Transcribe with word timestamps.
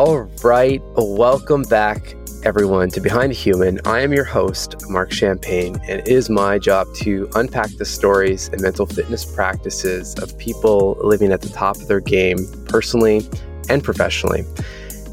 All 0.00 0.30
right, 0.42 0.80
welcome 0.96 1.62
back, 1.64 2.14
everyone, 2.42 2.88
to 2.92 3.02
Behind 3.02 3.32
the 3.32 3.36
Human. 3.36 3.78
I 3.84 4.00
am 4.00 4.14
your 4.14 4.24
host, 4.24 4.76
Mark 4.88 5.12
Champagne, 5.12 5.78
and 5.90 6.00
it 6.00 6.08
is 6.08 6.30
my 6.30 6.58
job 6.58 6.86
to 7.02 7.28
unpack 7.34 7.68
the 7.76 7.84
stories 7.84 8.48
and 8.48 8.62
mental 8.62 8.86
fitness 8.86 9.26
practices 9.26 10.14
of 10.14 10.38
people 10.38 10.96
living 11.02 11.32
at 11.32 11.42
the 11.42 11.50
top 11.50 11.76
of 11.76 11.86
their 11.86 12.00
game, 12.00 12.38
personally 12.64 13.28
and 13.68 13.84
professionally. 13.84 14.46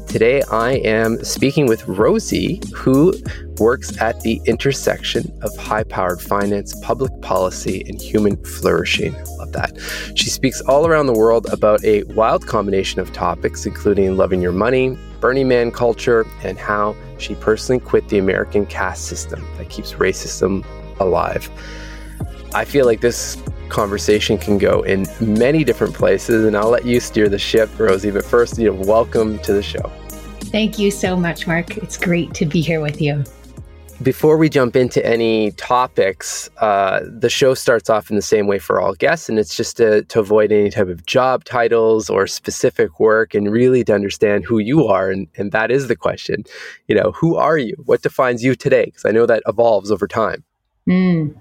Today, 0.08 0.40
I 0.50 0.72
am 0.72 1.22
speaking 1.22 1.66
with 1.66 1.86
Rosie, 1.86 2.62
who 2.74 3.12
works 3.58 4.00
at 4.00 4.18
the 4.22 4.40
intersection 4.46 5.30
of 5.42 5.54
high 5.58 5.84
powered 5.84 6.22
finance, 6.22 6.74
public 6.82 7.12
policy, 7.20 7.84
and 7.86 8.00
human 8.00 8.42
flourishing. 8.42 9.12
Love 9.36 9.52
that. 9.52 9.76
She 10.14 10.30
speaks 10.30 10.62
all 10.62 10.86
around 10.86 11.08
the 11.08 11.12
world 11.12 11.46
about 11.52 11.84
a 11.84 12.04
wild 12.04 12.46
combination 12.46 13.02
of 13.02 13.12
topics, 13.12 13.66
including 13.66 14.16
loving 14.16 14.40
your 14.40 14.52
money, 14.52 14.98
Burning 15.20 15.46
Man 15.46 15.70
culture, 15.70 16.24
and 16.42 16.58
how 16.58 16.96
she 17.18 17.34
personally 17.34 17.78
quit 17.78 18.08
the 18.08 18.16
American 18.16 18.64
caste 18.64 19.04
system 19.04 19.46
that 19.58 19.68
keeps 19.68 19.92
racism 19.92 20.64
alive. 21.00 21.50
I 22.54 22.64
feel 22.64 22.86
like 22.86 23.02
this 23.02 23.36
conversation 23.68 24.38
can 24.38 24.56
go 24.56 24.82
in 24.84 25.06
many 25.20 25.64
different 25.64 25.92
places, 25.92 26.46
and 26.46 26.56
I'll 26.56 26.70
let 26.70 26.86
you 26.86 26.98
steer 26.98 27.28
the 27.28 27.38
ship, 27.38 27.68
Rosie. 27.78 28.10
But 28.10 28.24
first, 28.24 28.58
you 28.58 28.72
know, 28.72 28.80
welcome 28.86 29.38
to 29.40 29.52
the 29.52 29.62
show. 29.62 29.92
Thank 30.40 30.78
you 30.78 30.90
so 30.90 31.16
much, 31.16 31.46
Mark. 31.46 31.76
It's 31.76 31.96
great 31.96 32.34
to 32.34 32.46
be 32.46 32.60
here 32.60 32.80
with 32.80 33.00
you. 33.00 33.24
Before 34.00 34.36
we 34.36 34.48
jump 34.48 34.76
into 34.76 35.04
any 35.04 35.50
topics, 35.52 36.48
uh, 36.58 37.00
the 37.04 37.28
show 37.28 37.54
starts 37.54 37.90
off 37.90 38.10
in 38.10 38.16
the 38.16 38.22
same 38.22 38.46
way 38.46 38.60
for 38.60 38.80
all 38.80 38.94
guests, 38.94 39.28
and 39.28 39.40
it's 39.40 39.56
just 39.56 39.76
to, 39.78 40.04
to 40.04 40.20
avoid 40.20 40.52
any 40.52 40.70
type 40.70 40.86
of 40.86 41.04
job 41.04 41.44
titles 41.44 42.08
or 42.08 42.28
specific 42.28 43.00
work 43.00 43.34
and 43.34 43.50
really 43.50 43.82
to 43.84 43.94
understand 43.94 44.44
who 44.44 44.60
you 44.60 44.86
are. 44.86 45.10
And, 45.10 45.26
and 45.36 45.50
that 45.50 45.72
is 45.72 45.88
the 45.88 45.96
question. 45.96 46.44
You 46.86 46.94
know, 46.94 47.10
who 47.10 47.34
are 47.36 47.58
you? 47.58 47.74
What 47.86 48.02
defines 48.02 48.44
you 48.44 48.54
today? 48.54 48.84
Because 48.86 49.04
I 49.04 49.10
know 49.10 49.26
that 49.26 49.42
evolves 49.46 49.90
over 49.90 50.06
time. 50.06 50.44
Mm 50.88 51.34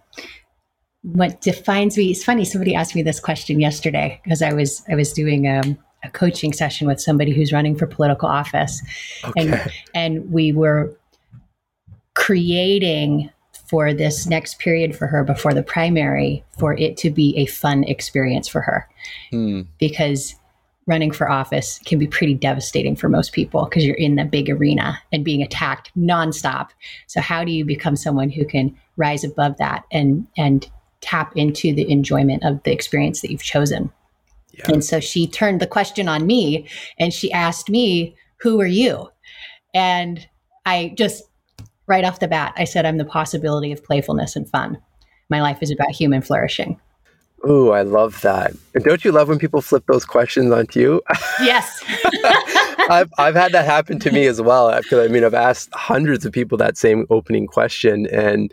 what 1.14 1.40
defines 1.40 1.96
me 1.98 2.12
it's 2.12 2.24
funny 2.24 2.44
somebody 2.44 2.76
asked 2.76 2.94
me 2.94 3.02
this 3.02 3.20
question 3.20 3.60
yesterday 3.62 4.20
because 4.24 4.42
i 4.42 4.52
was 4.52 4.84
i 4.90 4.96
was 4.96 5.14
doing 5.14 5.48
um, 5.48 5.78
a 6.04 6.10
coaching 6.10 6.54
session 6.54 6.88
with 6.88 7.02
somebody 7.02 7.34
who's 7.34 7.52
running 7.52 7.76
for 7.76 7.88
political 7.88 8.28
office 8.28 8.82
okay. 9.24 9.42
and 9.42 9.72
and 9.94 10.32
we 10.32 10.52
were 10.52 10.96
creating 12.14 13.30
for 13.70 13.94
this 13.94 14.28
next 14.28 14.60
period 14.60 14.96
for 14.96 15.08
her 15.08 15.24
before 15.24 15.54
the 15.54 15.64
primary 15.64 16.44
for 16.58 16.74
it 16.78 16.98
to 16.98 17.10
be 17.10 17.36
a 17.38 17.46
fun 17.48 17.84
experience 17.84 18.48
for 18.48 18.62
her 18.62 18.88
hmm. 19.32 19.62
because 19.80 20.36
running 20.86 21.12
for 21.12 21.30
office 21.30 21.80
can 21.86 22.00
be 22.00 22.08
pretty 22.08 22.34
devastating 22.34 22.96
for 22.96 23.10
most 23.10 23.34
people 23.34 23.66
because 23.66 23.86
you're 23.86 23.96
in 23.96 24.16
the 24.16 24.24
big 24.24 24.50
arena 24.50 24.98
and 25.12 25.26
being 25.26 25.42
attacked 25.42 25.92
nonstop 25.98 26.70
so 27.08 27.20
how 27.20 27.44
do 27.44 27.52
you 27.52 27.66
become 27.66 27.96
someone 27.96 28.30
who 28.30 28.46
can 28.46 28.76
rise 28.96 29.24
above 29.24 29.58
that 29.58 29.84
and 29.92 30.28
and 30.38 30.70
tap 31.02 31.36
into 31.36 31.74
the 31.74 31.90
enjoyment 31.90 32.44
of 32.44 32.62
the 32.64 32.72
experience 32.72 33.22
that 33.22 33.32
you've 33.32 33.44
chosen. 33.44 33.92
Yeah. 34.58 34.74
And 34.74 34.84
so 34.84 35.00
she 35.00 35.28
turned 35.28 35.62
the 35.62 35.68
question 35.68 36.08
on 36.08 36.26
me 36.26 36.68
and 37.00 37.14
she 37.14 37.32
asked 37.32 37.70
me, 37.70 38.16
Who 38.42 38.60
are 38.62 38.68
you? 38.68 39.10
And 39.74 40.28
I 40.66 40.94
just, 40.98 41.24
right 41.88 42.04
off 42.04 42.20
the 42.20 42.28
bat, 42.28 42.54
I 42.58 42.66
said, 42.66 42.86
I'm 42.86 42.98
the 42.98 43.06
possibility 43.06 43.72
of 43.72 43.84
playfulness 43.84 44.36
and 44.36 44.50
fun. 44.50 44.78
My 45.30 45.42
life 45.42 45.60
is 45.62 45.72
about 45.72 45.92
human 45.92 46.22
flourishing. 46.22 46.80
Oh, 47.44 47.70
I 47.70 47.84
love 47.84 48.22
that. 48.22 48.54
And 48.74 48.84
don't 48.84 49.06
you 49.06 49.12
love 49.12 49.30
when 49.30 49.38
people 49.38 49.62
flip 49.62 49.84
those 49.88 50.06
questions 50.06 50.52
onto 50.52 50.80
you? 50.80 51.02
Yes. 51.40 51.84
I've, 52.90 53.12
I've 53.18 53.36
had 53.36 53.52
that 53.52 53.66
happen 53.66 54.00
to 54.00 54.12
me 54.12 54.26
as 54.26 54.42
well. 54.42 54.76
Because 54.76 55.08
I 55.08 55.12
mean, 55.12 55.24
I've 55.24 55.34
asked 55.34 55.70
hundreds 55.74 56.26
of 56.26 56.32
people 56.32 56.58
that 56.58 56.78
same 56.78 57.06
opening 57.10 57.46
question. 57.46 58.08
And 58.08 58.52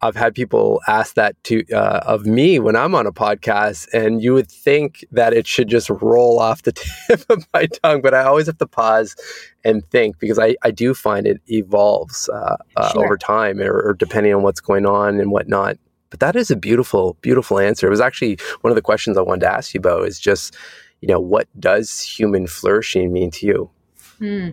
I've 0.00 0.14
had 0.14 0.34
people 0.34 0.80
ask 0.86 1.14
that 1.14 1.42
to 1.44 1.64
uh, 1.72 2.00
of 2.06 2.24
me 2.24 2.60
when 2.60 2.76
I'm 2.76 2.94
on 2.94 3.06
a 3.06 3.12
podcast, 3.12 3.92
and 3.92 4.22
you 4.22 4.32
would 4.34 4.50
think 4.50 5.04
that 5.10 5.32
it 5.32 5.46
should 5.46 5.68
just 5.68 5.90
roll 5.90 6.38
off 6.48 6.62
the 6.62 6.72
tip 6.72 7.24
of 7.28 7.46
my 7.52 7.66
tongue, 7.66 8.00
but 8.00 8.14
I 8.14 8.22
always 8.22 8.46
have 8.46 8.58
to 8.58 8.66
pause 8.66 9.16
and 9.64 9.84
think 9.90 10.18
because 10.18 10.38
I, 10.38 10.56
I 10.62 10.70
do 10.70 10.94
find 10.94 11.26
it 11.26 11.40
evolves 11.48 12.28
uh, 12.28 12.56
uh, 12.76 12.92
sure. 12.92 13.04
over 13.04 13.16
time 13.16 13.60
or, 13.60 13.80
or, 13.80 13.94
depending 13.94 14.32
on 14.32 14.42
what's 14.42 14.60
going 14.60 14.86
on 14.86 15.20
and 15.20 15.32
whatnot. 15.32 15.76
But 16.10 16.20
that 16.20 16.36
is 16.36 16.50
a 16.50 16.56
beautiful, 16.56 17.16
beautiful 17.20 17.58
answer. 17.58 17.86
It 17.86 17.90
was 17.90 18.00
actually 18.00 18.38
one 18.60 18.70
of 18.70 18.76
the 18.76 18.82
questions 18.82 19.18
I 19.18 19.22
wanted 19.22 19.40
to 19.40 19.52
ask 19.52 19.74
you 19.74 19.78
about 19.78 20.06
is 20.06 20.20
just, 20.20 20.56
you 21.00 21.08
know, 21.08 21.20
what 21.20 21.48
does 21.58 22.00
human 22.00 22.46
flourishing 22.46 23.12
mean 23.12 23.30
to 23.32 23.46
you? 23.46 23.70
Hmm. 24.18 24.50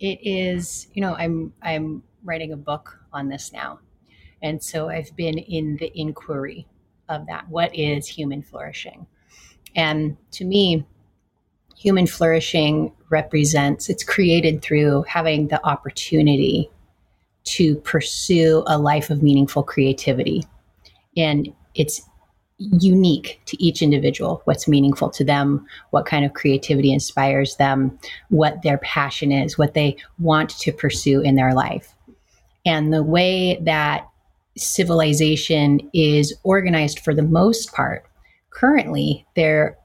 It 0.00 0.18
is, 0.22 0.88
you 0.94 1.02
know, 1.02 1.14
I'm 1.14 1.52
I'm 1.62 2.02
writing 2.24 2.52
a 2.52 2.56
book 2.56 2.98
on 3.12 3.28
this 3.28 3.52
now 3.52 3.80
and 4.42 4.62
so 4.62 4.88
I've 4.88 5.14
been 5.16 5.38
in 5.38 5.76
the 5.76 5.90
inquiry 5.94 6.66
of 7.08 7.26
that. 7.26 7.48
What 7.48 7.74
is 7.74 8.06
human 8.06 8.42
flourishing? 8.42 9.06
And 9.74 10.16
to 10.32 10.44
me, 10.44 10.86
human 11.76 12.06
flourishing 12.06 12.92
represents 13.10 13.88
it's 13.88 14.04
created 14.04 14.62
through 14.62 15.04
having 15.08 15.48
the 15.48 15.64
opportunity 15.66 16.70
to 17.44 17.76
pursue 17.76 18.62
a 18.66 18.78
life 18.78 19.10
of 19.10 19.22
meaningful 19.22 19.62
creativity. 19.62 20.44
And 21.16 21.52
it's 21.74 22.02
unique 22.58 23.40
to 23.46 23.62
each 23.62 23.82
individual 23.82 24.42
what's 24.44 24.66
meaningful 24.66 25.08
to 25.10 25.24
them, 25.24 25.64
what 25.90 26.06
kind 26.06 26.24
of 26.24 26.34
creativity 26.34 26.92
inspires 26.92 27.56
them, 27.56 27.96
what 28.30 28.62
their 28.62 28.78
passion 28.78 29.30
is, 29.30 29.56
what 29.56 29.74
they 29.74 29.96
want 30.18 30.50
to 30.50 30.72
pursue 30.72 31.20
in 31.20 31.36
their 31.36 31.54
life. 31.54 31.94
And 32.66 32.92
the 32.92 33.02
way 33.02 33.60
that 33.62 34.07
civilization 34.58 35.80
is 35.92 36.34
organized 36.42 37.00
for 37.00 37.14
the 37.14 37.22
most 37.22 37.72
part, 37.72 38.04
currently 38.50 39.26
there 39.36 39.78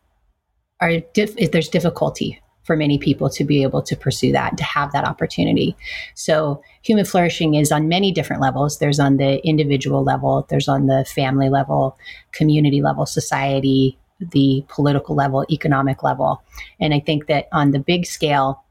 are 0.82 1.00
dif- 1.14 1.52
there's 1.52 1.70
difficulty 1.70 2.40
for 2.64 2.78
many 2.78 2.98
people 2.98 3.30
to 3.30 3.44
be 3.44 3.62
able 3.62 3.82
to 3.82 3.96
pursue 3.96 4.32
that, 4.32 4.58
to 4.58 4.64
have 4.64 4.92
that 4.94 5.06
opportunity. 5.06 5.76
So, 6.16 6.62
human 6.82 7.06
flourishing 7.06 7.56
is 7.56 7.72
on 7.72 7.90
many 7.90 8.12
different 8.12 8.42
levels. 8.42 8.80
There's 8.80 9.00
on 9.00 9.18
the 9.18 9.46
individual 9.46 10.04
level, 10.04 10.46
there's 10.50 10.70
on 10.70 10.88
the 10.88 11.06
family 11.06 11.50
level, 11.50 11.98
community 12.32 12.82
level, 12.82 13.06
society, 13.06 13.98
the 14.20 14.64
political 14.70 15.16
level, 15.16 15.46
economic 15.52 16.04
level. 16.04 16.42
And 16.80 16.94
I 16.94 17.00
think 17.00 17.28
that 17.28 17.48
on 17.52 17.72
the 17.72 17.80
big 17.80 18.06
scale, 18.06 18.64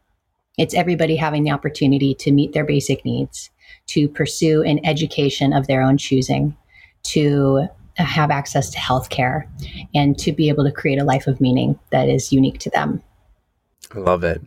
it's 0.59 0.75
everybody 0.75 1.17
having 1.17 1.45
the 1.45 1.51
opportunity 1.51 2.15
to 2.17 2.33
meet 2.33 2.53
their 2.53 2.65
basic 2.65 3.05
needs, 3.05 3.51
to 3.89 4.09
pursue 4.09 4.63
an 4.63 4.85
education 4.85 5.53
of 5.53 5.67
their 5.67 5.83
own 5.83 5.99
choosing, 5.99 6.57
to 7.05 7.67
have 7.97 8.31
access 8.31 8.71
to 8.71 8.79
healthcare, 8.79 9.47
and 9.95 10.19
to 10.19 10.33
be 10.33 10.49
able 10.49 10.65
to 10.65 10.73
create 10.73 11.01
a 11.01 11.05
life 11.05 11.27
of 11.27 11.41
meaning 11.41 11.79
that 11.91 12.09
is 12.09 12.33
unique 12.33 12.59
to 12.59 12.71
them. 12.71 13.03
I 13.95 13.99
love 13.99 14.25
it. 14.25 14.41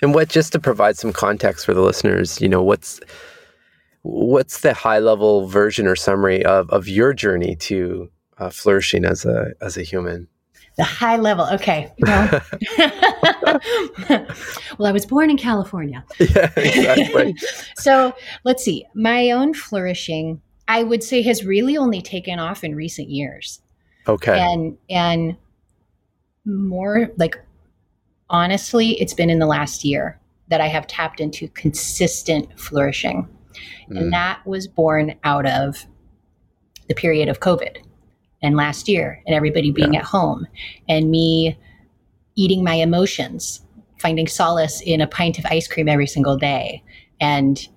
And 0.00 0.14
what 0.14 0.28
just 0.28 0.52
to 0.52 0.60
provide 0.60 0.96
some 0.96 1.12
context 1.12 1.66
for 1.66 1.74
the 1.74 1.82
listeners, 1.82 2.40
you 2.40 2.48
know, 2.48 2.62
what's 2.62 3.00
what's 4.02 4.60
the 4.60 4.72
high 4.72 5.00
level 5.00 5.46
version 5.46 5.86
or 5.86 5.96
summary 5.96 6.44
of 6.44 6.70
of 6.70 6.88
your 6.88 7.12
journey 7.12 7.56
to 7.56 8.10
uh, 8.38 8.50
flourishing 8.50 9.04
as 9.04 9.24
a 9.24 9.52
as 9.60 9.76
a 9.76 9.82
human? 9.82 10.28
The 10.76 10.84
high 10.84 11.16
level. 11.16 11.46
Okay. 11.52 11.92
Well, 14.08 14.20
well 14.78 14.88
I 14.88 14.92
was 14.92 15.06
born 15.06 15.30
in 15.30 15.36
California. 15.36 16.04
Yeah, 16.20 16.52
exactly. 16.56 17.34
so 17.76 18.14
let's 18.44 18.64
see. 18.64 18.84
My 18.94 19.30
own 19.30 19.54
flourishing, 19.54 20.40
I 20.68 20.82
would 20.82 21.02
say, 21.02 21.22
has 21.22 21.44
really 21.44 21.76
only 21.76 22.02
taken 22.02 22.38
off 22.38 22.62
in 22.62 22.74
recent 22.74 23.08
years. 23.08 23.60
Okay. 24.06 24.38
And 24.38 24.76
and 24.90 25.36
more 26.44 27.10
like 27.16 27.40
honestly, 28.28 29.00
it's 29.00 29.14
been 29.14 29.30
in 29.30 29.38
the 29.38 29.46
last 29.46 29.84
year 29.84 30.20
that 30.48 30.60
I 30.60 30.68
have 30.68 30.86
tapped 30.86 31.20
into 31.20 31.48
consistent 31.48 32.58
flourishing. 32.58 33.28
Mm. 33.90 33.98
And 33.98 34.12
that 34.12 34.46
was 34.46 34.68
born 34.68 35.14
out 35.24 35.46
of 35.46 35.86
the 36.88 36.94
period 36.94 37.28
of 37.28 37.40
COVID 37.40 37.78
and 38.42 38.56
last 38.56 38.88
year 38.88 39.22
and 39.26 39.34
everybody 39.34 39.70
being 39.70 39.94
yeah. 39.94 40.00
at 40.00 40.04
home 40.04 40.46
and 40.88 41.10
me 41.10 41.58
eating 42.36 42.62
my 42.62 42.74
emotions, 42.74 43.62
finding 43.98 44.26
solace 44.26 44.80
in 44.82 45.00
a 45.00 45.06
pint 45.06 45.38
of 45.38 45.46
ice 45.46 45.66
cream 45.66 45.88
every 45.88 46.06
single 46.06 46.36
day 46.36 46.82
and 47.20 47.68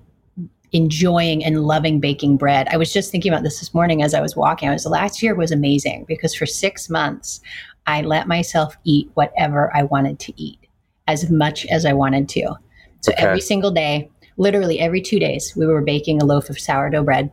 enjoying 0.71 1.43
and 1.43 1.63
loving 1.63 1.99
baking 1.99 2.37
bread. 2.37 2.67
I 2.69 2.77
was 2.77 2.93
just 2.93 3.11
thinking 3.11 3.31
about 3.31 3.43
this 3.43 3.59
this 3.59 3.73
morning 3.73 4.03
as 4.03 4.13
I 4.13 4.21
was 4.21 4.35
walking. 4.35 4.69
I 4.69 4.73
was 4.73 4.85
last 4.85 5.23
year 5.23 5.33
was 5.33 5.51
amazing 5.51 6.05
because 6.07 6.35
for 6.35 6.45
6 6.45 6.89
months 6.89 7.41
I 7.87 8.01
let 8.01 8.27
myself 8.27 8.77
eat 8.83 9.09
whatever 9.15 9.75
I 9.75 9.83
wanted 9.83 10.19
to 10.19 10.41
eat 10.41 10.59
as 11.07 11.31
much 11.31 11.65
as 11.67 11.85
I 11.85 11.93
wanted 11.93 12.29
to. 12.29 12.53
So 13.01 13.11
okay. 13.13 13.23
every 13.23 13.41
single 13.41 13.71
day, 13.71 14.11
literally 14.37 14.79
every 14.79 15.01
2 15.01 15.19
days, 15.19 15.53
we 15.55 15.65
were 15.65 15.81
baking 15.81 16.21
a 16.21 16.25
loaf 16.25 16.49
of 16.49 16.59
sourdough 16.59 17.03
bread 17.03 17.31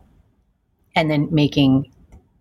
and 0.95 1.11
then 1.11 1.27
making 1.29 1.91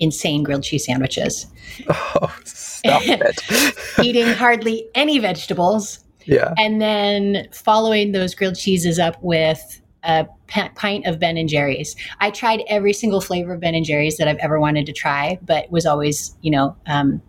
insane 0.01 0.43
grilled 0.43 0.63
cheese 0.63 0.85
sandwiches. 0.85 1.47
Oh, 1.89 2.35
stop 2.45 3.03
it. 3.07 3.75
eating 4.03 4.27
hardly 4.27 4.89
any 4.95 5.19
vegetables 5.19 6.01
Yeah. 6.27 6.53
And 6.59 6.81
then 6.81 7.49
following 7.53 8.13
those 8.13 8.35
grilled 8.35 8.57
cheeses 8.57 8.99
up 8.99 9.17
with 9.23 9.81
a 10.03 10.27
pint 10.47 11.07
of 11.07 11.19
Ben 11.19 11.37
and 11.37 11.49
Jerry's. 11.49 11.97
I 12.21 12.31
tried 12.31 12.63
every 12.69 12.93
single 12.93 13.21
flavor 13.21 13.55
of 13.55 13.61
Ben 13.61 13.75
and 13.75 13.85
Jerry's 13.85 14.17
that 14.19 14.29
I've 14.29 14.39
ever 14.39 14.61
wanted 14.61 14.87
to 14.87 14.93
try, 14.93 15.39
but 15.43 15.71
was 15.71 15.87
always, 15.87 16.37
you 16.43 16.51
know, 16.51 16.77
um, 16.87 17.23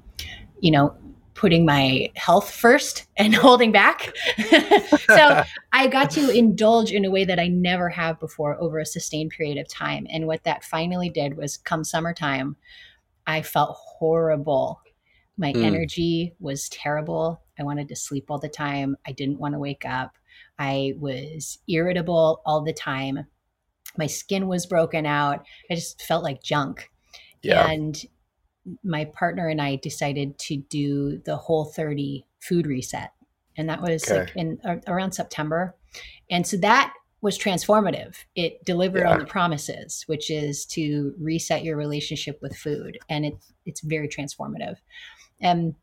you 0.60 0.72
know, 0.72 0.96
putting 1.38 1.66
my 1.66 2.12
health 2.16 2.51
first 2.51 3.06
and 3.16 3.34
holding 3.36 3.72
back. 3.72 4.13
so 5.07 5.44
I 5.72 5.88
got 5.88 6.10
to 6.12 6.30
indulge 6.31 6.92
in 6.92 7.06
a 7.06 7.12
way 7.12 7.24
that 7.24 7.39
I 7.39 7.48
never 7.48 7.89
have 7.89 8.19
before 8.19 8.60
over 8.60 8.80
a 8.80 8.86
sustained 8.86 9.30
period 9.30 9.57
of 9.57 9.69
time. 9.69 10.07
And 10.10 10.28
what 10.28 10.44
that 10.44 10.66
finally 10.66 11.10
did 11.10 11.38
was 11.38 11.56
come 11.56 11.84
summertime, 11.84 12.57
I 13.28 13.44
felt 13.44 13.78
horrible. 13.78 14.81
My 15.38 15.54
mm. 15.54 15.63
energy 15.63 16.34
was 16.39 16.68
terrible. 16.69 17.42
I 17.60 17.63
wanted 17.63 17.88
to 17.90 17.95
sleep 17.95 18.25
all 18.30 18.40
the 18.40 18.50
time. 18.50 18.98
I 19.06 19.12
didn't 19.12 19.40
want 19.40 19.54
to 19.54 19.60
wake 19.60 19.86
up. 19.86 20.18
I 20.57 20.94
was 20.98 21.60
irritable 21.68 22.42
all 22.45 22.63
the 22.63 22.74
time. 22.74 23.25
My 23.98 24.07
skin 24.07 24.48
was 24.48 24.66
broken 24.66 25.06
out. 25.06 25.45
I 25.69 25.75
just 25.75 26.01
felt 26.01 26.24
like 26.24 26.42
junk. 26.42 26.90
Yeah. 27.44 27.69
And 27.69 28.04
my 28.84 29.06
partner 29.06 29.48
and 29.48 29.62
I 29.62 29.78
decided 29.78 30.38
to 30.40 30.58
do 30.58 31.19
the 31.25 31.38
whole 31.38 31.66
30 31.66 32.25
food 32.40 32.68
reset. 32.68 33.12
And 33.58 33.69
that 33.69 33.81
was 33.81 34.04
okay. 34.04 34.19
like 34.19 34.36
in 34.36 34.60
uh, 34.64 34.75
around 34.88 35.14
September. 35.14 35.75
And 36.30 36.46
so 36.46 36.58
that 36.58 36.94
was 37.22 37.38
transformative. 37.38 38.16
It 38.36 38.64
delivered 38.64 39.02
yeah. 39.02 39.14
on 39.14 39.19
the 39.19 39.25
promises, 39.25 40.04
which 40.08 40.30
is 40.30 40.66
to 40.68 41.14
reset 41.19 41.64
your 41.64 41.75
relationship 41.75 42.40
with 42.42 42.56
food. 42.56 43.00
And 43.10 43.25
it, 43.25 43.34
it's 43.66 43.81
very 43.81 44.08
transformative. 44.08 44.75
And 45.42 45.75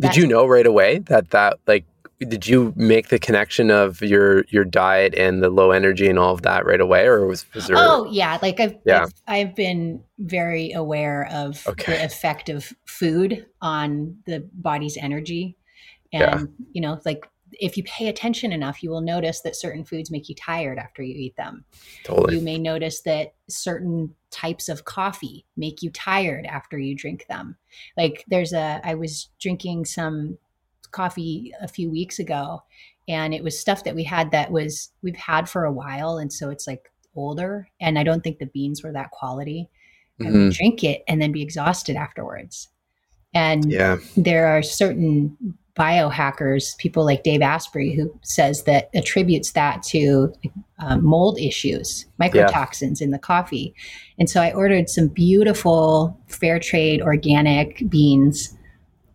did 0.00 0.16
you 0.16 0.26
know 0.26 0.46
right 0.46 0.66
away 0.66 0.98
that 0.98 1.30
that 1.30 1.58
like 1.66 1.84
did 2.18 2.46
you 2.46 2.72
make 2.76 3.08
the 3.08 3.18
connection 3.18 3.70
of 3.70 4.00
your 4.00 4.44
your 4.48 4.64
diet 4.64 5.14
and 5.14 5.42
the 5.42 5.50
low 5.50 5.70
energy 5.70 6.08
and 6.08 6.18
all 6.18 6.34
of 6.34 6.42
that 6.42 6.64
right 6.64 6.80
away 6.80 7.06
or 7.06 7.26
was, 7.26 7.44
was 7.54 7.66
there 7.66 7.76
oh 7.78 8.08
yeah 8.10 8.38
like 8.42 8.60
i've 8.60 8.76
yeah. 8.84 9.02
I've, 9.02 9.12
I've 9.26 9.54
been 9.54 10.02
very 10.18 10.72
aware 10.72 11.28
of 11.32 11.66
okay. 11.66 11.92
the 11.96 12.04
effect 12.04 12.48
of 12.48 12.72
food 12.86 13.46
on 13.60 14.16
the 14.26 14.48
body's 14.52 14.96
energy 14.96 15.56
and 16.12 16.22
yeah. 16.40 16.44
you 16.72 16.80
know 16.80 17.00
like 17.04 17.28
if 17.60 17.76
you 17.76 17.84
pay 17.84 18.08
attention 18.08 18.52
enough 18.52 18.82
you 18.82 18.90
will 18.90 19.00
notice 19.00 19.40
that 19.42 19.56
certain 19.56 19.84
foods 19.84 20.10
make 20.10 20.28
you 20.28 20.34
tired 20.34 20.78
after 20.78 21.02
you 21.02 21.14
eat 21.14 21.36
them 21.36 21.64
totally. 22.04 22.36
you 22.36 22.42
may 22.42 22.58
notice 22.58 23.02
that 23.02 23.34
certain 23.48 24.14
types 24.30 24.68
of 24.68 24.84
coffee 24.84 25.44
make 25.56 25.82
you 25.82 25.90
tired 25.90 26.46
after 26.46 26.78
you 26.78 26.94
drink 26.94 27.26
them 27.28 27.56
like 27.96 28.24
there's 28.28 28.52
a 28.52 28.80
i 28.84 28.94
was 28.94 29.28
drinking 29.38 29.84
some 29.84 30.38
coffee 30.92 31.52
a 31.60 31.68
few 31.68 31.90
weeks 31.90 32.18
ago 32.18 32.62
and 33.08 33.34
it 33.34 33.42
was 33.42 33.58
stuff 33.58 33.84
that 33.84 33.94
we 33.94 34.04
had 34.04 34.30
that 34.30 34.50
was 34.50 34.90
we've 35.02 35.16
had 35.16 35.48
for 35.48 35.64
a 35.64 35.72
while 35.72 36.18
and 36.18 36.32
so 36.32 36.50
it's 36.50 36.66
like 36.66 36.90
older 37.14 37.68
and 37.80 37.98
i 37.98 38.02
don't 38.02 38.22
think 38.22 38.38
the 38.38 38.46
beans 38.46 38.82
were 38.82 38.92
that 38.92 39.10
quality 39.10 39.68
would 40.18 40.28
mm-hmm. 40.28 40.48
drink 40.50 40.84
it 40.84 41.02
and 41.08 41.20
then 41.20 41.32
be 41.32 41.42
exhausted 41.42 41.96
afterwards 41.96 42.68
and 43.34 43.70
yeah. 43.70 43.96
there 44.16 44.46
are 44.46 44.62
certain 44.62 45.36
biohackers 45.76 46.76
people 46.76 47.04
like 47.04 47.22
dave 47.22 47.40
asprey 47.40 47.94
who 47.94 48.14
says 48.22 48.64
that 48.64 48.90
attributes 48.94 49.52
that 49.52 49.82
to 49.82 50.32
um, 50.78 51.02
mold 51.02 51.38
issues 51.38 52.06
mycotoxins 52.20 53.00
yeah. 53.00 53.06
in 53.06 53.10
the 53.10 53.18
coffee 53.18 53.74
and 54.18 54.28
so 54.28 54.40
i 54.40 54.52
ordered 54.52 54.88
some 54.88 55.08
beautiful 55.08 56.18
fair 56.26 56.58
trade 56.58 57.00
organic 57.00 57.88
beans 57.88 58.56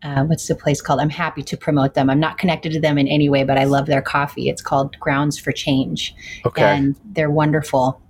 uh, 0.04 0.24
what's 0.26 0.48
the 0.48 0.56
place 0.56 0.82
called? 0.82 1.00
I'm 1.00 1.10
happy 1.10 1.44
to 1.44 1.58
promote 1.58 1.94
them. 1.94 2.10
I'm 2.10 2.20
not 2.20 2.38
connected 2.38 2.72
to 2.74 2.80
them 2.80 2.98
in 2.98 3.08
any 3.08 3.30
way, 3.30 3.44
but 3.44 3.58
I 3.58 3.64
love 3.64 3.88
their 3.88 4.02
coffee. 4.02 4.50
It's 4.50 4.62
called 4.62 4.98
Grounds 5.00 5.40
for 5.40 5.52
Change. 5.52 6.14
Okay. 6.46 6.64
And 6.64 6.96
they're 7.06 7.32
wonderful. 7.32 8.02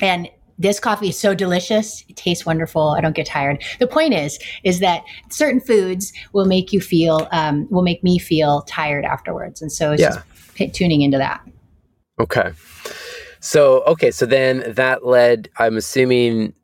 And 0.00 0.28
this 0.58 0.80
coffee 0.80 1.08
is 1.08 1.18
so 1.18 1.34
delicious. 1.34 2.04
It 2.08 2.16
tastes 2.16 2.46
wonderful. 2.46 2.94
I 2.96 3.00
don't 3.00 3.14
get 3.14 3.26
tired. 3.26 3.62
The 3.78 3.86
point 3.86 4.14
is, 4.14 4.38
is 4.64 4.80
that 4.80 5.02
certain 5.28 5.60
foods 5.60 6.12
will 6.32 6.46
make 6.46 6.72
you 6.72 6.80
feel, 6.80 7.28
um, 7.32 7.68
will 7.70 7.82
make 7.82 8.02
me 8.02 8.18
feel 8.18 8.62
tired 8.62 9.04
afterwards. 9.04 9.60
And 9.60 9.70
so 9.70 9.92
it's 9.92 10.00
yeah. 10.00 10.08
just 10.10 10.54
p- 10.54 10.70
tuning 10.70 11.02
into 11.02 11.18
that. 11.18 11.42
Okay. 12.18 12.52
So, 13.40 13.82
okay. 13.82 14.10
So 14.10 14.24
then 14.24 14.64
that 14.66 15.04
led, 15.04 15.50
I'm 15.58 15.76
assuming 15.76 16.54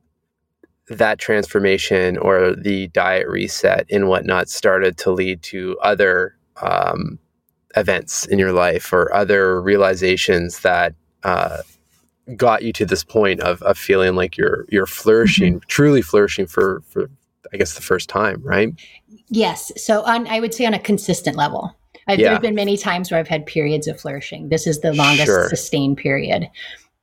that 0.89 1.19
transformation 1.19 2.19
or 2.19 2.55
the 2.55 2.89
diet 2.89 3.29
reset 3.29 3.87
and 3.91 4.09
whatnot 4.09 4.49
started 4.49 4.99
to 4.99 5.11
lead 5.11 5.43
to 5.43 5.79
other 5.81 6.37
um, 6.61 7.19
events 7.77 8.27
in 8.27 8.39
your 8.39 8.53
life 8.53 8.93
or 8.93 9.13
other 9.15 9.61
realizations 9.61 10.61
that 10.61 10.95
uh, 11.25 11.59
got 12.37 12.63
you 12.63 12.73
to 12.73 12.85
this 12.85 13.05
point 13.05 13.41
of, 13.41 13.63
of 13.63 13.79
feeling 13.79 14.15
like 14.15 14.37
you're 14.37 14.67
you're 14.69 14.87
flourishing, 14.87 15.55
mm-hmm. 15.55 15.69
truly 15.69 16.03
flourishing 16.03 16.47
for 16.47 16.83
for 16.89 17.11
I 17.53 17.57
guess 17.57 17.75
the 17.75 17.83
first 17.83 18.09
time, 18.09 18.41
right? 18.43 18.73
Yes. 19.29 19.73
So 19.77 20.03
on 20.03 20.27
I 20.27 20.41
would 20.41 20.55
say 20.55 20.67
on 20.67 20.75
a 20.75 20.79
consistent 20.79 21.37
level. 21.37 21.77
yeah. 22.09 22.17
There 22.17 22.33
have 22.33 22.43
been 22.43 22.55
many 22.55 22.77
times 22.77 23.11
where 23.11 23.21
I've 23.21 23.29
had 23.29 23.47
periods 23.47 23.87
of 23.87 24.01
flourishing. 24.01 24.49
This 24.49 24.67
is 24.67 24.81
the 24.81 24.93
longest 24.93 25.27
sure. 25.27 25.49
sustained 25.49 25.99
period. 25.99 26.49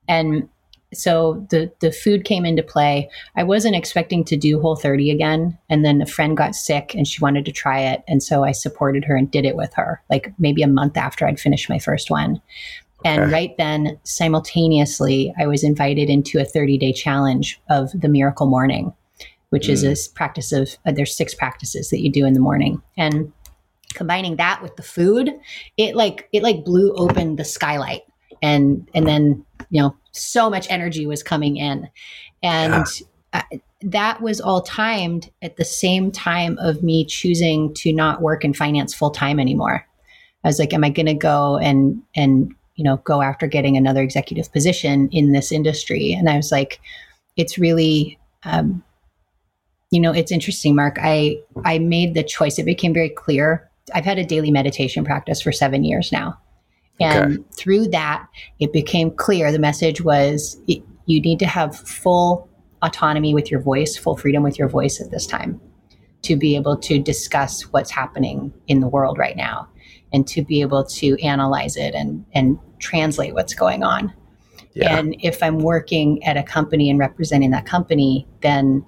And 0.08 0.50
so 0.94 1.46
the 1.50 1.72
the 1.80 1.92
food 1.92 2.24
came 2.26 2.46
into 2.46 2.64
play. 2.64 3.10
I 3.36 3.44
wasn't 3.44 3.76
expecting 3.76 4.24
to 4.26 4.38
do 4.38 4.60
Whole 4.60 4.76
30 4.76 5.12
again, 5.12 5.58
and 5.70 5.86
then 5.86 6.02
a 6.02 6.06
friend 6.06 6.36
got 6.36 6.56
sick 6.56 6.96
and 6.96 7.08
she 7.08 7.22
wanted 7.22 7.46
to 7.46 7.52
try 7.52 7.80
it, 7.80 8.04
and 8.08 8.24
so 8.24 8.44
I 8.44 8.52
supported 8.52 9.06
her 9.06 9.16
and 9.16 9.30
did 9.30 9.46
it 9.46 9.56
with 9.56 9.74
her. 9.76 10.02
Like 10.10 10.34
maybe 10.40 10.64
a 10.64 10.68
month 10.68 10.98
after 10.98 11.28
I'd 11.28 11.40
finished 11.40 11.70
my 11.70 11.80
first 11.80 12.10
one. 12.10 12.42
Okay. 13.02 13.16
And 13.16 13.32
right 13.32 13.56
then, 13.58 14.00
simultaneously, 14.04 15.34
I 15.40 15.48
was 15.48 15.64
invited 15.64 16.10
into 16.10 16.40
a 16.40 16.46
30 16.46 16.78
day 16.78 16.92
challenge 16.92 17.62
of 17.70 17.92
the 17.94 18.10
Miracle 18.10 18.48
Morning, 18.48 18.94
which 19.52 19.68
mm. 19.68 19.70
is 19.70 19.84
a 19.84 20.14
practice 20.16 20.52
of 20.52 20.76
uh, 20.86 20.92
there's 20.92 21.16
six 21.16 21.34
practices 21.36 21.90
that 21.90 22.02
you 22.02 22.12
do 22.12 22.26
in 22.26 22.34
the 22.34 22.40
morning, 22.40 22.82
and 22.98 23.32
combining 23.94 24.38
that 24.38 24.62
with 24.64 24.76
the 24.76 24.84
food, 24.84 25.32
it 25.78 25.96
like 25.96 26.28
it 26.34 26.42
like 26.42 26.66
blew 26.66 26.94
open 26.96 27.36
the 27.36 27.46
skylight, 27.46 28.02
and 28.42 28.90
and 28.96 29.08
then 29.08 29.46
you 29.70 29.82
know 29.82 29.96
so 30.12 30.50
much 30.50 30.68
energy 30.70 31.06
was 31.06 31.24
coming 31.24 31.58
in. 31.58 31.90
And 32.42 32.86
yeah. 33.34 33.42
that 33.82 34.22
was 34.22 34.42
all 34.42 34.62
timed 34.62 35.30
at 35.42 35.58
the 35.58 35.66
same 35.66 36.12
time 36.12 36.58
of 36.60 36.84
me 36.84 37.06
choosing 37.06 37.74
to 37.76 37.94
not 37.94 38.22
work 38.22 38.44
in 38.44 38.54
finance 38.54 38.94
full 38.94 39.12
time 39.12 39.40
anymore. 39.40 39.86
I 40.44 40.48
was 40.48 40.60
like, 40.60 40.74
am 40.74 40.84
I 40.84 40.90
going 40.90 41.06
to 41.06 41.14
go 41.14 41.58
and, 41.58 42.02
and, 42.16 42.54
you 42.76 42.84
know, 42.84 42.98
go 42.98 43.22
after 43.22 43.46
getting 43.46 43.76
another 43.76 44.02
executive 44.02 44.52
position 44.54 45.10
in 45.10 45.34
this 45.34 45.52
industry? 45.52 46.14
And 46.14 46.30
I 46.30 46.38
was 46.38 46.52
like, 46.52 46.80
it's 47.36 47.58
really, 47.58 48.18
um, 48.44 48.84
you 49.92 50.00
know, 50.00 50.14
it's 50.14 50.32
interesting, 50.32 50.76
Mark. 50.76 50.98
I, 51.02 51.40
I 51.66 51.80
made 51.80 52.14
the 52.14 52.24
choice. 52.24 52.58
It 52.58 52.64
became 52.66 52.94
very 52.94 53.10
clear. 53.10 53.70
I've 53.94 54.06
had 54.06 54.20
a 54.20 54.26
daily 54.26 54.52
meditation 54.52 55.04
practice 55.04 55.42
for 55.42 55.52
seven 55.52 55.84
years 55.84 56.12
now. 56.12 56.40
And 57.00 57.34
okay. 57.34 57.44
through 57.56 57.88
that, 57.90 58.28
it 58.60 58.74
became 58.74 59.12
clear 59.12 59.52
the 59.52 59.60
message 59.60 60.02
was 60.02 60.60
it, 60.68 60.84
you 61.06 61.22
need 61.22 61.40
to 61.40 61.48
have 61.48 61.76
full 61.76 62.50
autonomy 62.82 63.34
with 63.34 63.50
your 63.50 63.62
voice, 63.62 63.98
full 63.98 64.18
freedom 64.18 64.44
with 64.44 64.60
your 64.60 64.70
voice 64.70 65.02
at 65.02 65.12
this 65.12 65.26
time 65.26 65.60
to 66.22 66.36
be 66.36 66.56
able 66.56 66.78
to 66.78 67.00
discuss 67.00 67.62
what's 67.72 67.92
happening 67.92 68.54
in 68.68 68.82
the 68.82 68.88
world 68.88 69.18
right 69.18 69.38
now 69.38 69.68
and 70.12 70.28
to 70.28 70.44
be 70.44 70.62
able 70.62 70.84
to 70.84 71.18
analyze 71.24 71.78
it 71.78 71.94
and, 71.94 72.26
and 72.34 72.60
translate 72.80 73.34
what's 73.34 73.54
going 73.54 73.84
on. 73.84 74.14
Yeah. 74.74 74.98
And 74.98 75.16
if 75.22 75.42
I'm 75.42 75.60
working 75.60 76.24
at 76.24 76.38
a 76.38 76.44
company 76.44 76.90
and 76.90 77.00
representing 77.00 77.52
that 77.52 77.66
company, 77.66 78.28
then 78.42 78.86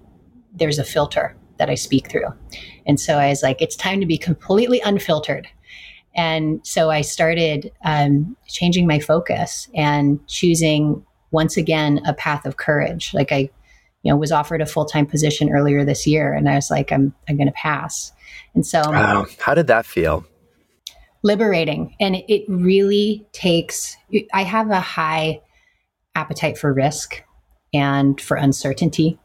there's 0.53 0.79
a 0.79 0.83
filter 0.83 1.35
that 1.57 1.69
I 1.69 1.75
speak 1.75 2.09
through. 2.09 2.27
And 2.85 2.99
so 2.99 3.17
I 3.17 3.29
was 3.29 3.43
like, 3.43 3.61
it's 3.61 3.75
time 3.75 3.99
to 3.99 4.05
be 4.05 4.17
completely 4.17 4.81
unfiltered 4.81 5.47
and 6.15 6.65
so 6.65 6.89
I 6.89 7.01
started 7.01 7.71
um, 7.85 8.35
changing 8.47 8.87
my 8.87 8.99
focus 8.99 9.69
and 9.73 10.25
choosing 10.27 11.05
once 11.31 11.55
again 11.55 12.01
a 12.05 12.13
path 12.13 12.45
of 12.45 12.57
courage. 12.57 13.13
Like 13.13 13.31
I, 13.31 13.49
you 14.03 14.11
know, 14.11 14.17
was 14.17 14.31
offered 14.31 14.61
a 14.61 14.65
full 14.65 14.85
time 14.85 15.05
position 15.05 15.49
earlier 15.49 15.85
this 15.85 16.05
year, 16.05 16.33
and 16.33 16.49
I 16.49 16.55
was 16.55 16.69
like, 16.69 16.91
I'm 16.91 17.13
I'm 17.29 17.37
going 17.37 17.47
to 17.47 17.53
pass. 17.53 18.11
And 18.53 18.65
so, 18.65 18.81
wow, 18.81 19.25
how 19.39 19.53
did 19.53 19.67
that 19.67 19.85
feel? 19.85 20.25
Liberating, 21.23 21.95
and 21.99 22.17
it 22.27 22.43
really 22.47 23.25
takes. 23.31 23.95
I 24.33 24.43
have 24.43 24.69
a 24.69 24.79
high 24.81 25.41
appetite 26.15 26.57
for 26.57 26.73
risk 26.73 27.23
and 27.73 28.19
for 28.19 28.35
uncertainty. 28.35 29.17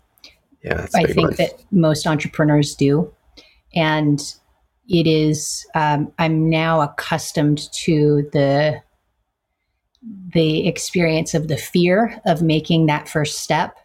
Yeah, 0.62 0.86
I 0.94 1.04
think 1.04 1.28
one. 1.28 1.34
that 1.36 1.64
most 1.72 2.06
entrepreneurs 2.06 2.74
do, 2.74 3.12
and 3.74 4.20
it 4.88 5.06
is 5.06 5.66
um, 5.74 6.12
i'm 6.18 6.48
now 6.48 6.80
accustomed 6.80 7.70
to 7.72 8.28
the 8.32 8.80
the 10.32 10.68
experience 10.68 11.34
of 11.34 11.48
the 11.48 11.56
fear 11.56 12.20
of 12.26 12.42
making 12.42 12.86
that 12.86 13.08
first 13.08 13.40
step 13.40 13.76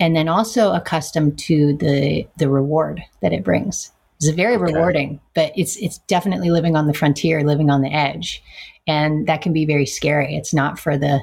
and 0.00 0.16
then 0.16 0.28
also 0.28 0.72
accustomed 0.72 1.38
to 1.38 1.76
the 1.76 2.26
the 2.38 2.48
reward 2.48 3.00
that 3.20 3.32
it 3.32 3.44
brings 3.44 3.92
It's 4.16 4.28
very 4.30 4.56
okay. 4.56 4.72
rewarding, 4.72 5.20
but 5.34 5.52
it's 5.56 5.76
it's 5.76 5.98
definitely 6.08 6.50
living 6.50 6.76
on 6.76 6.86
the 6.88 6.94
frontier, 6.94 7.44
living 7.44 7.70
on 7.70 7.82
the 7.82 7.92
edge, 7.92 8.42
and 8.86 9.26
that 9.28 9.42
can 9.42 9.52
be 9.52 9.64
very 9.64 9.86
scary. 9.86 10.34
It's 10.34 10.52
not 10.52 10.78
for 10.78 10.98
the 10.98 11.20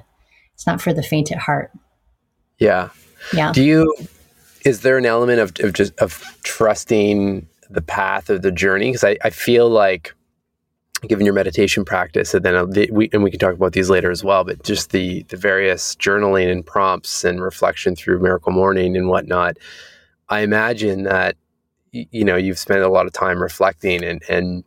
it's 0.53 0.65
not 0.65 0.81
for 0.81 0.93
the 0.93 1.03
faint 1.03 1.31
at 1.31 1.39
heart. 1.39 1.71
Yeah. 2.57 2.89
Yeah. 3.33 3.51
Do 3.51 3.63
you 3.63 3.93
is 4.65 4.81
there 4.81 4.97
an 4.97 5.05
element 5.05 5.39
of, 5.39 5.53
of 5.59 5.73
just 5.73 5.97
of 5.99 6.23
trusting 6.43 7.47
the 7.69 7.81
path 7.81 8.29
of 8.29 8.41
the 8.41 8.51
journey? 8.51 8.87
Because 8.89 9.03
I, 9.03 9.17
I 9.23 9.29
feel 9.29 9.69
like 9.69 10.13
given 11.07 11.25
your 11.25 11.33
meditation 11.33 11.85
practice 11.85 12.33
and 12.33 12.43
then 12.43 12.69
the, 12.71 12.89
we 12.91 13.09
and 13.13 13.23
we 13.23 13.31
can 13.31 13.39
talk 13.39 13.53
about 13.53 13.71
these 13.71 13.89
later 13.89 14.11
as 14.11 14.23
well 14.23 14.43
but 14.43 14.61
just 14.63 14.91
the 14.91 15.23
the 15.29 15.37
various 15.37 15.95
journaling 15.95 16.51
and 16.51 16.65
prompts 16.65 17.23
and 17.23 17.41
reflection 17.41 17.95
through 17.95 18.19
miracle 18.19 18.51
morning 18.51 18.97
and 18.97 19.07
whatnot 19.07 19.57
i 20.27 20.41
imagine 20.41 21.03
that 21.03 21.37
you 21.91 22.25
know 22.25 22.35
you've 22.35 22.59
spent 22.59 22.81
a 22.81 22.89
lot 22.89 23.05
of 23.05 23.13
time 23.13 23.41
reflecting 23.41 24.03
and 24.03 24.21
and 24.29 24.63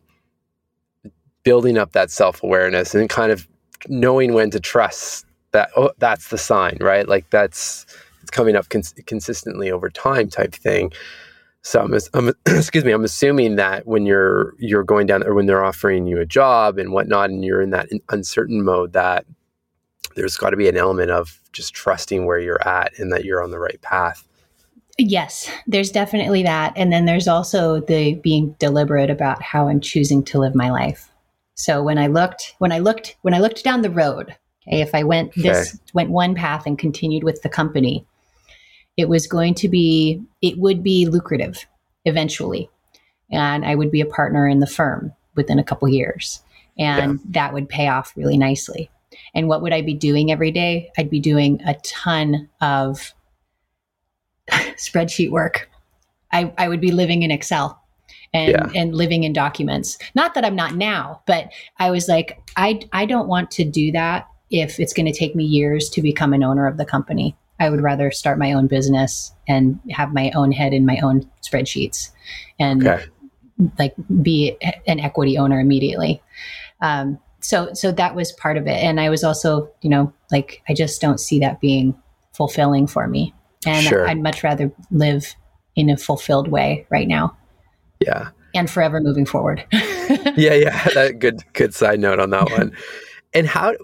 building 1.43 1.77
up 1.77 1.91
that 1.91 2.09
self-awareness 2.09 2.95
and 2.95 3.09
kind 3.09 3.31
of 3.31 3.47
knowing 3.87 4.33
when 4.33 4.49
to 4.49 4.59
trust 4.59 5.25
that 5.51 5.69
oh 5.75 5.91
that's 5.99 6.29
the 6.29 6.37
sign 6.37 6.77
right 6.81 7.07
like 7.07 7.29
that's 7.29 7.85
it's 8.21 8.31
coming 8.31 8.55
up 8.55 8.69
cons- 8.69 8.95
consistently 9.05 9.69
over 9.69 9.89
time 9.89 10.29
type 10.29 10.53
thing 10.53 10.91
so 11.63 11.79
I'm, 11.81 11.93
I'm, 12.13 12.33
excuse 12.45 12.83
me, 12.83 12.91
I'm 12.91 13.05
assuming 13.05 13.55
that 13.55 13.87
when 13.87 14.05
you're 14.05 14.53
you're 14.59 14.83
going 14.83 15.07
down 15.07 15.23
or 15.23 15.33
when 15.33 15.45
they're 15.45 15.63
offering 15.63 16.05
you 16.05 16.19
a 16.19 16.25
job 16.25 16.77
and 16.77 16.91
whatnot, 16.91 17.29
and 17.29 17.43
you're 17.43 17.61
in 17.61 17.71
that 17.71 17.89
uncertain 18.09 18.63
mode, 18.63 18.93
that 18.93 19.25
there's 20.15 20.37
got 20.37 20.51
to 20.51 20.57
be 20.57 20.67
an 20.67 20.77
element 20.77 21.09
of 21.09 21.39
just 21.53 21.73
trusting 21.73 22.25
where 22.25 22.39
you're 22.39 22.65
at 22.67 22.91
and 22.99 23.11
that 23.11 23.23
you're 23.23 23.41
on 23.41 23.51
the 23.51 23.59
right 23.59 23.81
path. 23.81 24.27
Yes, 24.99 25.49
there's 25.65 25.89
definitely 25.89 26.43
that, 26.43 26.73
and 26.75 26.91
then 26.91 27.05
there's 27.05 27.27
also 27.27 27.79
the 27.79 28.15
being 28.15 28.55
deliberate 28.59 29.09
about 29.09 29.41
how 29.41 29.67
I'm 29.67 29.79
choosing 29.79 30.23
to 30.25 30.39
live 30.39 30.53
my 30.53 30.69
life. 30.69 31.09
So 31.55 31.81
when 31.81 31.97
I 31.97 32.07
looked, 32.07 32.55
when 32.59 32.71
I 32.71 32.79
looked, 32.79 33.15
when 33.21 33.33
I 33.33 33.39
looked 33.39 33.63
down 33.63 33.81
the 33.81 33.89
road, 33.89 34.35
okay, 34.67 34.81
if 34.81 34.93
I 34.93 35.03
went 35.03 35.29
okay. 35.29 35.41
this 35.41 35.79
went 35.93 36.09
one 36.09 36.35
path 36.35 36.65
and 36.65 36.77
continued 36.77 37.23
with 37.23 37.41
the 37.41 37.49
company, 37.49 38.05
it 38.97 39.09
was 39.09 39.27
going 39.27 39.53
to 39.55 39.69
be, 39.69 40.21
it 40.41 40.57
would 40.57 40.83
be 40.83 41.05
lucrative 41.05 41.65
eventually. 42.05 42.69
And 43.31 43.65
I 43.65 43.75
would 43.75 43.91
be 43.91 44.01
a 44.01 44.05
partner 44.05 44.47
in 44.47 44.59
the 44.59 44.67
firm 44.67 45.13
within 45.35 45.59
a 45.59 45.63
couple 45.63 45.87
years. 45.87 46.41
And 46.77 47.13
yeah. 47.13 47.25
that 47.29 47.53
would 47.53 47.69
pay 47.69 47.87
off 47.87 48.13
really 48.15 48.37
nicely. 48.37 48.89
And 49.33 49.47
what 49.47 49.61
would 49.61 49.73
I 49.73 49.81
be 49.81 49.93
doing 49.93 50.31
every 50.31 50.51
day? 50.51 50.91
I'd 50.97 51.09
be 51.09 51.19
doing 51.19 51.61
a 51.65 51.75
ton 51.83 52.49
of 52.61 53.13
spreadsheet 54.51 55.31
work. 55.31 55.69
I, 56.31 56.53
I 56.57 56.67
would 56.67 56.81
be 56.81 56.91
living 56.91 57.23
in 57.23 57.31
Excel 57.31 57.79
and, 58.33 58.51
yeah. 58.51 58.69
and 58.75 58.95
living 58.95 59.23
in 59.23 59.33
documents. 59.33 59.97
Not 60.15 60.33
that 60.33 60.45
I'm 60.45 60.55
not 60.55 60.75
now, 60.75 61.21
but 61.27 61.51
I 61.77 61.91
was 61.91 62.07
like, 62.07 62.39
I, 62.57 62.81
I 62.91 63.05
don't 63.05 63.27
want 63.27 63.51
to 63.51 63.63
do 63.63 63.91
that 63.91 64.27
if 64.49 64.79
it's 64.79 64.93
going 64.93 65.05
to 65.05 65.17
take 65.17 65.35
me 65.35 65.43
years 65.43 65.89
to 65.89 66.01
become 66.01 66.33
an 66.33 66.43
owner 66.43 66.67
of 66.67 66.77
the 66.77 66.85
company. 66.85 67.35
I 67.59 67.69
would 67.69 67.81
rather 67.81 68.11
start 68.11 68.39
my 68.39 68.53
own 68.53 68.67
business 68.67 69.33
and 69.47 69.79
have 69.91 70.13
my 70.13 70.31
own 70.35 70.51
head 70.51 70.73
in 70.73 70.85
my 70.85 70.99
own 71.03 71.29
spreadsheets 71.41 72.09
and 72.59 72.85
okay. 72.85 73.05
like 73.77 73.93
be 74.21 74.57
an 74.87 74.99
equity 74.99 75.37
owner 75.37 75.59
immediately. 75.59 76.21
Um, 76.81 77.19
so, 77.39 77.73
so 77.73 77.91
that 77.91 78.15
was 78.15 78.31
part 78.31 78.57
of 78.57 78.67
it. 78.67 78.81
And 78.83 78.99
I 78.99 79.09
was 79.09 79.23
also, 79.23 79.69
you 79.81 79.89
know, 79.89 80.13
like, 80.31 80.61
I 80.67 80.73
just 80.73 81.01
don't 81.01 81.19
see 81.19 81.39
that 81.39 81.59
being 81.59 81.93
fulfilling 82.31 82.87
for 82.87 83.07
me. 83.07 83.33
And 83.65 83.85
sure. 83.85 84.07
I'd 84.07 84.21
much 84.21 84.43
rather 84.43 84.71
live 84.91 85.35
in 85.75 85.89
a 85.89 85.97
fulfilled 85.97 86.47
way 86.47 86.85
right 86.89 87.07
now. 87.07 87.35
Yeah. 87.99 88.29
And 88.55 88.69
forever 88.69 88.99
moving 88.99 89.25
forward. 89.25 89.65
yeah. 89.71 90.53
Yeah. 90.53 90.87
That 90.93 91.19
good, 91.19 91.43
good 91.53 91.73
side 91.73 91.99
note 91.99 92.19
on 92.19 92.29
that 92.31 92.49
one. 92.57 92.75
And 93.33 93.47
how, 93.47 93.75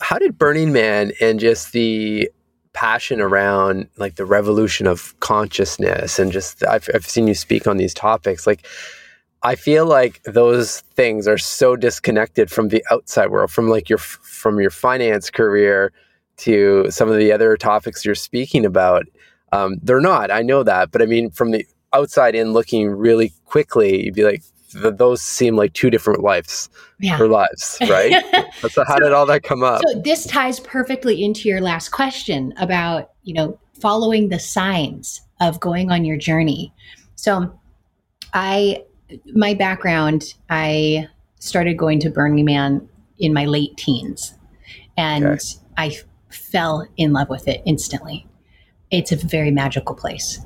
how 0.00 0.18
did 0.18 0.38
Burning 0.38 0.72
Man 0.72 1.12
and 1.20 1.40
just 1.40 1.72
the 1.72 2.30
passion 2.72 3.20
around 3.20 3.88
like 3.96 4.16
the 4.16 4.24
revolution 4.24 4.86
of 4.86 5.18
consciousness 5.20 6.18
and 6.18 6.32
just 6.32 6.66
I've, 6.66 6.88
I've 6.94 7.06
seen 7.06 7.26
you 7.26 7.34
speak 7.34 7.66
on 7.66 7.76
these 7.76 7.94
topics. 7.94 8.46
Like 8.46 8.66
i 9.44 9.56
feel 9.56 9.86
like 9.86 10.22
those 10.22 10.82
things 10.94 11.26
are 11.26 11.38
so 11.38 11.74
disconnected 11.74 12.50
from 12.50 12.68
the 12.68 12.84
outside 12.92 13.28
world 13.30 13.50
from 13.50 13.68
like 13.68 13.88
your 13.88 13.98
from 13.98 14.60
your 14.60 14.70
finance 14.70 15.30
career 15.30 15.92
to 16.36 16.86
some 16.90 17.10
of 17.10 17.18
the 17.18 17.32
other 17.32 17.56
topics 17.56 18.04
you're 18.04 18.14
speaking 18.14 18.64
about. 18.64 19.04
Um, 19.52 19.76
they're 19.82 20.00
not 20.00 20.30
i 20.30 20.40
know 20.40 20.62
that 20.62 20.90
but 20.90 21.02
i 21.02 21.06
mean 21.06 21.30
from 21.30 21.50
the 21.50 21.66
outside 21.92 22.34
in 22.34 22.54
looking 22.54 22.88
really 22.88 23.32
quickly 23.44 24.04
you'd 24.04 24.14
be 24.14 24.24
like 24.24 24.42
those 24.72 25.22
seem 25.22 25.56
like 25.56 25.72
two 25.72 25.90
different 25.90 26.22
lives 26.22 26.68
yeah. 27.00 27.18
or 27.18 27.28
lives, 27.28 27.78
right? 27.88 28.24
so 28.70 28.84
how 28.84 28.96
so, 28.96 29.00
did 29.00 29.12
all 29.12 29.26
that 29.26 29.42
come 29.42 29.62
up? 29.62 29.82
So 29.86 30.00
this 30.00 30.26
ties 30.26 30.60
perfectly 30.60 31.22
into 31.22 31.48
your 31.48 31.60
last 31.60 31.90
question 31.90 32.54
about, 32.58 33.10
you 33.22 33.34
know, 33.34 33.58
following 33.80 34.28
the 34.28 34.38
signs 34.38 35.20
of 35.40 35.60
going 35.60 35.90
on 35.90 36.04
your 36.04 36.16
journey. 36.16 36.72
So 37.16 37.58
I 38.32 38.84
my 39.34 39.54
background, 39.54 40.34
I 40.48 41.08
started 41.38 41.76
going 41.76 42.00
to 42.00 42.10
Burning 42.10 42.44
Man 42.44 42.88
in 43.18 43.32
my 43.32 43.44
late 43.44 43.76
teens. 43.76 44.34
And 44.96 45.24
okay. 45.24 45.44
I 45.76 45.96
fell 46.30 46.86
in 46.96 47.12
love 47.12 47.28
with 47.28 47.48
it 47.48 47.62
instantly. 47.64 48.26
It's 48.90 49.12
a 49.12 49.16
very 49.16 49.50
magical 49.50 49.94
place. 49.94 50.38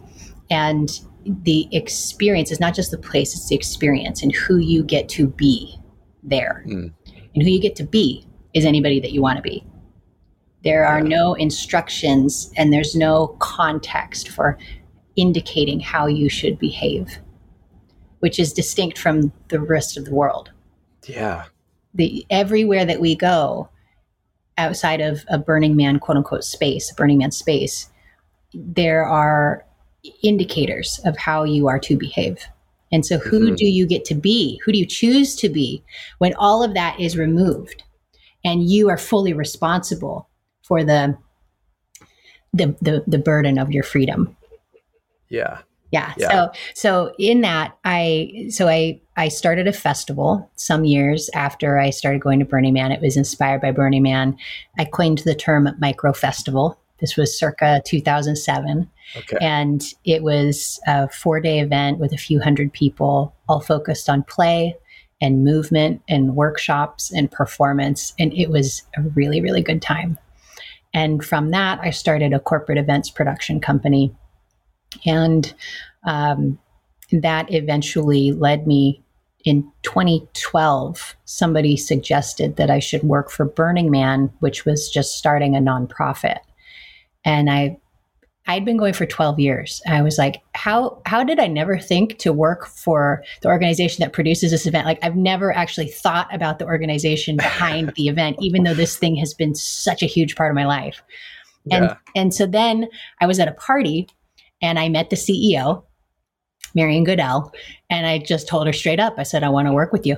And 0.51 0.89
the 1.27 1.69
experience 1.73 2.51
is 2.51 2.61
not 2.61 2.75
just 2.75 2.91
the 2.91 2.99
place, 2.99 3.35
it's 3.35 3.49
the 3.49 3.55
experience 3.55 4.23
and 4.23 4.35
who 4.35 4.59
you 4.59 4.83
get 4.83 5.09
to 5.11 5.27
be 5.27 5.79
there. 6.23 6.65
Mm. 6.67 6.93
And 7.35 7.43
who 7.43 7.51
you 7.51 7.61
get 7.61 7.77
to 7.77 7.85
be 7.85 8.27
is 8.55 8.65
anybody 8.65 9.01
that 9.01 9.13
you 9.13 9.21
want 9.21 9.37
to 9.37 9.43
be. 9.43 9.65
There 10.65 10.87
are 10.87 11.01
no 11.01 11.35
instructions 11.35 12.51
and 12.57 12.73
there's 12.73 12.97
no 12.97 13.29
context 13.39 14.31
for 14.31 14.59
indicating 15.15 15.81
how 15.81 16.07
you 16.07 16.29
should 16.29 16.59
behave, 16.59 17.19
which 18.21 18.39
is 18.39 18.53
distinct 18.53 18.99
from 18.99 19.33
the 19.49 19.61
rest 19.61 19.97
of 19.97 20.07
the 20.07 20.15
world. 20.15 20.51
Yeah. 21.07 21.45
The 21.95 22.27
everywhere 22.31 22.85
that 22.85 23.01
we 23.01 23.15
go 23.15 23.69
outside 24.59 25.01
of 25.01 25.25
a 25.29 25.39
Burning 25.39 25.77
Man 25.77 25.99
quote 25.99 26.17
unquote 26.17 26.45
space, 26.45 26.91
a 26.91 26.95
Burning 26.95 27.19
Man 27.19 27.31
space, 27.31 27.91
there 28.55 29.05
are 29.05 29.66
indicators 30.23 31.01
of 31.05 31.17
how 31.17 31.45
you 31.45 31.69
are 31.69 31.79
to 31.81 31.97
behave. 31.97 32.47
And 32.93 33.05
so, 33.05 33.19
who 33.19 33.47
mm-hmm. 33.47 33.55
do 33.57 33.67
you 33.67 33.87
get 33.87 34.05
to 34.07 34.15
be? 34.15 34.61
Who 34.65 34.73
do 34.73 34.79
you 34.79 34.87
choose 34.87 35.35
to 35.37 35.49
be 35.49 35.83
when 36.19 36.35
all 36.35 36.63
of 36.63 36.75
that 36.75 36.99
is 37.01 37.17
removed 37.17 37.83
and 38.45 38.69
you 38.69 38.89
are 38.89 38.99
fully 38.99 39.33
responsible 39.33 40.29
for 40.63 40.85
the 40.85 41.19
the 42.53 42.77
the, 42.81 43.05
the 43.07 43.19
burden 43.19 43.59
of 43.59 43.73
your 43.73 43.83
freedom? 43.83 44.37
Yeah. 45.29 45.59
yeah. 45.91 46.15
Yeah. 46.17 46.29
So 46.29 46.51
so 46.75 47.15
in 47.19 47.41
that 47.41 47.77
I 47.85 48.47
so 48.51 48.69
I 48.69 49.01
I 49.17 49.29
started 49.29 49.67
a 49.67 49.73
festival 49.73 50.49
some 50.55 50.85
years 50.85 51.29
after 51.35 51.79
I 51.79 51.91
started 51.91 52.21
going 52.21 52.39
to 52.39 52.45
Burning 52.45 52.75
Man. 52.75 52.93
It 52.93 53.01
was 53.01 53.17
inspired 53.17 53.61
by 53.61 53.73
Burning 53.73 54.03
Man. 54.03 54.37
I 54.79 54.85
coined 54.85 55.19
the 55.19 55.35
term 55.35 55.69
micro 55.81 56.13
festival. 56.13 56.79
This 57.01 57.17
was 57.17 57.39
circa 57.39 57.83
2007. 57.85 58.91
Okay. 59.17 59.39
And 59.41 59.83
it 60.05 60.23
was 60.23 60.81
a 60.87 61.09
four 61.09 61.41
day 61.41 61.61
event 61.61 61.99
with 61.99 62.13
a 62.13 62.19
few 62.19 62.41
hundred 62.41 62.73
people, 62.73 63.35
all 63.49 63.61
focused 63.61 64.09
on 64.09 64.23
play 64.23 64.77
and 65.21 65.45
movement 65.45 66.03
and 66.09 66.37
workshops 66.37 67.13
and 67.13 67.31
performance. 67.31 68.15
And 68.19 68.33
it 68.35 68.51
was 68.51 68.83
a 68.97 69.03
really, 69.03 69.41
really 69.41 69.63
good 69.63 69.81
time. 69.81 70.19
And 70.93 71.25
from 71.25 71.51
that, 71.51 71.79
I 71.83 71.91
started 71.91 72.33
a 72.33 72.41
corporate 72.41 72.79
events 72.79 73.11
production 73.11 73.61
company. 73.61 74.15
And 75.05 75.53
um, 76.05 76.59
that 77.13 77.53
eventually 77.53 78.33
led 78.33 78.67
me 78.67 79.03
in 79.45 79.71
2012. 79.83 81.17
Somebody 81.25 81.77
suggested 81.77 82.57
that 82.57 82.71
I 82.71 82.79
should 82.79 83.03
work 83.03 83.31
for 83.31 83.45
Burning 83.45 83.91
Man, 83.91 84.31
which 84.41 84.65
was 84.65 84.89
just 84.89 85.17
starting 85.17 85.55
a 85.55 85.61
nonprofit. 85.61 86.39
And 87.27 87.51
I 87.51 87.77
I'd 88.49 88.65
been 88.65 88.77
going 88.77 88.93
for 88.93 89.07
12 89.07 89.41
years. 89.41 89.83
I 89.89 90.03
was 90.03 90.19
like, 90.19 90.41
how 90.55 91.03
how 91.05 91.25
did 91.25 91.41
I 91.41 91.49
never 91.49 91.79
think 91.79 92.19
to 92.19 92.33
work 92.33 92.67
for 92.67 93.25
the 93.43 93.49
organization 93.49 94.03
that 94.03 94.13
produces 94.13 94.53
this 94.53 94.67
event? 94.67 94.87
Like 94.87 95.01
I've 95.03 95.17
never 95.17 95.53
actually 95.53 95.89
thought 95.89 96.33
about 96.33 96.59
the 96.59 96.67
organization 96.67 97.37
behind 97.37 97.93
the 97.97 98.09
event, 98.09 98.37
even 98.41 98.63
though 98.63 98.75
this 98.75 98.97
thing 98.97 99.17
has 99.17 99.35
been 99.35 99.55
such 99.55 100.03
a 100.03 100.07
huge 100.07 100.37
part 100.37 100.51
of 100.51 100.55
my 100.55 100.67
life. 100.67 101.03
And 101.71 101.87
yeah. 101.87 101.97
and 102.15 102.33
so 102.33 102.47
then 102.47 102.89
I 103.21 103.27
was 103.27 103.41
at 103.41 103.49
a 103.49 103.53
party 103.53 104.09
and 104.63 104.79
I 104.79 104.89
met 104.89 105.11
the 105.11 105.17
CEO, 105.17 105.83
Marian 106.75 107.05
Goodell, 107.05 107.53
and 107.91 108.07
I 108.07 108.19
just 108.19 108.49
told 108.49 108.69
her 108.69 108.73
straight 108.73 109.01
up, 109.01 109.15
I 109.19 109.25
said, 109.25 109.43
I 109.43 109.49
want 109.49 109.67
to 109.67 109.73
work 109.73 109.93
with 109.93 110.07
you. 110.07 110.17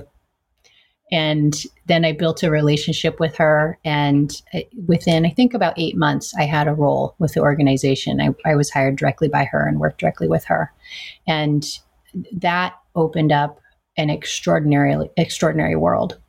And 1.11 1.55
then 1.89 2.05
I 2.05 2.13
built 2.13 2.43
a 2.43 2.51
relationship 2.51 3.19
with 3.19 3.35
her. 3.37 3.79
And 3.83 4.31
uh, 4.53 4.59
within, 4.85 5.25
I 5.25 5.31
think, 5.31 5.53
about 5.55 5.73
eight 5.75 5.97
months, 5.97 6.33
I 6.35 6.43
had 6.43 6.67
a 6.67 6.73
role 6.73 7.15
with 7.17 7.33
the 7.33 7.41
organization. 7.41 8.21
I, 8.21 8.29
I 8.49 8.55
was 8.55 8.69
hired 8.69 8.95
directly 8.95 9.27
by 9.27 9.43
her 9.45 9.67
and 9.67 9.79
worked 9.79 9.99
directly 9.99 10.27
with 10.27 10.45
her. 10.45 10.71
And 11.27 11.65
that 12.31 12.75
opened 12.95 13.31
up 13.31 13.59
an 13.97 14.11
extraordinary, 14.11 15.09
extraordinary 15.17 15.75
world. 15.75 16.19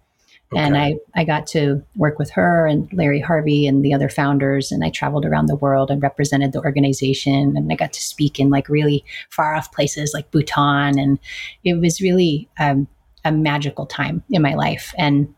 Okay. 0.52 0.62
And 0.62 0.76
I, 0.76 0.94
I 1.14 1.24
got 1.24 1.46
to 1.48 1.84
work 1.94 2.18
with 2.18 2.30
her 2.30 2.66
and 2.66 2.90
Larry 2.92 3.20
Harvey 3.20 3.66
and 3.66 3.84
the 3.84 3.92
other 3.92 4.08
founders. 4.08 4.72
And 4.72 4.82
I 4.82 4.88
traveled 4.88 5.26
around 5.26 5.46
the 5.46 5.56
world 5.56 5.90
and 5.90 6.02
represented 6.02 6.52
the 6.52 6.64
organization. 6.64 7.54
And 7.54 7.70
I 7.70 7.76
got 7.76 7.92
to 7.92 8.02
speak 8.02 8.40
in 8.40 8.48
like 8.48 8.68
really 8.70 9.04
far 9.28 9.54
off 9.54 9.70
places 9.72 10.12
like 10.14 10.30
Bhutan. 10.30 10.98
And 10.98 11.20
it 11.64 11.74
was 11.74 12.00
really 12.00 12.48
um, 12.58 12.88
a 13.26 13.30
magical 13.30 13.84
time 13.84 14.24
in 14.30 14.40
my 14.40 14.54
life. 14.54 14.94
And 14.96 15.32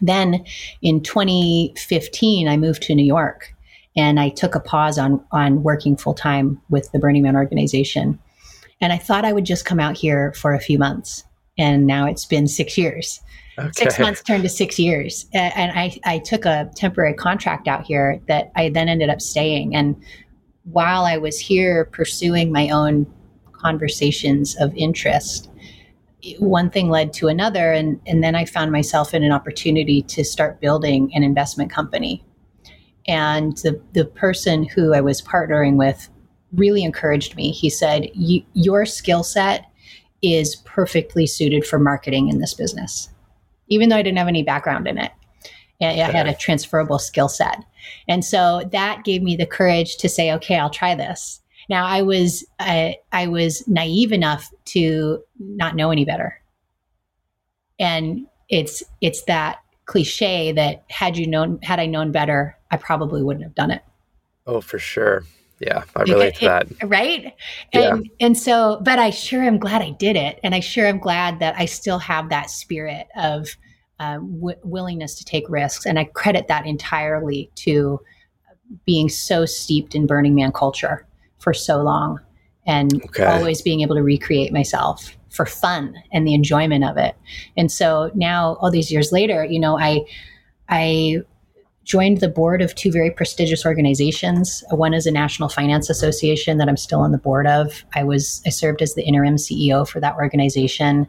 then 0.00 0.44
in 0.82 1.02
2015, 1.02 2.48
I 2.48 2.56
moved 2.56 2.82
to 2.84 2.94
New 2.94 3.04
York 3.04 3.54
and 3.96 4.20
I 4.20 4.28
took 4.28 4.54
a 4.54 4.60
pause 4.60 4.98
on, 4.98 5.24
on 5.32 5.62
working 5.62 5.96
full 5.96 6.14
time 6.14 6.60
with 6.68 6.90
the 6.92 6.98
Burning 6.98 7.22
Man 7.22 7.36
organization. 7.36 8.18
And 8.80 8.92
I 8.92 8.98
thought 8.98 9.24
I 9.24 9.32
would 9.32 9.44
just 9.44 9.64
come 9.64 9.80
out 9.80 9.96
here 9.96 10.32
for 10.34 10.54
a 10.54 10.60
few 10.60 10.78
months. 10.78 11.24
And 11.58 11.86
now 11.86 12.06
it's 12.06 12.24
been 12.24 12.46
six 12.46 12.78
years. 12.78 13.20
Okay. 13.58 13.70
Six 13.72 13.98
months 13.98 14.22
turned 14.22 14.44
to 14.44 14.48
six 14.48 14.78
years. 14.78 15.26
And 15.34 15.72
I, 15.72 15.98
I 16.04 16.18
took 16.18 16.44
a 16.44 16.70
temporary 16.76 17.14
contract 17.14 17.66
out 17.66 17.84
here 17.84 18.20
that 18.28 18.52
I 18.54 18.68
then 18.68 18.88
ended 18.88 19.10
up 19.10 19.20
staying. 19.20 19.74
And 19.74 20.00
while 20.62 21.04
I 21.04 21.16
was 21.16 21.40
here 21.40 21.86
pursuing 21.86 22.52
my 22.52 22.68
own 22.68 23.12
conversations 23.52 24.56
of 24.60 24.72
interest, 24.76 25.50
one 26.38 26.70
thing 26.70 26.90
led 26.90 27.12
to 27.14 27.28
another. 27.28 27.72
And, 27.72 28.00
and 28.06 28.22
then 28.22 28.34
I 28.34 28.44
found 28.44 28.72
myself 28.72 29.14
in 29.14 29.22
an 29.22 29.32
opportunity 29.32 30.02
to 30.02 30.24
start 30.24 30.60
building 30.60 31.10
an 31.14 31.22
investment 31.22 31.70
company. 31.70 32.24
And 33.06 33.56
the, 33.58 33.80
the 33.92 34.04
person 34.04 34.64
who 34.64 34.92
I 34.92 35.00
was 35.00 35.22
partnering 35.22 35.76
with 35.76 36.08
really 36.52 36.82
encouraged 36.82 37.36
me. 37.36 37.50
He 37.50 37.70
said, 37.70 38.08
Your 38.14 38.84
skill 38.84 39.22
set 39.22 39.66
is 40.20 40.56
perfectly 40.64 41.26
suited 41.26 41.64
for 41.64 41.78
marketing 41.78 42.28
in 42.28 42.38
this 42.38 42.54
business 42.54 43.08
even 43.68 43.88
though 43.88 43.96
I 43.96 44.02
didn't 44.02 44.18
have 44.18 44.28
any 44.28 44.42
background 44.42 44.86
in 44.86 44.98
it. 44.98 45.12
I 45.80 45.92
had 45.92 46.26
a 46.26 46.34
transferable 46.34 46.98
skill 46.98 47.28
set. 47.28 47.62
And 48.08 48.24
so 48.24 48.68
that 48.72 49.04
gave 49.04 49.22
me 49.22 49.36
the 49.36 49.46
courage 49.46 49.96
to 49.98 50.08
say, 50.08 50.32
okay, 50.32 50.58
I'll 50.58 50.70
try 50.70 50.96
this. 50.96 51.40
Now 51.68 51.86
I 51.86 52.02
was 52.02 52.44
uh, 52.58 52.92
I 53.12 53.26
was 53.26 53.66
naive 53.68 54.12
enough 54.12 54.50
to 54.66 55.22
not 55.38 55.76
know 55.76 55.90
any 55.90 56.04
better. 56.04 56.40
And 57.78 58.26
it's 58.48 58.82
it's 59.00 59.22
that 59.24 59.58
cliche 59.84 60.52
that 60.52 60.84
had 60.88 61.16
you 61.16 61.26
known 61.26 61.58
had 61.62 61.78
I 61.78 61.86
known 61.86 62.12
better, 62.12 62.56
I 62.70 62.76
probably 62.76 63.22
wouldn't 63.22 63.44
have 63.44 63.54
done 63.54 63.70
it. 63.70 63.82
Oh, 64.46 64.60
for 64.60 64.78
sure. 64.78 65.24
Yeah, 65.60 65.82
I 65.96 66.02
relate 66.02 66.36
to 66.36 66.44
that. 66.44 66.68
right? 66.84 67.34
And 67.72 68.06
yeah. 68.06 68.26
and 68.26 68.38
so, 68.38 68.80
but 68.82 69.00
I 69.00 69.10
sure 69.10 69.42
am 69.42 69.58
glad 69.58 69.82
I 69.82 69.90
did 69.90 70.14
it, 70.14 70.38
and 70.44 70.54
I 70.54 70.60
sure 70.60 70.86
am 70.86 70.98
glad 70.98 71.40
that 71.40 71.56
I 71.58 71.64
still 71.64 71.98
have 71.98 72.28
that 72.28 72.48
spirit 72.48 73.08
of 73.16 73.48
uh, 73.98 74.18
w- 74.18 74.56
willingness 74.62 75.16
to 75.16 75.24
take 75.24 75.48
risks, 75.48 75.84
and 75.84 75.98
I 75.98 76.04
credit 76.04 76.46
that 76.46 76.64
entirely 76.64 77.50
to 77.56 78.00
being 78.84 79.08
so 79.08 79.46
steeped 79.46 79.96
in 79.96 80.06
Burning 80.06 80.36
Man 80.36 80.52
culture 80.52 81.07
for 81.38 81.54
so 81.54 81.82
long, 81.82 82.20
and 82.66 83.02
okay. 83.04 83.24
always 83.24 83.62
being 83.62 83.80
able 83.80 83.96
to 83.96 84.02
recreate 84.02 84.52
myself 84.52 85.16
for 85.30 85.46
fun 85.46 85.94
and 86.12 86.26
the 86.26 86.34
enjoyment 86.34 86.84
of 86.84 86.96
it. 86.96 87.14
And 87.56 87.70
so 87.70 88.10
now, 88.14 88.56
all 88.60 88.70
these 88.70 88.90
years 88.90 89.12
later, 89.12 89.44
you 89.44 89.60
know, 89.60 89.78
I 89.78 90.04
I 90.68 91.22
joined 91.84 92.20
the 92.20 92.28
board 92.28 92.60
of 92.60 92.74
two 92.74 92.92
very 92.92 93.10
prestigious 93.10 93.64
organizations. 93.64 94.62
One 94.70 94.92
is 94.92 95.06
a 95.06 95.10
National 95.10 95.48
Finance 95.48 95.88
Association 95.88 96.58
that 96.58 96.68
I'm 96.68 96.76
still 96.76 97.00
on 97.00 97.12
the 97.12 97.18
board 97.18 97.46
of. 97.46 97.82
I 97.94 98.04
was 98.04 98.42
I 98.46 98.50
served 98.50 98.82
as 98.82 98.94
the 98.94 99.02
interim 99.02 99.36
CEO 99.36 99.88
for 99.88 99.98
that 100.00 100.14
organization. 100.16 101.06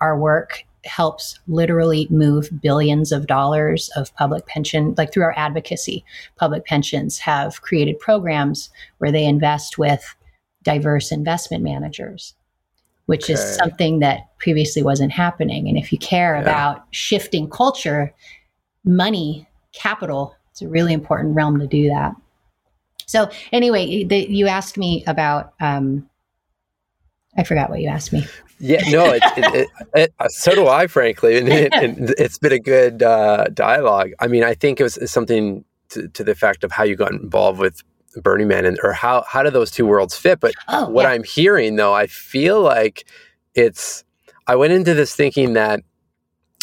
Our 0.00 0.18
work 0.18 0.64
helps 0.86 1.38
literally 1.48 2.06
move 2.10 2.50
billions 2.60 3.12
of 3.12 3.26
dollars 3.26 3.90
of 3.96 4.14
public 4.14 4.46
pension 4.46 4.94
like 4.96 5.12
through 5.12 5.24
our 5.24 5.34
advocacy. 5.36 6.04
Public 6.36 6.64
pensions 6.64 7.18
have 7.18 7.62
created 7.62 7.98
programs 7.98 8.70
where 8.98 9.12
they 9.12 9.24
invest 9.24 9.78
with 9.78 10.14
diverse 10.62 11.12
investment 11.12 11.62
managers 11.62 12.34
which 13.06 13.24
okay. 13.24 13.34
is 13.34 13.56
something 13.56 14.00
that 14.00 14.36
previously 14.38 14.82
wasn't 14.82 15.12
happening. 15.12 15.68
And 15.68 15.78
if 15.78 15.92
you 15.92 15.98
care 15.98 16.34
yeah. 16.34 16.42
about 16.42 16.86
shifting 16.90 17.48
culture, 17.48 18.12
money 18.84 19.48
capital. 19.72 20.34
It's 20.50 20.62
a 20.62 20.68
really 20.68 20.92
important 20.92 21.34
realm 21.34 21.58
to 21.60 21.66
do 21.66 21.88
that. 21.88 22.14
So 23.06 23.30
anyway, 23.52 24.04
the, 24.04 24.26
you 24.28 24.46
asked 24.48 24.76
me 24.76 25.04
about. 25.06 25.54
Um, 25.60 26.08
I 27.38 27.44
forgot 27.44 27.68
what 27.68 27.80
you 27.80 27.88
asked 27.88 28.12
me. 28.12 28.24
Yeah, 28.58 28.88
no, 28.88 29.12
it, 29.12 29.22
it, 29.36 29.68
it, 29.94 30.14
uh, 30.18 30.28
so 30.28 30.54
do 30.54 30.66
I, 30.66 30.86
frankly, 30.86 31.38
and, 31.38 31.48
it, 31.48 32.18
has 32.18 32.38
been 32.38 32.52
a 32.52 32.58
good 32.58 33.02
uh, 33.02 33.46
dialogue. 33.52 34.12
I 34.18 34.28
mean, 34.28 34.44
I 34.44 34.54
think 34.54 34.80
it 34.80 34.82
was 34.82 34.98
something 35.10 35.64
to, 35.90 36.08
to, 36.08 36.24
the 36.24 36.32
effect 36.32 36.64
of 36.64 36.72
how 36.72 36.84
you 36.84 36.96
got 36.96 37.12
involved 37.12 37.60
with 37.60 37.82
Burning 38.22 38.48
Man, 38.48 38.64
and 38.64 38.78
or 38.82 38.92
how 38.92 39.24
how 39.28 39.42
do 39.42 39.50
those 39.50 39.70
two 39.70 39.86
worlds 39.86 40.16
fit? 40.16 40.40
But 40.40 40.54
oh, 40.68 40.88
what 40.88 41.02
yeah. 41.02 41.10
I'm 41.10 41.22
hearing, 41.22 41.76
though, 41.76 41.94
I 41.94 42.06
feel 42.06 42.60
like 42.60 43.06
it's. 43.54 44.04
I 44.46 44.54
went 44.56 44.72
into 44.72 44.94
this 44.94 45.14
thinking 45.14 45.54
that 45.54 45.80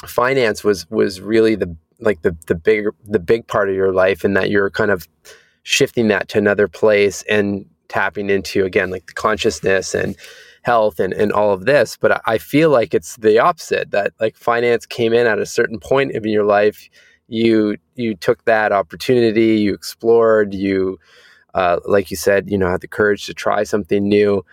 finance 0.07 0.63
was 0.63 0.89
was 0.89 1.21
really 1.21 1.55
the 1.55 1.75
like 1.99 2.21
the 2.21 2.35
the 2.47 2.55
big 2.55 2.87
the 3.05 3.19
big 3.19 3.47
part 3.47 3.69
of 3.69 3.75
your 3.75 3.91
life 3.91 4.23
and 4.23 4.35
that 4.35 4.49
you're 4.49 4.69
kind 4.69 4.91
of 4.91 5.07
shifting 5.63 6.07
that 6.09 6.27
to 6.29 6.37
another 6.37 6.67
place 6.67 7.23
and 7.29 7.65
tapping 7.87 8.29
into 8.29 8.65
again 8.65 8.89
like 8.89 9.05
the 9.05 9.13
consciousness 9.13 9.93
and 9.93 10.15
health 10.63 10.99
and, 10.99 11.13
and 11.13 11.31
all 11.31 11.51
of 11.51 11.65
this 11.65 11.97
but 11.97 12.21
i 12.25 12.37
feel 12.37 12.69
like 12.69 12.93
it's 12.93 13.17
the 13.17 13.39
opposite 13.39 13.91
that 13.91 14.13
like 14.19 14.35
finance 14.35 14.85
came 14.85 15.13
in 15.13 15.27
at 15.27 15.39
a 15.39 15.45
certain 15.45 15.79
point 15.79 16.11
in 16.11 16.23
your 16.25 16.45
life. 16.45 16.89
You 17.27 17.77
you 17.95 18.15
took 18.15 18.43
that 18.45 18.71
opportunity 18.71 19.57
you 19.57 19.73
explored 19.73 20.53
you 20.53 20.99
uh, 21.53 21.79
like 21.85 22.11
you 22.11 22.17
said 22.17 22.49
you 22.49 22.57
know 22.57 22.69
had 22.69 22.81
the 22.81 22.87
courage 22.87 23.25
to 23.25 23.33
try 23.33 23.63
something 23.63 24.07
new 24.07 24.43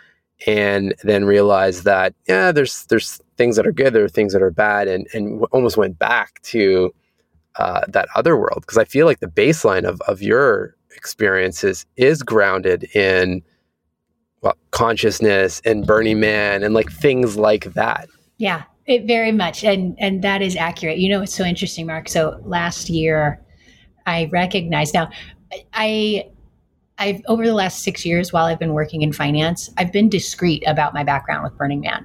and 0.46 0.94
then 1.02 1.24
realized 1.24 1.84
that 1.84 2.14
yeah 2.28 2.52
there's 2.52 2.86
there's 2.86 3.20
things 3.36 3.56
that 3.56 3.66
are 3.66 3.72
good 3.72 3.92
there 3.92 4.04
are 4.04 4.08
things 4.08 4.32
that 4.32 4.42
are 4.42 4.50
bad 4.50 4.88
and 4.88 5.06
and 5.12 5.42
almost 5.52 5.76
went 5.76 5.98
back 5.98 6.40
to 6.42 6.94
uh, 7.56 7.82
that 7.88 8.08
other 8.14 8.36
world. 8.36 8.62
Because 8.62 8.78
I 8.78 8.84
feel 8.84 9.06
like 9.06 9.20
the 9.20 9.26
baseline 9.26 9.84
of 9.84 10.00
of 10.02 10.22
your 10.22 10.76
experiences 10.96 11.86
is 11.96 12.22
grounded 12.22 12.84
in 12.94 13.42
well, 14.42 14.56
consciousness 14.70 15.60
and 15.64 15.86
Burning 15.86 16.20
Man 16.20 16.62
and 16.62 16.74
like 16.74 16.90
things 16.90 17.36
like 17.36 17.72
that. 17.74 18.08
Yeah, 18.38 18.62
it 18.86 19.06
very 19.06 19.32
much, 19.32 19.64
and 19.64 19.96
and 19.98 20.22
that 20.22 20.42
is 20.42 20.56
accurate. 20.56 20.98
You 20.98 21.10
know, 21.10 21.22
it's 21.22 21.34
so 21.34 21.44
interesting, 21.44 21.86
Mark. 21.86 22.08
So 22.08 22.40
last 22.44 22.88
year, 22.88 23.40
I 24.06 24.28
recognized 24.32 24.94
now, 24.94 25.10
I. 25.72 26.26
I've 26.98 27.22
over 27.28 27.46
the 27.46 27.54
last 27.54 27.82
six 27.82 28.04
years, 28.04 28.30
while 28.30 28.44
I've 28.44 28.58
been 28.58 28.74
working 28.74 29.00
in 29.00 29.10
finance, 29.10 29.70
I've 29.78 29.90
been 29.90 30.10
discreet 30.10 30.62
about 30.66 30.92
my 30.92 31.02
background 31.02 31.44
with 31.44 31.56
Burning 31.56 31.80
Man 31.80 32.04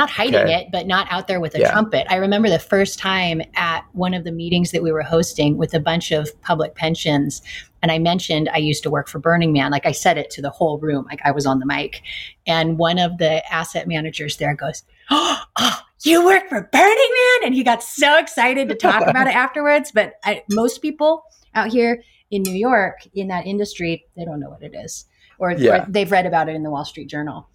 not 0.00 0.10
hiding 0.10 0.34
okay. 0.36 0.54
it, 0.54 0.68
but 0.72 0.86
not 0.86 1.06
out 1.10 1.28
there 1.28 1.40
with 1.40 1.54
a 1.54 1.60
yeah. 1.60 1.70
trumpet. 1.72 2.06
I 2.08 2.16
remember 2.16 2.48
the 2.48 2.58
first 2.58 2.98
time 2.98 3.42
at 3.54 3.84
one 3.92 4.14
of 4.14 4.24
the 4.24 4.32
meetings 4.32 4.70
that 4.70 4.82
we 4.82 4.92
were 4.92 5.02
hosting 5.02 5.56
with 5.56 5.74
a 5.74 5.80
bunch 5.80 6.10
of 6.10 6.28
public 6.42 6.74
pensions. 6.74 7.42
And 7.82 7.90
I 7.90 7.98
mentioned 7.98 8.48
I 8.52 8.58
used 8.58 8.82
to 8.82 8.90
work 8.90 9.08
for 9.08 9.18
Burning 9.18 9.52
Man. 9.52 9.70
Like 9.70 9.86
I 9.86 9.92
said 9.92 10.18
it 10.18 10.30
to 10.30 10.42
the 10.42 10.50
whole 10.50 10.78
room, 10.78 11.06
like 11.08 11.20
I 11.24 11.30
was 11.30 11.46
on 11.46 11.58
the 11.58 11.66
mic. 11.66 12.02
And 12.46 12.78
one 12.78 12.98
of 12.98 13.18
the 13.18 13.42
asset 13.52 13.88
managers 13.88 14.36
there 14.36 14.54
goes, 14.54 14.82
Oh, 15.10 15.42
oh 15.58 15.80
you 16.02 16.24
work 16.24 16.48
for 16.48 16.68
Burning 16.72 16.96
Man? 16.96 17.46
And 17.46 17.54
he 17.54 17.62
got 17.62 17.82
so 17.82 18.18
excited 18.18 18.68
to 18.68 18.74
talk 18.74 19.06
about 19.06 19.26
it 19.26 19.34
afterwards. 19.34 19.92
But 19.92 20.14
I, 20.24 20.42
most 20.50 20.82
people 20.82 21.24
out 21.54 21.68
here 21.68 22.02
in 22.30 22.42
New 22.42 22.54
York 22.54 23.00
in 23.14 23.28
that 23.28 23.46
industry, 23.46 24.06
they 24.16 24.24
don't 24.24 24.40
know 24.40 24.50
what 24.50 24.62
it 24.62 24.74
is, 24.74 25.06
or, 25.38 25.52
yeah. 25.52 25.82
or 25.82 25.86
they've 25.88 26.10
read 26.10 26.26
about 26.26 26.48
it 26.48 26.54
in 26.54 26.62
the 26.62 26.70
Wall 26.70 26.84
Street 26.84 27.08
Journal. 27.08 27.48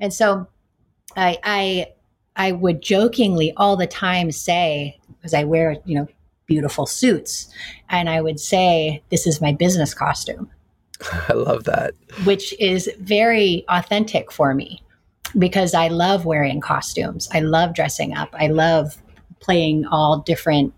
And 0.00 0.12
so 0.12 0.46
I, 1.16 1.38
I, 1.44 1.86
I 2.34 2.52
would 2.52 2.82
jokingly 2.82 3.52
all 3.56 3.76
the 3.76 3.86
time 3.86 4.30
say, 4.30 4.98
because 5.16 5.32
I 5.32 5.44
wear, 5.44 5.76
you 5.84 5.94
know, 5.94 6.08
beautiful 6.46 6.86
suits, 6.86 7.48
and 7.88 8.08
I 8.08 8.20
would 8.20 8.40
say, 8.40 9.02
this 9.10 9.26
is 9.26 9.40
my 9.40 9.52
business 9.52 9.94
costume. 9.94 10.50
I 11.28 11.32
love 11.34 11.64
that. 11.64 11.94
Which 12.24 12.54
is 12.60 12.90
very 13.00 13.64
authentic 13.68 14.32
for 14.32 14.54
me 14.54 14.82
because 15.38 15.74
I 15.74 15.88
love 15.88 16.24
wearing 16.24 16.60
costumes. 16.60 17.28
I 17.32 17.40
love 17.40 17.74
dressing 17.74 18.14
up. 18.14 18.30
I 18.32 18.46
love 18.46 18.96
playing 19.40 19.86
all 19.86 20.20
different 20.20 20.72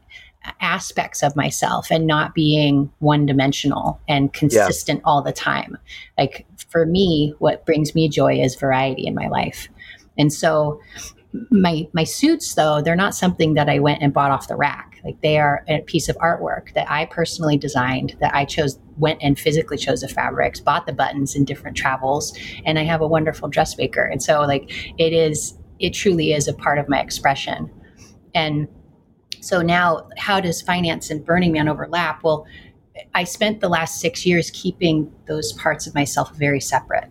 aspects 0.61 1.23
of 1.23 1.37
myself 1.37 1.91
and 1.91 2.07
not 2.07 2.35
being 2.35 2.91
one 3.01 3.27
dimensional 3.27 4.01
and 4.09 4.33
consistent 4.33 5.01
yeah. 5.01 5.05
all 5.05 5.23
the 5.23 5.33
time. 5.33 5.77
Like 6.17 6.47
for 6.69 6.87
me, 6.87 7.35
what 7.39 7.67
brings 7.67 7.95
me 7.95 8.09
joy 8.09 8.41
is 8.41 8.55
variety 8.57 9.07
in 9.07 9.15
my 9.15 9.29
life. 9.29 9.69
And 10.17 10.33
so 10.33 10.81
my 11.51 11.87
my 11.93 12.05
suits 12.05 12.55
though, 12.55 12.81
they're 12.81 12.97
not 12.97 13.14
something 13.14 13.55
that 13.55 13.69
I 13.69 13.79
went 13.79 14.03
and 14.03 14.12
bought 14.12 14.31
off 14.31 14.49
the 14.49 14.57
rack. 14.57 15.01
Like 15.05 15.21
they 15.21 15.38
are 15.38 15.64
a 15.69 15.81
piece 15.83 16.09
of 16.09 16.17
artwork 16.17 16.73
that 16.75 16.91
I 16.91 17.07
personally 17.07 17.57
designed, 17.57 18.17
that 18.21 18.35
I 18.35 18.45
chose 18.45 18.79
went 18.97 19.23
and 19.23 19.38
physically 19.38 19.77
chose 19.77 20.01
the 20.01 20.09
fabrics, 20.09 20.61
bought 20.61 20.87
the 20.87 20.93
buttons 20.93 21.37
in 21.37 21.45
different 21.45 21.77
travels, 21.77 22.37
and 22.64 22.79
I 22.79 22.85
have 22.85 23.01
a 23.01 23.07
wonderful 23.07 23.49
dressmaker. 23.49 24.05
And 24.05 24.23
so 24.23 24.41
like 24.43 24.71
it 24.99 25.12
is 25.12 25.59
it 25.79 25.91
truly 25.91 26.33
is 26.33 26.49
a 26.49 26.55
part 26.55 26.79
of 26.79 26.88
my 26.88 27.01
expression. 27.01 27.71
And 28.35 28.69
so 29.41 29.62
now, 29.62 30.09
how 30.17 30.41
does 30.41 30.61
finance 30.61 31.11
and 31.11 31.25
Burning 31.25 31.53
Man 31.53 31.69
overlap? 31.69 32.25
Well, 32.25 32.47
I 33.14 33.25
spent 33.25 33.61
the 33.61 33.69
last 33.69 34.01
six 34.01 34.27
years 34.27 34.51
keeping 34.51 35.12
those 35.27 35.53
parts 35.53 35.87
of 35.87 35.95
myself 35.95 36.35
very 36.37 36.61
separate. 36.61 37.11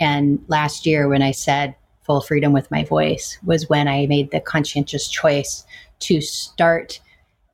And 0.00 0.40
last 0.48 0.86
year, 0.86 1.08
when 1.08 1.22
I 1.22 1.30
said 1.30 1.76
full 2.04 2.20
freedom 2.20 2.52
with 2.52 2.70
my 2.70 2.84
voice, 2.84 3.38
was 3.44 3.68
when 3.68 3.88
I 3.88 4.06
made 4.06 4.30
the 4.30 4.40
conscientious 4.40 5.08
choice 5.08 5.64
to 6.00 6.20
start. 6.20 7.00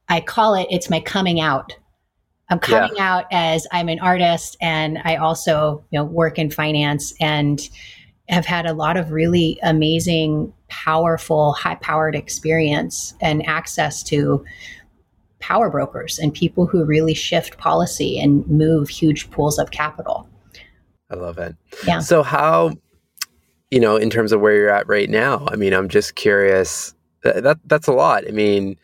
I 0.08 0.20
call 0.20 0.54
it, 0.54 0.66
it's 0.70 0.90
my 0.90 1.00
coming 1.00 1.40
out. 1.40 1.76
I'm 2.50 2.58
coming 2.58 2.96
yeah. 2.96 3.16
out 3.16 3.26
as 3.30 3.66
I'm 3.72 3.88
an 3.88 4.00
artist 4.00 4.56
and 4.60 4.98
I 5.04 5.16
also, 5.16 5.84
you 5.90 5.98
know, 5.98 6.04
work 6.04 6.38
in 6.38 6.50
finance 6.50 7.12
and 7.20 7.60
have 8.28 8.46
had 8.46 8.66
a 8.66 8.72
lot 8.72 8.96
of 8.96 9.10
really 9.10 9.58
amazing, 9.62 10.52
powerful, 10.68 11.52
high 11.52 11.76
powered 11.76 12.14
experience 12.14 13.14
and 13.20 13.46
access 13.46 14.02
to 14.04 14.44
power 15.40 15.70
brokers 15.70 16.18
and 16.18 16.32
people 16.34 16.66
who 16.66 16.84
really 16.84 17.14
shift 17.14 17.58
policy 17.58 18.18
and 18.18 18.46
move 18.48 18.88
huge 18.88 19.30
pools 19.30 19.58
of 19.58 19.70
capital. 19.70 20.28
I 21.10 21.16
love 21.16 21.38
it. 21.38 21.56
Yeah. 21.86 22.00
So, 22.00 22.22
how, 22.22 22.72
you 23.70 23.80
know, 23.80 23.96
in 23.96 24.10
terms 24.10 24.32
of 24.32 24.40
where 24.40 24.54
you're 24.54 24.70
at 24.70 24.88
right 24.88 25.10
now, 25.10 25.46
I 25.50 25.56
mean, 25.56 25.72
I'm 25.72 25.88
just 25.88 26.14
curious. 26.14 26.94
That, 27.22 27.42
that 27.42 27.58
that's 27.64 27.88
a 27.88 27.92
lot. 27.92 28.26
I 28.26 28.30
mean, 28.30 28.78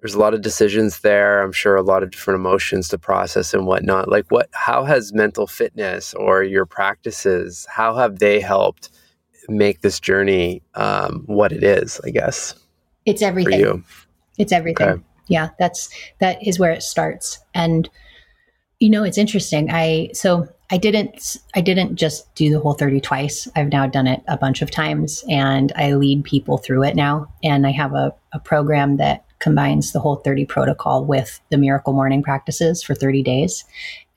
there's 0.00 0.14
a 0.14 0.18
lot 0.18 0.34
of 0.34 0.42
decisions 0.42 1.00
there. 1.00 1.42
I'm 1.42 1.52
sure 1.52 1.76
a 1.76 1.82
lot 1.82 2.02
of 2.02 2.10
different 2.10 2.40
emotions 2.40 2.88
to 2.88 2.98
process 2.98 3.54
and 3.54 3.66
whatnot. 3.66 4.08
Like, 4.08 4.26
what? 4.30 4.48
How 4.52 4.84
has 4.84 5.12
mental 5.12 5.46
fitness 5.46 6.14
or 6.14 6.42
your 6.42 6.66
practices? 6.66 7.66
How 7.70 7.96
have 7.96 8.18
they 8.18 8.40
helped 8.40 8.90
make 9.48 9.80
this 9.80 10.00
journey 10.00 10.62
um, 10.74 11.22
what 11.26 11.52
it 11.52 11.62
is? 11.62 12.00
I 12.04 12.10
guess 12.10 12.54
it's 13.06 13.22
everything. 13.22 13.84
It's 14.38 14.52
everything. 14.52 14.88
Okay 14.88 15.02
yeah, 15.28 15.50
that's 15.58 15.90
that 16.18 16.44
is 16.46 16.58
where 16.58 16.72
it 16.72 16.82
starts. 16.82 17.38
And 17.54 17.88
you 18.80 18.90
know, 18.90 19.04
it's 19.04 19.18
interesting. 19.18 19.70
I 19.70 20.10
so 20.12 20.48
I 20.70 20.76
didn't 20.76 21.38
I 21.54 21.60
didn't 21.60 21.96
just 21.96 22.34
do 22.34 22.50
the 22.50 22.60
whole 22.60 22.74
30 22.74 23.00
twice. 23.00 23.48
I've 23.56 23.72
now 23.72 23.86
done 23.86 24.06
it 24.06 24.22
a 24.28 24.36
bunch 24.36 24.60
of 24.60 24.70
times 24.70 25.24
and 25.28 25.72
I 25.76 25.94
lead 25.94 26.24
people 26.24 26.58
through 26.58 26.84
it 26.84 26.94
now. 26.94 27.32
And 27.42 27.66
I 27.66 27.70
have 27.70 27.94
a, 27.94 28.14
a 28.32 28.38
program 28.38 28.98
that 28.98 29.24
combines 29.38 29.92
the 29.92 30.00
whole 30.00 30.16
30 30.16 30.44
protocol 30.44 31.04
with 31.04 31.40
the 31.50 31.56
miracle 31.56 31.92
morning 31.92 32.22
practices 32.22 32.82
for 32.82 32.94
30 32.94 33.22
days. 33.22 33.64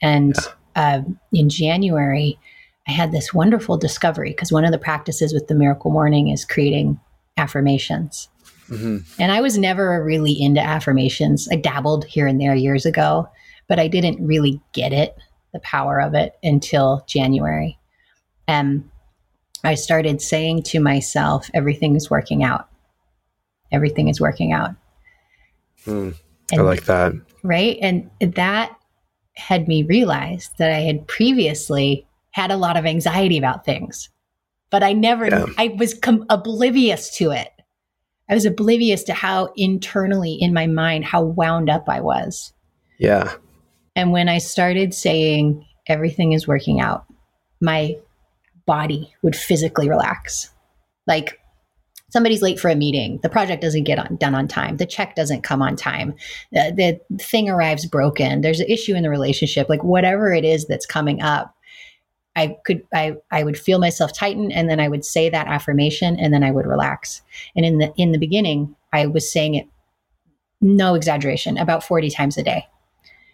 And 0.01 0.35
uh, 0.75 1.01
in 1.31 1.49
January, 1.49 2.37
I 2.87 2.91
had 2.91 3.11
this 3.11 3.33
wonderful 3.33 3.77
discovery 3.77 4.31
because 4.31 4.51
one 4.51 4.65
of 4.65 4.71
the 4.71 4.77
practices 4.77 5.33
with 5.33 5.47
the 5.47 5.55
miracle 5.55 5.91
morning 5.91 6.29
is 6.29 6.43
creating 6.43 6.99
affirmations. 7.37 8.29
Mm-hmm. 8.69 9.21
And 9.21 9.31
I 9.31 9.41
was 9.41 9.57
never 9.57 10.03
really 10.03 10.33
into 10.33 10.61
affirmations. 10.61 11.47
I 11.51 11.55
dabbled 11.55 12.05
here 12.05 12.25
and 12.25 12.41
there 12.41 12.55
years 12.55 12.85
ago, 12.85 13.29
but 13.67 13.79
I 13.79 13.87
didn't 13.87 14.25
really 14.25 14.61
get 14.73 14.93
it, 14.93 15.15
the 15.53 15.59
power 15.59 15.99
of 16.01 16.13
it, 16.13 16.37
until 16.43 17.03
January. 17.07 17.77
And 18.47 18.89
I 19.63 19.75
started 19.75 20.21
saying 20.21 20.63
to 20.63 20.79
myself, 20.79 21.49
everything 21.53 21.95
is 21.95 22.09
working 22.09 22.43
out. 22.43 22.67
Everything 23.71 24.07
is 24.07 24.19
working 24.19 24.51
out. 24.51 24.71
Mm, 25.85 26.15
I 26.53 26.57
like 26.57 26.85
that. 26.85 27.13
Right. 27.43 27.77
And 27.81 28.09
that 28.19 28.75
had 29.35 29.67
me 29.67 29.83
realize 29.83 30.51
that 30.57 30.71
I 30.71 30.79
had 30.81 31.07
previously 31.07 32.05
had 32.31 32.51
a 32.51 32.57
lot 32.57 32.77
of 32.77 32.85
anxiety 32.85 33.37
about 33.37 33.65
things, 33.65 34.09
but 34.69 34.83
I 34.83 34.93
never, 34.93 35.27
yeah. 35.27 35.45
I 35.57 35.75
was 35.77 35.93
com- 35.93 36.25
oblivious 36.29 37.15
to 37.17 37.31
it. 37.31 37.49
I 38.29 38.33
was 38.33 38.45
oblivious 38.45 39.03
to 39.03 39.13
how 39.13 39.51
internally 39.55 40.33
in 40.33 40.53
my 40.53 40.67
mind, 40.67 41.05
how 41.05 41.23
wound 41.23 41.69
up 41.69 41.89
I 41.89 41.99
was. 41.99 42.53
Yeah. 42.97 43.33
And 43.95 44.11
when 44.11 44.29
I 44.29 44.37
started 44.37 44.93
saying 44.93 45.65
everything 45.87 46.33
is 46.33 46.47
working 46.47 46.79
out, 46.79 47.05
my 47.59 47.97
body 48.65 49.13
would 49.21 49.35
physically 49.35 49.89
relax. 49.89 50.51
Like 51.07 51.39
somebody's 52.09 52.41
late 52.41 52.59
for 52.59 52.69
a 52.69 52.75
meeting, 52.75 53.19
the 53.23 53.29
project 53.29 53.61
doesn't 53.61 53.83
get 53.83 53.99
on, 53.99 54.15
done 54.17 54.35
on 54.35 54.47
time, 54.47 54.77
the 54.77 54.85
check 54.85 55.15
doesn't 55.15 55.41
come 55.41 55.61
on 55.61 55.75
time, 55.75 56.13
the, 56.51 56.99
the 57.09 57.17
thing 57.23 57.49
arrives 57.49 57.85
broken, 57.85 58.41
there's 58.41 58.59
an 58.59 58.69
issue 58.69 58.95
in 58.95 59.03
the 59.03 59.09
relationship, 59.09 59.67
like 59.69 59.83
whatever 59.83 60.33
it 60.33 60.45
is 60.45 60.67
that's 60.67 60.85
coming 60.85 61.21
up, 61.21 61.55
I 62.35 62.57
could 62.65 62.83
I 62.93 63.17
I 63.29 63.43
would 63.43 63.59
feel 63.59 63.77
myself 63.77 64.13
tighten 64.13 64.51
and 64.51 64.69
then 64.69 64.79
I 64.79 64.87
would 64.87 65.03
say 65.03 65.29
that 65.29 65.47
affirmation 65.47 66.17
and 66.17 66.33
then 66.33 66.43
I 66.43 66.51
would 66.51 66.65
relax. 66.65 67.21
And 67.57 67.65
in 67.65 67.77
the 67.79 67.93
in 67.97 68.13
the 68.13 68.17
beginning, 68.17 68.73
I 68.93 69.07
was 69.07 69.29
saying 69.29 69.55
it 69.55 69.67
no 70.61 70.93
exaggeration, 70.93 71.57
about 71.57 71.83
40 71.83 72.09
times 72.11 72.37
a 72.37 72.43
day. 72.43 72.67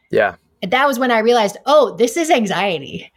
Yeah. 0.10 0.36
That 0.62 0.88
was 0.88 1.00
when 1.00 1.12
I 1.12 1.20
realized, 1.20 1.58
oh, 1.66 1.96
this 1.96 2.18
is 2.18 2.30
anxiety. 2.30 3.12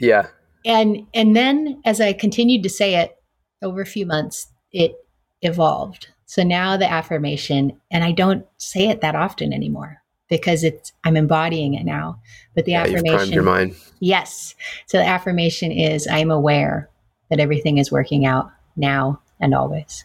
Yeah. 0.00 0.28
And 0.64 1.06
and 1.12 1.36
then 1.36 1.80
as 1.84 2.00
I 2.00 2.12
continued 2.12 2.62
to 2.62 2.70
say 2.70 2.96
it 2.96 3.16
over 3.62 3.80
a 3.80 3.86
few 3.86 4.06
months, 4.06 4.46
it 4.72 4.94
evolved. 5.42 6.08
So 6.26 6.42
now 6.42 6.76
the 6.76 6.90
affirmation, 6.90 7.78
and 7.90 8.02
I 8.02 8.12
don't 8.12 8.46
say 8.56 8.88
it 8.88 9.00
that 9.02 9.14
often 9.14 9.52
anymore 9.52 10.02
because 10.28 10.64
it's 10.64 10.92
I'm 11.04 11.16
embodying 11.16 11.74
it 11.74 11.84
now. 11.84 12.20
But 12.54 12.64
the 12.64 12.72
yeah, 12.72 12.82
affirmation, 12.82 13.32
your 13.32 13.42
mind. 13.42 13.76
Yes. 14.00 14.54
So 14.86 14.98
the 14.98 15.06
affirmation 15.06 15.70
is 15.70 16.06
I'm 16.06 16.30
aware 16.30 16.90
that 17.30 17.40
everything 17.40 17.78
is 17.78 17.92
working 17.92 18.26
out 18.26 18.50
now 18.76 19.20
and 19.40 19.54
always. 19.54 20.04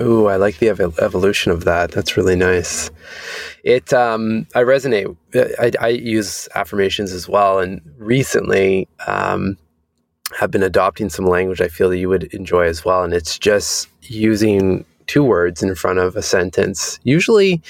Oh, 0.00 0.26
I 0.26 0.36
like 0.36 0.58
the 0.58 0.70
ev- 0.70 0.98
evolution 0.98 1.52
of 1.52 1.64
that. 1.64 1.90
That's 1.92 2.16
really 2.16 2.34
nice. 2.34 2.90
It, 3.64 3.92
um, 3.92 4.46
I 4.54 4.62
resonate. 4.62 5.14
I, 5.58 5.72
I, 5.78 5.88
use 5.88 6.48
affirmations 6.54 7.12
as 7.12 7.28
well, 7.28 7.58
and 7.58 7.82
recently 7.98 8.88
um, 9.06 9.58
have 10.38 10.50
been 10.50 10.62
adopting 10.62 11.10
some 11.10 11.26
language 11.26 11.60
I 11.60 11.68
feel 11.68 11.90
that 11.90 11.98
you 11.98 12.08
would 12.08 12.24
enjoy 12.32 12.64
as 12.64 12.82
well. 12.82 13.04
And 13.04 13.12
it's 13.12 13.38
just 13.38 13.88
using 14.02 14.86
two 15.06 15.22
words 15.22 15.62
in 15.62 15.74
front 15.74 15.98
of 15.98 16.16
a 16.16 16.22
sentence. 16.22 16.98
Usually, 17.02 17.60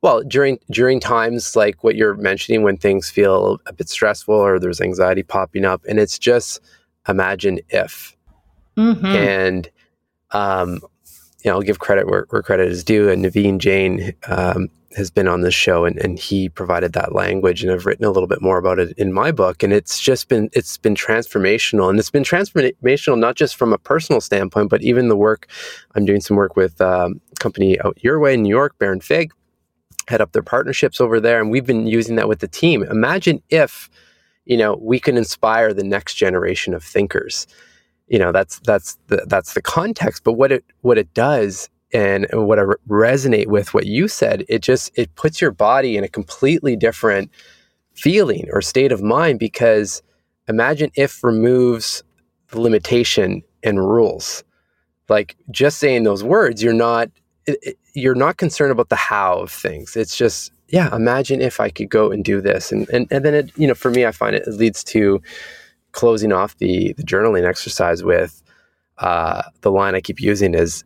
well, 0.00 0.22
during 0.22 0.60
during 0.70 1.00
times 1.00 1.56
like 1.56 1.82
what 1.82 1.96
you're 1.96 2.14
mentioning 2.14 2.62
when 2.62 2.76
things 2.76 3.10
feel 3.10 3.58
a 3.66 3.72
bit 3.72 3.88
stressful 3.88 4.34
or 4.34 4.60
there's 4.60 4.80
anxiety 4.80 5.24
popping 5.24 5.64
up, 5.64 5.82
and 5.88 5.98
it's 5.98 6.20
just 6.20 6.60
imagine 7.08 7.58
if. 7.68 8.14
Mm-hmm. 8.76 9.06
And 9.06 9.70
um, 10.30 10.80
you 11.44 11.50
know, 11.50 11.56
I'll 11.56 11.62
give 11.62 11.78
credit 11.78 12.08
where, 12.08 12.26
where 12.30 12.42
credit 12.42 12.68
is 12.68 12.82
due. 12.82 13.10
And 13.10 13.24
Naveen 13.24 13.58
Jain 13.58 14.14
um, 14.28 14.70
has 14.96 15.10
been 15.10 15.28
on 15.28 15.42
this 15.42 15.54
show, 15.54 15.84
and, 15.84 15.98
and 15.98 16.18
he 16.18 16.48
provided 16.48 16.94
that 16.94 17.14
language, 17.14 17.62
and 17.62 17.70
I've 17.70 17.84
written 17.84 18.04
a 18.04 18.10
little 18.10 18.28
bit 18.28 18.40
more 18.40 18.58
about 18.58 18.78
it 18.78 18.96
in 18.96 19.12
my 19.12 19.30
book. 19.30 19.62
And 19.62 19.72
it's 19.72 20.00
just 20.00 20.28
been 20.28 20.48
it's 20.52 20.78
been 20.78 20.94
transformational, 20.94 21.90
and 21.90 21.98
it's 21.98 22.10
been 22.10 22.22
transformational 22.22 23.18
not 23.18 23.36
just 23.36 23.56
from 23.56 23.72
a 23.72 23.78
personal 23.78 24.20
standpoint, 24.20 24.70
but 24.70 24.82
even 24.82 25.08
the 25.08 25.16
work 25.16 25.48
I'm 25.94 26.06
doing 26.06 26.20
some 26.20 26.36
work 26.36 26.56
with 26.56 26.80
um, 26.80 27.20
company 27.40 27.80
out 27.80 28.02
your 28.02 28.18
way 28.18 28.34
in 28.34 28.42
New 28.42 28.48
York, 28.48 28.78
Baron 28.78 29.00
Fig, 29.00 29.32
head 30.08 30.20
up 30.20 30.32
their 30.32 30.42
partnerships 30.42 31.00
over 31.00 31.20
there 31.20 31.40
and 31.40 31.50
we've 31.50 31.66
been 31.66 31.86
using 31.86 32.16
that 32.16 32.28
with 32.28 32.40
the 32.40 32.48
team 32.48 32.82
imagine 32.84 33.42
if 33.48 33.88
you 34.44 34.56
know 34.56 34.76
we 34.80 35.00
can 35.00 35.16
inspire 35.16 35.72
the 35.72 35.84
next 35.84 36.14
generation 36.14 36.74
of 36.74 36.84
thinkers 36.84 37.46
you 38.08 38.18
know 38.18 38.32
that's 38.32 38.58
that's 38.60 38.98
the, 39.08 39.24
that's 39.26 39.54
the 39.54 39.62
context 39.62 40.24
but 40.24 40.34
what 40.34 40.52
it 40.52 40.64
what 40.82 40.98
it 40.98 41.12
does 41.14 41.68
and 41.92 42.26
what 42.32 42.58
I 42.58 42.62
resonate 42.88 43.46
with 43.46 43.74
what 43.74 43.86
you 43.86 44.08
said 44.08 44.44
it 44.48 44.60
just 44.62 44.90
it 44.96 45.14
puts 45.14 45.40
your 45.40 45.50
body 45.50 45.96
in 45.96 46.04
a 46.04 46.08
completely 46.08 46.76
different 46.76 47.30
feeling 47.94 48.48
or 48.52 48.60
state 48.60 48.92
of 48.92 49.02
mind 49.02 49.38
because 49.38 50.02
imagine 50.48 50.90
if 50.96 51.22
removes 51.22 52.02
the 52.48 52.60
limitation 52.60 53.42
and 53.62 53.78
rules 53.78 54.44
like 55.08 55.36
just 55.50 55.78
saying 55.78 56.02
those 56.02 56.24
words 56.24 56.62
you're 56.62 56.72
not 56.72 57.10
you're 57.94 58.14
not 58.14 58.36
concerned 58.36 58.72
about 58.72 58.88
the 58.88 58.96
how 58.96 59.40
of 59.40 59.50
things. 59.50 59.96
It's 59.96 60.16
just, 60.16 60.52
yeah, 60.68 60.94
imagine 60.94 61.40
if 61.40 61.60
I 61.60 61.70
could 61.70 61.88
go 61.88 62.10
and 62.10 62.24
do 62.24 62.40
this. 62.40 62.72
And, 62.72 62.88
and, 62.90 63.06
and 63.10 63.24
then, 63.24 63.34
it, 63.34 63.50
you 63.56 63.66
know, 63.66 63.74
for 63.74 63.90
me, 63.90 64.04
I 64.04 64.12
find 64.12 64.34
it, 64.34 64.46
it 64.46 64.54
leads 64.54 64.82
to 64.84 65.20
closing 65.94 66.32
off 66.32 66.56
the, 66.58 66.92
the 66.92 67.02
journaling 67.02 67.48
exercise 67.48 68.04
with 68.04 68.42
uh, 68.98 69.42
the 69.62 69.70
line 69.70 69.94
I 69.94 70.00
keep 70.00 70.20
using 70.20 70.54
is 70.54 70.84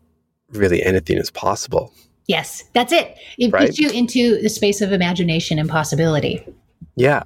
really 0.50 0.82
anything 0.82 1.18
is 1.18 1.30
possible. 1.30 1.92
Yes, 2.26 2.62
that's 2.74 2.92
it. 2.92 3.16
It 3.38 3.52
right? 3.52 3.66
puts 3.66 3.78
you 3.78 3.90
into 3.90 4.40
the 4.40 4.50
space 4.50 4.80
of 4.80 4.92
imagination 4.92 5.58
and 5.58 5.68
possibility. 5.68 6.46
Yeah 6.94 7.24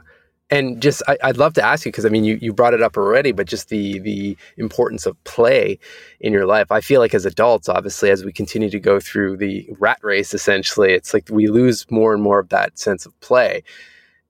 and 0.53 0.83
just 0.83 1.03
I, 1.09 1.17
would 1.25 1.39
love 1.39 1.55
to 1.55 1.65
ask 1.65 1.87
you 1.87 1.91
because 1.91 2.05
I 2.05 2.11
mean 2.11 2.25
you, 2.25 2.39
you 2.41 2.53
brought 2.53 2.75
it 2.75 2.83
up 2.83 2.99
already, 2.99 3.33
but 3.33 3.47
just 3.47 3.71
the 3.71 3.99
the 4.01 4.37
importance 4.59 5.07
of 5.07 5.23
play 5.25 5.79
in 6.21 6.33
your 6.33 6.45
life. 6.45 6.71
I 6.71 6.83
feel 6.83 7.01
like 7.01 7.15
as 7.15 7.25
adults, 7.25 7.71
obviously, 7.71 8.11
as 8.11 8.23
we 8.23 8.33
continue 8.33 8.69
to 8.69 8.79
go 8.79 9.01
through 9.01 9.39
the 9.39 9.67
rat 9.79 9.99
race, 10.03 10.35
essentially, 10.35 10.93
it's 10.93 11.15
like 11.15 11.27
we 11.31 11.47
lose 11.47 11.91
more 11.91 12.13
and 12.13 12.23
more 12.23 12.39
of 12.39 12.51
that 12.51 12.79
sense 12.79 13.07
of 13.07 13.19
play. 13.21 13.63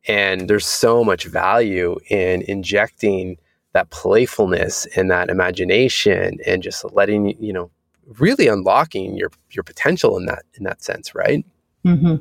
And 0.08 0.48
there's 0.48 0.66
so 0.66 1.04
much 1.04 1.26
value 1.26 1.98
in 2.08 2.42
injecting 2.42 3.38
that 3.72 3.90
playfulness 3.90 4.86
and 4.96 5.10
that 5.10 5.30
imagination 5.30 6.38
and 6.46 6.62
just 6.62 6.84
letting 6.92 7.36
you 7.42 7.52
know 7.52 7.70
really 8.18 8.48
unlocking 8.48 9.16
your 9.16 9.30
your 9.50 9.62
potential 9.62 10.18
in 10.18 10.26
that 10.26 10.42
in 10.54 10.64
that 10.64 10.82
sense, 10.82 11.14
right? 11.14 11.44
hmm 11.84 12.16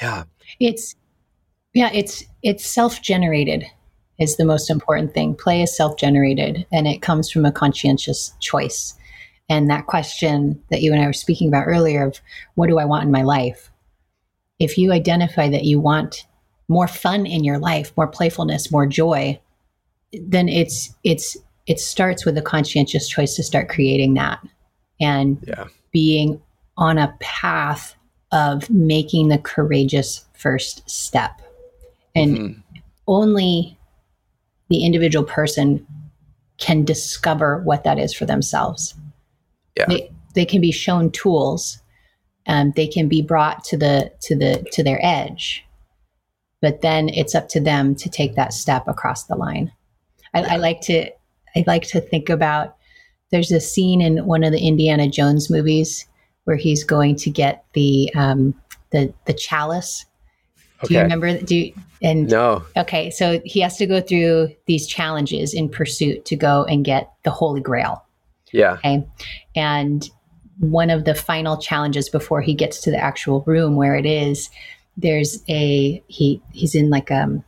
Yeah. 0.00 0.24
It's 0.58 0.96
yeah, 1.74 1.90
it's 1.92 2.24
it's 2.42 2.66
self-generated 2.66 3.64
is 4.18 4.36
the 4.36 4.44
most 4.44 4.70
important 4.70 5.14
thing. 5.14 5.34
Play 5.34 5.62
is 5.62 5.74
self-generated 5.74 6.66
and 6.72 6.86
it 6.86 7.00
comes 7.00 7.30
from 7.30 7.44
a 7.44 7.52
conscientious 7.52 8.34
choice. 8.40 8.94
And 9.48 9.70
that 9.70 9.86
question 9.86 10.62
that 10.70 10.82
you 10.82 10.92
and 10.92 11.02
I 11.02 11.06
were 11.06 11.12
speaking 11.12 11.48
about 11.48 11.66
earlier 11.66 12.06
of 12.06 12.20
what 12.54 12.68
do 12.68 12.78
I 12.78 12.84
want 12.84 13.04
in 13.04 13.10
my 13.10 13.22
life? 13.22 13.70
If 14.58 14.76
you 14.76 14.92
identify 14.92 15.48
that 15.48 15.64
you 15.64 15.80
want 15.80 16.26
more 16.70 16.86
fun 16.86 17.26
in 17.26 17.42
your 17.42 17.58
life, 17.58 17.92
more 17.96 18.06
playfulness, 18.06 18.70
more 18.70 18.86
joy, 18.86 19.38
then 20.12 20.48
it's 20.48 20.94
it's 21.02 21.36
it 21.66 21.80
starts 21.80 22.24
with 22.24 22.38
a 22.38 22.42
conscientious 22.42 23.08
choice 23.08 23.34
to 23.34 23.42
start 23.42 23.68
creating 23.68 24.14
that 24.14 24.40
and 25.00 25.42
Yeah. 25.46 25.66
being 25.92 26.40
on 26.76 26.96
a 26.96 27.14
path 27.20 27.96
of 28.32 28.70
making 28.70 29.28
the 29.28 29.38
courageous 29.38 30.24
first 30.32 30.88
step. 30.88 31.42
And 32.14 32.38
Mhm. 32.38 32.62
only 33.08 33.76
the 34.68 34.84
individual 34.84 35.24
person 35.24 35.84
can 36.58 36.84
discover 36.84 37.60
what 37.64 37.82
that 37.82 37.98
is 37.98 38.14
for 38.14 38.26
themselves. 38.26 38.94
Yeah. 39.76 39.86
They, 39.88 40.10
they 40.34 40.44
can 40.44 40.60
be 40.60 40.70
shown 40.70 41.10
tools, 41.10 41.80
um, 42.46 42.72
they 42.76 42.86
can 42.86 43.08
be 43.08 43.22
brought 43.22 43.64
to 43.64 43.76
the 43.76 44.12
to 44.20 44.36
the 44.36 44.64
to 44.72 44.82
their 44.84 45.00
edge, 45.04 45.64
but 46.60 46.80
then 46.82 47.08
it's 47.10 47.34
up 47.34 47.48
to 47.50 47.60
them 47.60 47.94
to 47.96 48.08
take 48.08 48.34
that 48.36 48.52
step 48.52 48.86
across 48.86 49.24
the 49.24 49.36
line. 49.36 49.72
I, 50.34 50.42
I 50.42 50.56
like 50.56 50.80
to 50.82 51.10
I 51.56 51.64
like 51.66 51.82
to 51.88 52.00
think 52.00 52.28
about 52.28 52.76
there's 53.30 53.52
a 53.52 53.60
scene 53.60 54.00
in 54.00 54.26
one 54.26 54.44
of 54.44 54.52
the 54.52 54.60
Indiana 54.60 55.08
Jones 55.08 55.50
movies 55.50 56.06
where 56.44 56.56
he's 56.56 56.84
going 56.84 57.16
to 57.16 57.30
get 57.30 57.64
the 57.74 58.12
um, 58.14 58.54
the 58.90 59.12
the 59.26 59.34
chalice. 59.34 60.04
Do 60.84 60.94
you 60.94 61.00
Okay. 61.00 61.04
remember? 61.04 61.38
Do 61.38 61.56
you, 61.56 61.74
and 62.02 62.28
No. 62.28 62.64
Okay, 62.76 63.10
so 63.10 63.40
he 63.44 63.60
has 63.60 63.76
to 63.76 63.86
go 63.86 64.00
through 64.00 64.48
these 64.66 64.86
challenges 64.86 65.52
in 65.52 65.68
pursuit 65.68 66.24
to 66.24 66.36
go 66.36 66.64
and 66.64 66.84
get 66.84 67.10
the 67.24 67.30
Holy 67.30 67.60
Grail. 67.60 68.02
Yeah. 68.52 68.72
Okay. 68.74 69.06
And 69.54 70.08
one 70.58 70.90
of 70.90 71.04
the 71.04 71.14
final 71.14 71.56
challenges 71.56 72.08
before 72.08 72.40
he 72.40 72.54
gets 72.54 72.80
to 72.82 72.90
the 72.90 72.98
actual 72.98 73.42
room 73.46 73.76
where 73.76 73.94
it 73.96 74.06
is, 74.06 74.50
there's 75.00 75.42
a 75.48 76.02
he 76.08 76.42
he's 76.52 76.74
in 76.74 76.90
like 76.90 77.10
um 77.10 77.44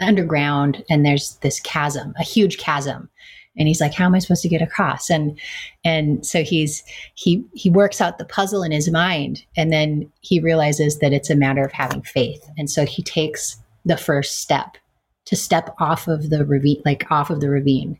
underground 0.00 0.84
and 0.90 1.04
there's 1.04 1.36
this 1.36 1.60
chasm, 1.60 2.14
a 2.18 2.22
huge 2.22 2.58
chasm. 2.58 3.08
And 3.56 3.66
he's 3.66 3.80
like, 3.80 3.94
How 3.94 4.06
am 4.06 4.14
I 4.14 4.18
supposed 4.20 4.42
to 4.42 4.48
get 4.48 4.62
across? 4.62 5.10
And 5.10 5.38
and 5.84 6.24
so 6.24 6.42
he's 6.42 6.84
he 7.14 7.44
he 7.54 7.70
works 7.70 8.00
out 8.00 8.18
the 8.18 8.24
puzzle 8.24 8.62
in 8.62 8.72
his 8.72 8.90
mind 8.90 9.44
and 9.56 9.72
then 9.72 10.10
he 10.20 10.40
realizes 10.40 10.98
that 10.98 11.12
it's 11.12 11.30
a 11.30 11.34
matter 11.36 11.64
of 11.64 11.72
having 11.72 12.02
faith. 12.02 12.48
And 12.56 12.70
so 12.70 12.84
he 12.86 13.02
takes 13.02 13.56
the 13.84 13.96
first 13.96 14.40
step 14.40 14.76
to 15.24 15.36
step 15.36 15.74
off 15.80 16.06
of 16.08 16.30
the 16.30 16.44
ravine 16.44 16.82
like 16.84 17.10
off 17.10 17.30
of 17.30 17.40
the 17.40 17.50
ravine. 17.50 17.98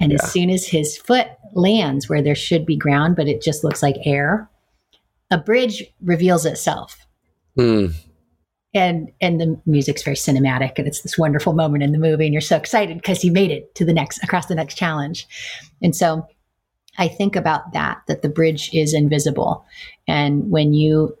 And 0.00 0.12
Yeah. 0.12 0.18
as 0.22 0.32
soon 0.32 0.50
as 0.50 0.66
his 0.66 0.96
foot 0.96 1.28
lands 1.52 2.08
where 2.08 2.22
there 2.22 2.34
should 2.34 2.66
be 2.66 2.76
ground, 2.76 3.16
but 3.16 3.28
it 3.28 3.42
just 3.42 3.62
looks 3.62 3.82
like 3.82 3.96
air, 4.04 4.48
a 5.30 5.38
bridge 5.38 5.84
reveals 6.02 6.44
itself. 6.46 7.06
Hmm. 7.56 7.86
And 8.72 9.10
and 9.20 9.40
the 9.40 9.60
music's 9.66 10.02
very 10.02 10.16
cinematic 10.16 10.78
and 10.78 10.86
it's 10.86 11.02
this 11.02 11.18
wonderful 11.18 11.54
moment 11.54 11.82
in 11.82 11.90
the 11.90 11.98
movie 11.98 12.24
and 12.24 12.32
you're 12.32 12.40
so 12.40 12.56
excited 12.56 12.96
because 12.98 13.24
you 13.24 13.32
made 13.32 13.50
it 13.50 13.74
to 13.74 13.84
the 13.84 13.92
next 13.92 14.22
across 14.22 14.46
the 14.46 14.54
next 14.54 14.76
challenge. 14.76 15.26
And 15.82 15.94
so 15.94 16.26
I 16.98 17.08
think 17.08 17.34
about 17.34 17.72
that, 17.72 18.02
that 18.06 18.22
the 18.22 18.28
bridge 18.28 18.70
is 18.72 18.94
invisible. 18.94 19.64
And 20.06 20.50
when 20.50 20.72
you 20.72 21.16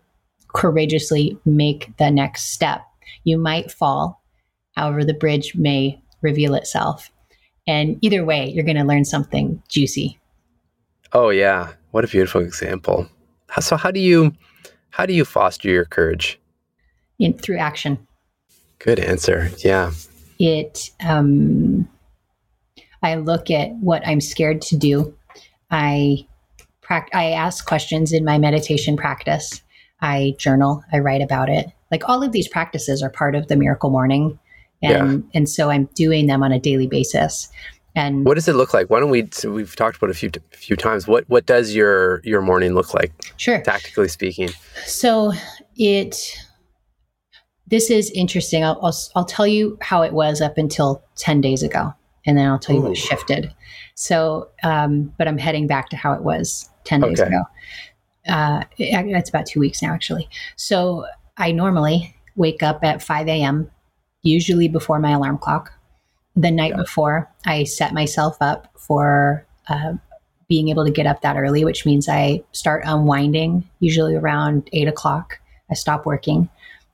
courageously 0.54 1.38
make 1.44 1.96
the 1.96 2.10
next 2.10 2.52
step, 2.52 2.82
you 3.24 3.38
might 3.38 3.72
fall. 3.72 4.22
However, 4.76 5.04
the 5.04 5.14
bridge 5.14 5.54
may 5.56 6.00
reveal 6.22 6.54
itself. 6.54 7.10
And 7.66 7.98
either 8.00 8.24
way, 8.24 8.50
you're 8.50 8.64
going 8.64 8.76
to 8.76 8.84
learn 8.84 9.04
something 9.04 9.62
juicy. 9.68 10.18
Oh 11.12 11.30
yeah. 11.30 11.72
What 11.90 12.04
a 12.04 12.08
beautiful 12.08 12.42
example. 12.42 13.08
So 13.60 13.76
how 13.76 13.90
do 13.90 14.00
you 14.00 14.32
how 14.90 15.06
do 15.06 15.12
you 15.12 15.24
foster 15.24 15.68
your 15.68 15.84
courage? 15.84 16.38
In, 17.18 17.36
through 17.38 17.58
action. 17.58 18.06
Good 18.78 18.98
answer. 18.98 19.50
Yeah. 19.58 19.92
it 20.38 20.90
um, 21.00 21.86
i 23.02 23.14
look 23.14 23.50
at 23.50 23.70
what 23.76 24.06
i'm 24.06 24.20
scared 24.20 24.62
to 24.62 24.76
do 24.76 25.14
i 25.70 26.26
prac- 26.80 27.10
i 27.12 27.30
ask 27.30 27.66
questions 27.66 28.12
in 28.12 28.24
my 28.24 28.38
meditation 28.38 28.96
practice 28.96 29.62
i 30.00 30.34
journal 30.38 30.82
i 30.92 30.98
write 30.98 31.20
about 31.20 31.50
it 31.50 31.66
like 31.90 32.08
all 32.08 32.22
of 32.22 32.32
these 32.32 32.48
practices 32.48 33.02
are 33.02 33.10
part 33.10 33.34
of 33.34 33.48
the 33.48 33.56
miracle 33.56 33.90
morning 33.90 34.38
and 34.82 35.28
and 35.34 35.48
so 35.48 35.68
i'm 35.70 35.84
doing 35.94 36.26
them 36.26 36.42
on 36.42 36.52
a 36.52 36.58
daily 36.58 36.86
basis 36.86 37.50
and 37.94 38.24
What 38.24 38.34
does 38.34 38.46
it 38.48 38.54
look 38.54 38.72
like? 38.72 38.88
Why 38.90 39.00
don't 39.00 39.10
we? 39.10 39.28
So 39.32 39.50
we've 39.52 39.74
talked 39.74 39.96
about 39.96 40.08
it 40.10 40.16
a 40.16 40.18
few 40.18 40.30
few 40.52 40.76
times. 40.76 41.06
What 41.08 41.28
what 41.28 41.46
does 41.46 41.74
your 41.74 42.20
your 42.24 42.40
morning 42.42 42.74
look 42.74 42.94
like, 42.94 43.12
sure 43.36 43.60
tactically 43.62 44.08
speaking? 44.08 44.50
So 44.86 45.32
it, 45.76 46.16
this 47.66 47.90
is 47.90 48.10
interesting. 48.12 48.64
I'll, 48.64 48.78
I'll, 48.82 48.96
I'll 49.16 49.24
tell 49.24 49.46
you 49.46 49.78
how 49.80 50.02
it 50.02 50.12
was 50.12 50.40
up 50.40 50.58
until 50.58 51.02
10 51.16 51.40
days 51.40 51.62
ago, 51.62 51.92
and 52.26 52.36
then 52.36 52.46
I'll 52.48 52.58
tell 52.58 52.74
you 52.76 52.82
Ooh. 52.82 52.88
what 52.88 52.96
shifted. 52.96 53.52
So, 53.94 54.48
um, 54.62 55.12
but 55.18 55.28
I'm 55.28 55.38
heading 55.38 55.66
back 55.66 55.88
to 55.90 55.96
how 55.96 56.12
it 56.14 56.22
was 56.22 56.68
10 56.84 57.00
days 57.02 57.20
Okay. 57.20 57.28
ago. 57.28 57.42
Uh, 58.28 58.64
it- 58.78 59.12
that's 59.12 59.28
about 59.30 59.46
two 59.46 59.60
weeks 59.60 59.82
now, 59.82 59.92
actually. 59.92 60.28
So 60.56 61.06
I 61.36 61.52
normally 61.52 62.14
wake 62.36 62.62
up 62.62 62.82
at 62.84 63.02
5 63.02 63.28
a.m., 63.28 63.70
usually 64.22 64.68
before 64.68 64.98
my 64.98 65.12
alarm 65.12 65.38
clock. 65.38 65.72
The 66.36 66.50
night 66.50 66.70
Yeah. 66.72 66.76
before, 66.78 67.30
I 67.44 67.64
set 67.64 67.92
myself 67.92 68.36
up 68.40 68.68
for 68.78 69.44
uh, 69.68 69.94
being 70.48 70.68
able 70.68 70.84
to 70.84 70.90
get 70.90 71.06
up 71.06 71.22
that 71.22 71.36
early, 71.36 71.64
which 71.64 71.84
means 71.86 72.08
I 72.08 72.42
start 72.52 72.82
unwinding 72.84 73.68
usually 73.80 74.14
around 74.16 74.68
eight 74.72 74.88
o'clock. 74.88 75.38
I 75.70 75.74
stop 75.74 76.06
working. 76.06 76.48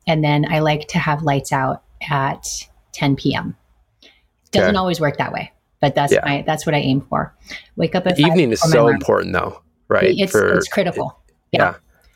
And 0.07 0.23
then 0.23 0.47
I 0.51 0.59
like 0.61 0.89
to 0.89 0.99
have 0.99 1.23
lights 1.23 1.53
out 1.53 1.83
at 2.11 2.47
10 2.93 3.17
p.m. 3.17 3.57
Doesn't 4.53 4.71
Okay. 4.71 4.77
always 4.79 5.01
work 5.01 5.17
that 5.19 5.33
way, 5.33 5.53
but 5.81 5.95
that's 5.95 6.13
Yeah. 6.13 6.21
my 6.25 6.43
that's 6.47 6.65
what 6.67 6.75
I 6.75 6.79
aim 6.79 7.01
for. 7.03 7.35
Wake 7.77 7.95
up 7.95 8.07
at 8.07 8.19
evening 8.21 8.53
is 8.53 8.61
so 8.61 8.89
important, 8.89 9.33
though, 9.33 9.63
right? 9.89 10.15
It's, 10.17 10.35
it's 10.35 10.69
critical. 10.69 11.19
yeah. 11.53 11.63
yeah. 11.63 11.75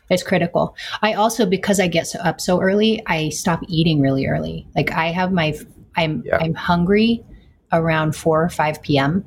It's 0.09 0.23
critical. 0.23 0.75
I 1.01 1.13
also 1.13 1.45
because 1.45 1.79
I 1.79 1.87
get 1.87 2.05
so 2.07 2.19
up 2.19 2.41
so 2.41 2.61
early, 2.61 3.01
I 3.07 3.29
stop 3.29 3.61
eating 3.67 4.01
really 4.01 4.25
early. 4.27 4.67
Like 4.75 4.91
I 4.91 5.07
have 5.07 5.31
my 5.31 5.57
I'm 5.95 6.23
Yeah. 6.25 6.37
I'm 6.41 6.53
hungry 6.53 7.23
around 7.71 8.15
4 8.15 8.43
or 8.43 8.49
5 8.49 8.81
p.m. 8.81 9.23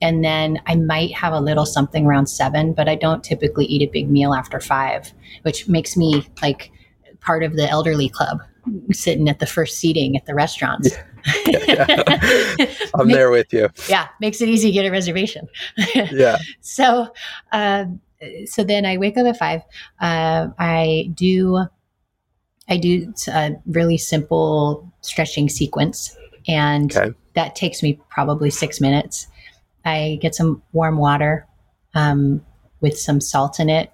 and 0.00 0.24
then 0.24 0.60
I 0.66 0.76
might 0.76 1.12
have 1.14 1.32
a 1.32 1.40
little 1.40 1.66
something 1.66 2.06
around 2.06 2.26
7, 2.26 2.72
but 2.74 2.88
I 2.88 2.94
don't 2.94 3.22
typically 3.24 3.64
eat 3.66 3.82
a 3.82 3.90
big 3.90 4.08
meal 4.10 4.34
after 4.34 4.60
5, 4.60 5.12
which 5.42 5.68
makes 5.68 5.96
me 5.96 6.24
like 6.42 6.70
part 7.20 7.42
of 7.42 7.56
the 7.56 7.68
elderly 7.68 8.08
club 8.08 8.40
sitting 8.92 9.28
at 9.28 9.40
the 9.40 9.46
first 9.46 9.78
seating 9.78 10.16
at 10.16 10.26
the 10.26 10.34
restaurants. 10.34 10.90
I'm 12.94 13.06
Make- 13.08 13.16
there 13.16 13.30
with 13.30 13.52
you. 13.52 13.68
yeah, 13.88 14.08
makes 14.20 14.40
it 14.40 14.48
easy 14.48 14.68
to 14.68 14.72
get 14.72 14.86
a 14.86 14.90
reservation. 14.90 15.48
Yeah. 16.12 16.38
so 16.60 17.12
um, 17.52 18.00
so 18.46 18.62
then 18.62 18.86
i 18.86 18.96
wake 18.96 19.16
up 19.18 19.26
at 19.26 19.36
five 19.36 19.62
uh, 20.00 20.46
i 20.58 21.10
do 21.14 21.66
i 22.68 22.76
do 22.76 23.12
a 23.28 23.52
really 23.66 23.98
simple 23.98 24.90
stretching 25.00 25.48
sequence 25.48 26.16
and 26.48 26.94
Okay. 26.96 27.12
that 27.34 27.54
takes 27.54 27.82
me 27.82 28.00
probably 28.10 28.50
six 28.50 28.80
minutes. 28.80 29.28
I 29.84 30.18
get 30.20 30.34
some 30.34 30.60
warm 30.72 30.96
water 30.96 31.46
um, 31.94 32.44
with 32.80 32.98
some 32.98 33.20
salt 33.20 33.60
in 33.60 33.68
it. 33.70 33.92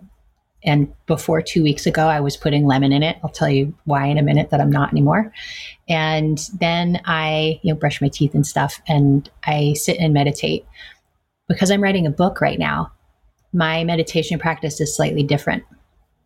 And 0.64 0.92
before 1.07 1.40
two 1.40 1.62
weeks 1.62 1.87
ago 1.87 2.07
i 2.09 2.20
was 2.20 2.37
putting 2.37 2.66
lemon 2.66 2.92
in 2.92 3.02
it. 3.02 3.16
I'll 3.22 3.31
tell 3.31 3.48
you 3.50 3.74
why 3.85 4.07
in 4.07 4.18
a 4.18 4.22
minute 4.22 4.50
that 4.50 4.61
i'm 4.61 4.70
not 4.72 4.90
anymore. 4.92 5.33
And 5.88 6.38
then 6.59 7.00
i 7.04 7.61
you 7.62 7.72
know 7.72 7.78
brush 7.78 8.00
my 8.00 8.09
teeth 8.09 8.35
and 8.35 8.46
stuff 8.46 8.81
and 8.88 9.31
i 9.44 9.74
sit 9.74 9.98
and 9.98 10.12
meditate. 10.12 10.64
Because 11.48 11.70
i'm 11.70 11.83
writing 11.83 12.07
a 12.07 12.11
book 12.11 12.40
right 12.40 12.59
now 12.59 12.92
my 13.52 13.83
meditation 13.85 14.38
practice 14.38 14.78
is 14.81 14.94
slightly 14.94 15.22
different 15.22 15.64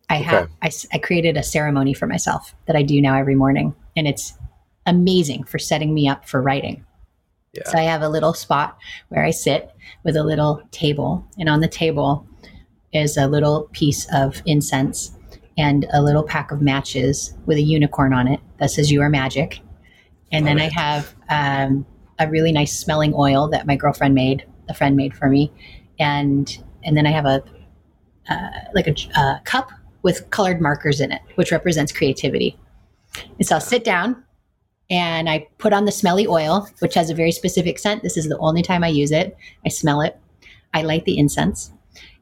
i 0.09 0.15
have 0.15 0.49
I, 0.61 0.71
I, 0.91 0.97
created 0.97 1.37
a 1.37 1.43
ceremony 1.43 1.93
for 1.93 2.07
myself 2.07 2.53
that 2.65 2.75
i 2.75 2.83
do 2.83 3.01
now 3.01 3.17
every 3.17 3.35
morning 3.35 3.75
and 3.95 4.07
it's 4.07 4.37
amazing 4.85 5.43
for 5.45 5.59
setting 5.59 5.93
me 5.93 6.09
up 6.09 6.27
for 6.27 6.41
writing. 6.41 6.85
Yeah. 7.53 7.69
so 7.69 7.77
i 7.77 7.83
have 7.83 8.01
a 8.01 8.09
little 8.09 8.33
spot 8.33 8.77
where 9.09 9.23
i 9.23 9.31
sit 9.31 9.71
with 10.03 10.15
a 10.15 10.23
little 10.23 10.61
table 10.71 11.25
and 11.37 11.47
on 11.49 11.61
the 11.61 11.67
table 11.67 12.27
is 12.93 13.17
a 13.17 13.27
little 13.27 13.69
piece 13.73 14.07
of 14.13 14.41
incense 14.45 15.11
and 15.57 15.85
a 15.93 16.01
little 16.01 16.23
pack 16.23 16.51
of 16.51 16.61
matches 16.61 17.33
with 17.45 17.57
a 17.57 17.61
unicorn 17.61 18.13
on 18.13 18.27
it 18.27 18.39
that 18.59 18.71
says 18.71 18.91
you 18.91 19.01
are 19.01 19.09
magic. 19.09 19.59
And 20.31 20.47
then 20.47 20.57
Love 20.57 20.71
i 20.75 20.81
have 20.81 21.15
um, 21.29 21.85
a 22.19 22.29
really 22.29 22.51
nice 22.51 22.77
smelling 22.77 23.13
oil 23.15 23.47
that 23.49 23.67
my 23.67 23.75
girlfriend 23.75 24.15
made 24.15 24.45
a 24.69 24.73
friend 24.73 24.95
made 24.95 25.15
for 25.15 25.29
me. 25.29 25.51
And 25.99 26.63
and 26.83 26.97
then 26.97 27.05
I 27.05 27.11
have 27.11 27.25
a 27.25 27.43
uh, 28.29 28.49
like 28.73 28.87
a, 28.87 28.95
a 29.19 29.41
cup 29.43 29.71
with 30.03 30.29
colored 30.29 30.61
markers 30.61 30.99
in 30.99 31.11
it, 31.11 31.21
which 31.35 31.51
represents 31.51 31.91
creativity. 31.91 32.57
And 33.37 33.47
so 33.47 33.55
I'll 33.55 33.61
sit 33.61 33.83
down 33.83 34.23
and 34.89 35.29
I 35.29 35.47
put 35.57 35.73
on 35.73 35.85
the 35.85 35.91
smelly 35.91 36.27
oil, 36.27 36.67
which 36.79 36.93
has 36.93 37.09
a 37.09 37.15
very 37.15 37.31
specific 37.31 37.79
scent. 37.79 38.03
This 38.03 38.17
is 38.17 38.27
the 38.27 38.37
only 38.37 38.61
time 38.61 38.83
I 38.83 38.89
use 38.89 39.11
it. 39.11 39.35
I 39.65 39.69
smell 39.69 40.01
it. 40.01 40.19
I 40.73 40.81
light 40.83 41.05
the 41.05 41.17
incense. 41.17 41.71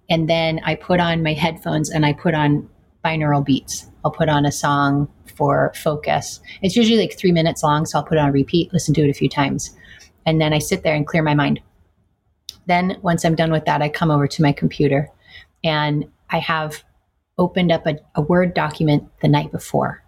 And 0.09 0.29
then 0.29 0.59
I 0.63 0.75
put 0.75 0.99
on 0.99 1.23
my 1.23 1.33
headphones 1.33 1.89
and 1.89 2.05
I 2.05 2.13
put 2.13 2.33
on 2.33 2.69
binaural 3.03 3.43
beats. 3.43 3.87
I'll 4.03 4.11
put 4.11 4.29
on 4.29 4.45
a 4.45 4.51
song 4.51 5.07
for 5.35 5.71
focus. 5.75 6.39
It's 6.61 6.75
usually 6.75 6.99
like 6.99 7.17
three 7.17 7.31
minutes 7.31 7.63
long, 7.63 7.85
so 7.85 7.97
I'll 7.97 8.05
put 8.05 8.17
it 8.17 8.21
on 8.21 8.31
repeat, 8.31 8.71
listen 8.73 8.93
to 8.95 9.03
it 9.03 9.09
a 9.09 9.13
few 9.13 9.29
times. 9.29 9.75
And 10.25 10.39
then 10.39 10.53
I 10.53 10.59
sit 10.59 10.83
there 10.83 10.93
and 10.93 11.07
clear 11.07 11.23
my 11.23 11.33
mind. 11.33 11.61
Then, 12.67 12.97
once 13.01 13.25
I'm 13.25 13.35
done 13.35 13.51
with 13.51 13.65
that, 13.65 13.81
I 13.81 13.89
come 13.89 14.11
over 14.11 14.27
to 14.27 14.41
my 14.41 14.51
computer 14.51 15.09
and 15.63 16.05
I 16.29 16.37
have 16.39 16.83
opened 17.37 17.71
up 17.71 17.85
a, 17.87 17.97
a 18.15 18.21
Word 18.21 18.53
document 18.53 19.07
the 19.21 19.27
night 19.27 19.51
before. 19.51 20.03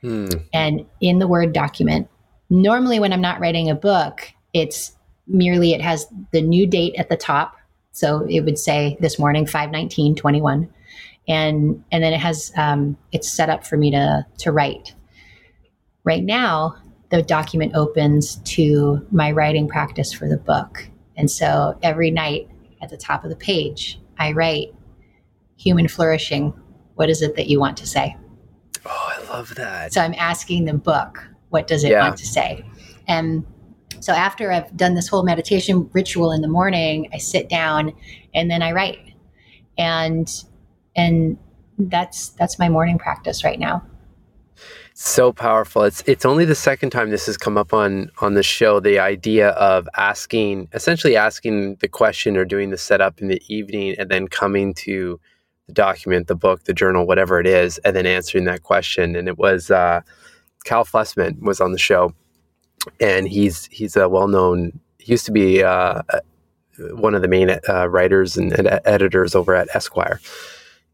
Hmm. 0.00 0.28
And 0.52 0.86
in 1.00 1.18
the 1.18 1.28
Word 1.28 1.52
document, 1.52 2.08
normally 2.48 2.98
when 2.98 3.12
I'm 3.12 3.20
not 3.20 3.40
writing 3.40 3.70
a 3.70 3.74
book, 3.74 4.32
it's 4.52 4.92
merely 5.26 5.72
it 5.72 5.80
has 5.80 6.06
the 6.32 6.42
new 6.42 6.66
date 6.66 6.94
at 6.96 7.08
the 7.08 7.16
top. 7.16 7.56
So 7.92 8.26
it 8.28 8.40
would 8.40 8.58
say 8.58 8.96
this 9.00 9.18
morning, 9.18 9.46
519 9.46 10.14
21. 10.14 10.72
And, 11.28 11.84
and 11.92 12.02
then 12.02 12.12
it 12.12 12.20
has, 12.20 12.52
um, 12.56 12.96
it's 13.12 13.30
set 13.30 13.50
up 13.50 13.64
for 13.64 13.76
me 13.76 13.90
to, 13.92 14.26
to 14.38 14.50
write. 14.50 14.94
Right 16.02 16.24
now, 16.24 16.76
the 17.10 17.22
document 17.22 17.74
opens 17.74 18.36
to 18.36 19.06
my 19.10 19.30
writing 19.30 19.68
practice 19.68 20.12
for 20.12 20.28
the 20.28 20.38
book. 20.38 20.88
And 21.16 21.30
so 21.30 21.78
every 21.82 22.10
night 22.10 22.48
at 22.80 22.88
the 22.88 22.96
top 22.96 23.24
of 23.24 23.30
the 23.30 23.36
page, 23.36 24.00
I 24.18 24.32
write 24.32 24.74
human 25.60 25.88
flourishing. 25.88 26.54
What 26.94 27.10
is 27.10 27.22
it 27.22 27.36
that 27.36 27.48
you 27.48 27.60
want 27.60 27.76
to 27.78 27.86
say? 27.86 28.16
Oh, 28.86 29.12
I 29.16 29.32
love 29.32 29.54
that. 29.56 29.92
So 29.92 30.00
I'm 30.00 30.14
asking 30.16 30.64
the 30.64 30.74
book, 30.74 31.28
what 31.50 31.66
does 31.66 31.84
it 31.84 31.90
yeah. 31.90 32.02
want 32.02 32.16
to 32.18 32.26
say? 32.26 32.64
And 33.06 33.44
so 34.00 34.12
after 34.12 34.50
I've 34.50 34.74
done 34.76 34.94
this 34.94 35.08
whole 35.08 35.22
meditation 35.22 35.88
ritual 35.92 36.32
in 36.32 36.40
the 36.40 36.48
morning, 36.48 37.08
I 37.12 37.18
sit 37.18 37.48
down 37.48 37.92
and 38.34 38.50
then 38.50 38.62
I 38.62 38.72
write. 38.72 38.98
And 39.76 40.30
and 40.96 41.38
that's 41.78 42.30
that's 42.30 42.58
my 42.58 42.68
morning 42.68 42.98
practice 42.98 43.44
right 43.44 43.58
now 43.58 43.82
so 45.00 45.32
powerful. 45.32 45.84
It's 45.84 46.02
it's 46.06 46.26
only 46.26 46.44
the 46.44 46.54
second 46.54 46.90
time 46.90 47.08
this 47.08 47.24
has 47.24 47.38
come 47.38 47.56
up 47.56 47.72
on 47.72 48.10
on 48.20 48.34
the 48.34 48.42
show. 48.42 48.80
The 48.80 48.98
idea 48.98 49.50
of 49.50 49.88
asking, 49.96 50.68
essentially 50.74 51.16
asking 51.16 51.76
the 51.76 51.88
question 51.88 52.36
or 52.36 52.44
doing 52.44 52.68
the 52.68 52.76
setup 52.76 53.20
in 53.20 53.28
the 53.28 53.40
evening, 53.48 53.94
and 53.98 54.10
then 54.10 54.28
coming 54.28 54.74
to 54.74 55.18
the 55.70 55.74
document, 55.74 56.26
the 56.26 56.34
book, 56.34 56.64
the 56.64 56.74
journal, 56.74 57.06
whatever 57.06 57.40
it 57.40 57.46
is, 57.46 57.78
and 57.78 57.94
then 57.96 58.06
answering 58.06 58.44
that 58.44 58.62
question. 58.62 59.16
And 59.16 59.28
it 59.28 59.38
was 59.38 59.70
uh, 59.70 60.00
Cal 60.64 60.84
Fussman 60.84 61.40
was 61.40 61.60
on 61.60 61.72
the 61.72 61.78
show, 61.78 62.12
and 63.00 63.28
he's 63.28 63.66
he's 63.66 63.96
a 63.96 64.08
well 64.08 64.28
known. 64.28 64.78
He 64.98 65.12
used 65.12 65.26
to 65.26 65.32
be 65.32 65.62
uh, 65.62 66.02
one 66.92 67.14
of 67.14 67.22
the 67.22 67.28
main 67.28 67.58
uh, 67.68 67.88
writers 67.88 68.36
and, 68.36 68.52
and 68.52 68.80
editors 68.84 69.34
over 69.34 69.54
at 69.54 69.68
Esquire, 69.74 70.20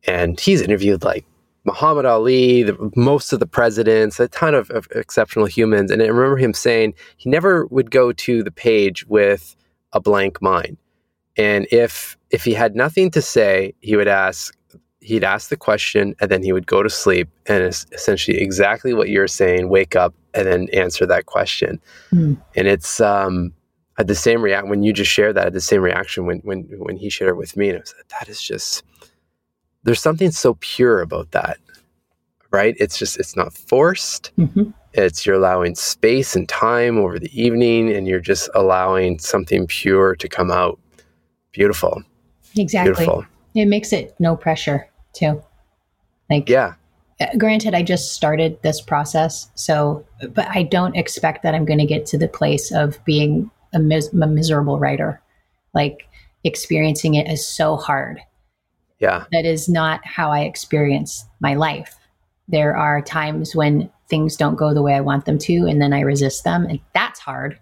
and 0.07 0.39
he's 0.39 0.61
interviewed 0.61 1.03
like 1.03 1.25
Muhammad 1.65 2.07
Ali, 2.07 2.62
the, 2.62 2.93
most 2.95 3.33
of 3.33 3.41
the 3.41 3.47
presidents, 3.47 4.21
a 4.21 4.29
ton 4.29 4.55
of, 4.55 4.71
of, 4.71 4.87
exceptional 4.95 5.47
humans. 5.47 5.91
And 5.91 6.01
I 6.01 6.07
remember 6.07 6.37
him 6.37 6.55
saying 6.55 6.95
he 7.17 7.29
never 7.29 7.67
would 7.67 7.91
go 7.91 8.12
to 8.12 8.43
the 8.45 8.53
page 8.53 9.05
with 9.07 9.57
a 9.93 10.01
blank 10.01 10.41
mind. 10.41 10.77
And 11.37 11.67
if 11.71 12.17
if 12.31 12.45
he 12.45 12.55
had 12.55 12.75
nothing 12.75 13.11
to 13.12 13.23
say, 13.23 13.75
he 13.81 13.97
would 13.97 14.09
ask 14.09 14.57
he'd 15.07 15.23
ask 15.23 15.51
the 15.51 15.57
question 15.57 16.16
and 16.21 16.31
then 16.31 16.42
he 16.42 16.53
would 16.53 16.66
go 16.66 16.83
to 16.83 16.90
sleep 16.90 17.29
and 17.47 17.62
it's 17.62 17.87
essentially 17.92 18.38
exactly 18.38 18.92
what 18.92 19.09
you're 19.09 19.29
saying, 19.29 19.69
wake 19.69 19.95
up 19.95 20.12
and 20.35 20.47
then 20.47 20.69
answer 20.73 21.07
that 21.07 21.27
question. 21.27 21.81
Mm. 22.12 22.40
And 22.57 22.66
it's 22.66 23.01
um 23.01 23.53
the 23.99 24.14
same 24.14 24.42
react 24.42 24.66
when 24.66 24.83
you 24.83 24.92
just 24.92 25.11
shared 25.11 25.37
that, 25.37 25.53
the 25.53 25.61
same 25.61 25.81
reaction 25.81 26.27
when 26.27 26.38
when 26.40 26.64
when 26.79 26.97
he 26.97 27.09
shared 27.09 27.31
it 27.31 27.37
with 27.37 27.57
me. 27.57 27.69
And 27.69 27.79
I 27.79 27.81
was 27.81 27.95
like, 27.97 28.09
that 28.09 28.29
is 28.29 28.42
just 28.42 28.83
there's 29.85 30.01
something 30.01 30.33
so 30.33 30.55
pure 30.61 31.01
about 31.01 31.31
that 31.31 31.59
right 32.51 32.77
it's 32.79 32.99
just 32.99 33.19
it's 33.19 33.37
not 33.37 33.53
forced 33.53 34.33
mm-hmm. 34.38 34.71
it's 34.92 35.27
you're 35.27 35.35
allowing 35.35 35.75
space 35.75 36.37
and 36.37 36.49
time 36.49 36.97
over 36.97 37.19
the 37.19 37.40
evening 37.40 37.92
and 37.92 38.07
you're 38.07 38.21
just 38.21 38.49
allowing 38.55 39.19
something 39.19 39.66
pure 39.66 40.14
to 40.14 40.29
come 40.29 40.51
out 40.51 40.79
beautiful 41.51 42.03
exactly 42.57 42.95
beautiful. 42.95 43.27
it 43.55 43.66
makes 43.66 43.92
it 43.92 44.14
no 44.21 44.37
pressure 44.37 44.88
too 45.16 45.42
like 46.31 46.48
yeah 46.48 46.74
uh, 47.20 47.26
granted 47.38 47.74
i 47.74 47.83
just 47.83 48.12
started 48.12 48.61
this 48.62 48.81
process 48.81 49.50
so 49.55 50.05
but 50.31 50.46
i 50.48 50.62
don't 50.62 50.96
expect 50.96 51.42
that 51.42 51.55
i'm 51.55 51.64
going 51.64 51.79
to 51.79 51.87
get 51.87 52.07
to 52.07 52.18
the 52.18 52.29
place 52.29 52.72
of 52.72 53.02
being 53.05 53.50
a, 53.74 53.79
mis- 53.79 54.12
a 54.12 54.26
miserable 54.26 54.79
writer 54.79 55.20
like 55.74 56.09
experiencing 56.44 57.14
it 57.14 57.29
is 57.29 57.46
so 57.46 57.76
hard 57.76 58.20
yeah. 58.98 59.24
That 59.33 59.44
is 59.44 59.68
not 59.68 60.05
how 60.05 60.31
I 60.31 60.40
experience 60.40 61.26
my 61.40 61.55
life. 61.55 61.96
There 62.48 62.76
are 62.76 63.02
times 63.02 63.55
when 63.55 63.90
things 64.09 64.37
don't 64.37 64.57
go 64.57 64.72
the 64.72 64.83
way 64.83 64.94
I 64.94 65.00
want 65.00 65.24
them 65.24 65.38
to, 65.38 65.66
and 65.66 65.81
then 65.83 65.92
I 65.92 66.00
resist 66.00 66.44
them. 66.44 66.64
And 66.64 66.81
that's 66.94 67.20
hard. 67.20 67.59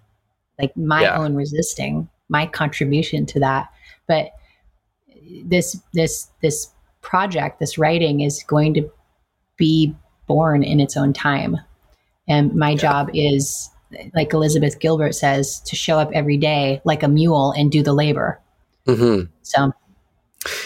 Like 0.60 0.76
my 0.76 1.02
yeah. 1.02 1.18
own 1.18 1.34
resisting, 1.34 2.08
my 2.28 2.46
contribution 2.46 3.26
to 3.26 3.40
that. 3.40 3.68
But 4.06 4.30
this 5.44 5.80
this 5.92 6.28
this 6.42 6.68
project, 7.04 7.60
this 7.60 7.78
writing 7.78 8.20
is 8.20 8.42
going 8.42 8.74
to 8.74 8.90
be 9.56 9.94
born 10.26 10.64
in 10.64 10.80
its 10.80 10.96
own 10.96 11.12
time. 11.12 11.56
And 12.26 12.54
my 12.54 12.70
yeah. 12.70 12.76
job 12.76 13.10
is 13.14 13.70
like 14.14 14.32
Elizabeth 14.32 14.80
Gilbert 14.80 15.14
says, 15.14 15.60
to 15.60 15.76
show 15.76 16.00
up 16.00 16.10
every 16.12 16.36
day 16.36 16.80
like 16.84 17.04
a 17.04 17.08
mule 17.08 17.52
and 17.52 17.70
do 17.70 17.82
the 17.82 17.92
labor. 17.92 18.40
Mm-hmm. 18.86 19.30
So 19.42 19.72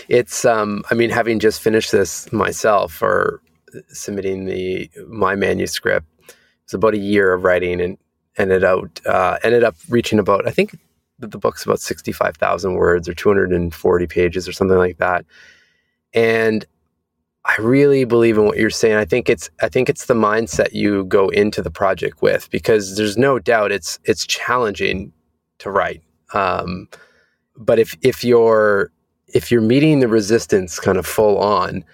it's, 0.08 0.44
um, 0.44 0.82
I 0.90 0.94
mean, 0.94 1.10
having 1.10 1.38
just 1.38 1.60
finished 1.60 1.92
this 1.92 2.32
myself 2.32 3.02
or 3.02 3.42
submitting 3.88 4.46
the 4.46 4.90
my 5.06 5.34
manuscript, 5.34 6.06
it 6.26 6.34
was 6.64 6.74
about 6.74 6.94
a 6.94 6.98
year 6.98 7.34
of 7.34 7.44
writing 7.44 7.80
and 7.80 7.98
ended 8.38 8.64
out 8.64 9.00
uh, 9.04 9.36
ended 9.42 9.64
up 9.64 9.74
reaching 9.88 10.18
about 10.18 10.46
I 10.46 10.50
think 10.50 10.78
the 11.18 11.38
book's 11.38 11.64
about 11.64 11.80
sixty 11.80 12.12
five 12.12 12.36
thousand 12.36 12.74
words 12.74 13.08
or 13.08 13.14
two 13.14 13.28
hundred 13.28 13.52
and 13.52 13.74
forty 13.74 14.06
pages 14.06 14.48
or 14.48 14.52
something 14.52 14.78
like 14.78 14.98
that, 14.98 15.26
and 16.14 16.64
I 17.44 17.56
really 17.60 18.04
believe 18.04 18.36
in 18.36 18.44
what 18.44 18.58
you're 18.58 18.70
saying. 18.70 18.96
I 18.96 19.04
think 19.06 19.28
it's 19.28 19.48
I 19.62 19.68
think 19.68 19.88
it's 19.88 20.06
the 20.06 20.14
mindset 20.14 20.72
you 20.72 21.04
go 21.04 21.28
into 21.30 21.62
the 21.62 21.70
project 21.70 22.20
with 22.20 22.50
because 22.50 22.96
there's 22.96 23.16
no 23.16 23.38
doubt 23.38 23.72
it's 23.72 23.98
it's 24.04 24.26
challenging 24.26 25.12
to 25.58 25.70
write. 25.70 26.02
Um, 26.34 26.88
but 27.56 27.78
if 27.78 27.96
if 28.02 28.22
you're 28.22 28.92
if 29.28 29.50
you're 29.50 29.60
meeting 29.60 30.00
the 30.00 30.08
resistance 30.08 30.78
kind 30.78 30.98
of 30.98 31.06
full 31.06 31.38
on 31.38 31.84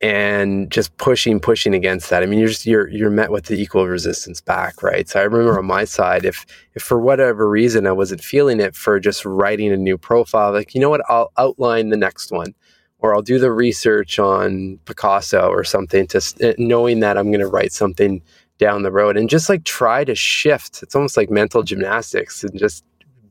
and 0.00 0.70
just 0.70 0.96
pushing 0.96 1.40
pushing 1.40 1.74
against 1.74 2.08
that 2.08 2.22
i 2.22 2.26
mean 2.26 2.38
you're 2.38 2.48
just 2.48 2.66
you're 2.66 2.86
you're 2.88 3.10
met 3.10 3.32
with 3.32 3.46
the 3.46 3.60
equal 3.60 3.88
resistance 3.88 4.40
back 4.40 4.80
right 4.80 5.08
so 5.08 5.18
i 5.18 5.24
remember 5.24 5.58
on 5.58 5.64
my 5.64 5.84
side 5.84 6.24
if 6.24 6.46
if 6.74 6.82
for 6.82 7.00
whatever 7.00 7.50
reason 7.50 7.84
i 7.84 7.90
wasn't 7.90 8.22
feeling 8.22 8.60
it 8.60 8.76
for 8.76 9.00
just 9.00 9.24
writing 9.24 9.72
a 9.72 9.76
new 9.76 9.98
profile 9.98 10.52
like 10.52 10.72
you 10.72 10.80
know 10.80 10.90
what 10.90 11.00
i'll 11.08 11.32
outline 11.36 11.88
the 11.88 11.96
next 11.96 12.30
one 12.30 12.54
or 13.00 13.14
i'll 13.14 13.22
do 13.22 13.38
the 13.38 13.52
research 13.52 14.18
on 14.18 14.78
picasso 14.84 15.48
or 15.48 15.64
something 15.64 16.06
to 16.06 16.20
eh, 16.40 16.54
knowing 16.58 17.00
that 17.00 17.16
i'm 17.16 17.30
going 17.30 17.40
to 17.40 17.46
write 17.46 17.72
something 17.72 18.22
down 18.58 18.82
the 18.82 18.90
road 18.90 19.16
and 19.16 19.30
just 19.30 19.48
like 19.48 19.64
try 19.64 20.04
to 20.04 20.14
shift 20.14 20.82
it's 20.82 20.94
almost 20.94 21.16
like 21.16 21.30
mental 21.30 21.62
gymnastics 21.62 22.42
and 22.42 22.58
just 22.58 22.84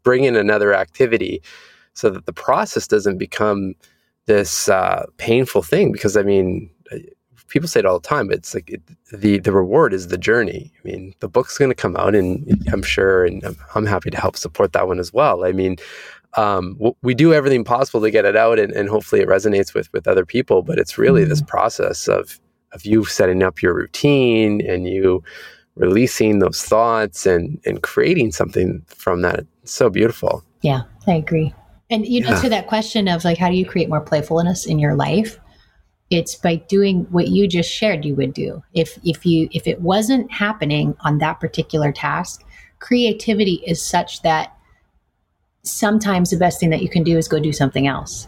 bring 0.03 0.23
in 0.23 0.35
another 0.35 0.73
activity 0.73 1.41
so 1.93 2.09
that 2.09 2.25
the 2.27 2.33
process 2.33 2.87
doesn't 2.87 3.17
become 3.17 3.73
this 4.27 4.69
uh, 4.69 5.05
painful 5.17 5.63
thing. 5.63 5.91
Because 5.91 6.15
I 6.15 6.21
mean, 6.21 6.69
uh, 6.91 6.97
people 7.47 7.67
say 7.67 7.79
it 7.79 7.85
all 7.85 7.99
the 7.99 8.07
time, 8.07 8.27
but 8.27 8.37
it's 8.37 8.53
like 8.53 8.69
it, 8.69 8.81
the 9.11 9.39
the 9.39 9.51
reward 9.51 9.93
is 9.93 10.09
the 10.09 10.17
journey. 10.17 10.71
I 10.77 10.87
mean, 10.87 11.13
the 11.19 11.27
book's 11.27 11.57
going 11.57 11.71
to 11.71 11.75
come 11.75 11.97
out, 11.97 12.13
and 12.13 12.63
I'm 12.71 12.83
sure, 12.83 13.25
and 13.25 13.43
I'm, 13.43 13.57
I'm, 13.73 13.85
happy 13.87 14.11
to 14.11 14.21
help 14.21 14.37
support 14.37 14.73
that 14.73 14.87
one 14.87 14.99
as 14.99 15.11
well. 15.11 15.43
I 15.43 15.51
mean, 15.51 15.77
um, 16.37 16.79
we 17.01 17.15
do 17.15 17.33
everything 17.33 17.63
possible 17.63 17.99
to 18.01 18.11
get 18.11 18.23
it 18.23 18.35
out, 18.35 18.59
and, 18.59 18.71
and 18.71 18.87
hopefully 18.87 19.21
it 19.21 19.27
resonates 19.27 19.73
with 19.73 19.91
with 19.91 20.07
other 20.07 20.25
people. 20.25 20.61
But 20.61 20.77
it's 20.77 20.97
really 20.97 21.25
this 21.25 21.41
process 21.41 22.07
of 22.07 22.39
of 22.71 22.85
you 22.85 23.05
setting 23.05 23.43
up 23.43 23.61
your 23.61 23.73
routine 23.73 24.61
and 24.67 24.87
you 24.87 25.23
releasing 25.75 26.39
those 26.39 26.61
thoughts 26.63 27.25
and 27.25 27.59
and 27.65 27.81
creating 27.81 28.31
something 28.31 28.83
from 28.87 29.21
that. 29.23 29.45
It's 29.63 29.73
so 29.73 29.89
beautiful. 29.89 30.43
Yeah, 30.61 30.83
I 31.07 31.13
agree. 31.13 31.53
And 31.89 32.05
you 32.05 32.21
know, 32.21 32.29
yeah. 32.29 32.41
to 32.41 32.49
that 32.49 32.67
question 32.67 33.07
of 33.07 33.23
like, 33.23 33.37
how 33.37 33.49
do 33.49 33.55
you 33.55 33.65
create 33.65 33.89
more 33.89 34.01
playfulness 34.01 34.65
in 34.65 34.79
your 34.79 34.95
life? 34.95 35.39
It's 36.09 36.35
by 36.35 36.55
doing 36.55 37.05
what 37.09 37.29
you 37.29 37.47
just 37.47 37.69
shared 37.69 38.05
you 38.05 38.15
would 38.15 38.33
do. 38.33 38.63
If 38.73 38.99
if 39.03 39.25
you 39.25 39.49
if 39.51 39.67
it 39.67 39.81
wasn't 39.81 40.31
happening 40.31 40.95
on 41.01 41.17
that 41.17 41.39
particular 41.39 41.91
task, 41.91 42.45
creativity 42.79 43.63
is 43.65 43.81
such 43.81 44.21
that 44.21 44.56
sometimes 45.69 46.29
the 46.29 46.37
best 46.37 46.59
thing 46.59 46.69
that 46.69 46.81
you 46.81 46.89
can 46.89 47.03
do 47.03 47.17
is 47.17 47.27
go 47.27 47.39
do 47.39 47.53
something 47.53 47.87
else. 47.87 48.27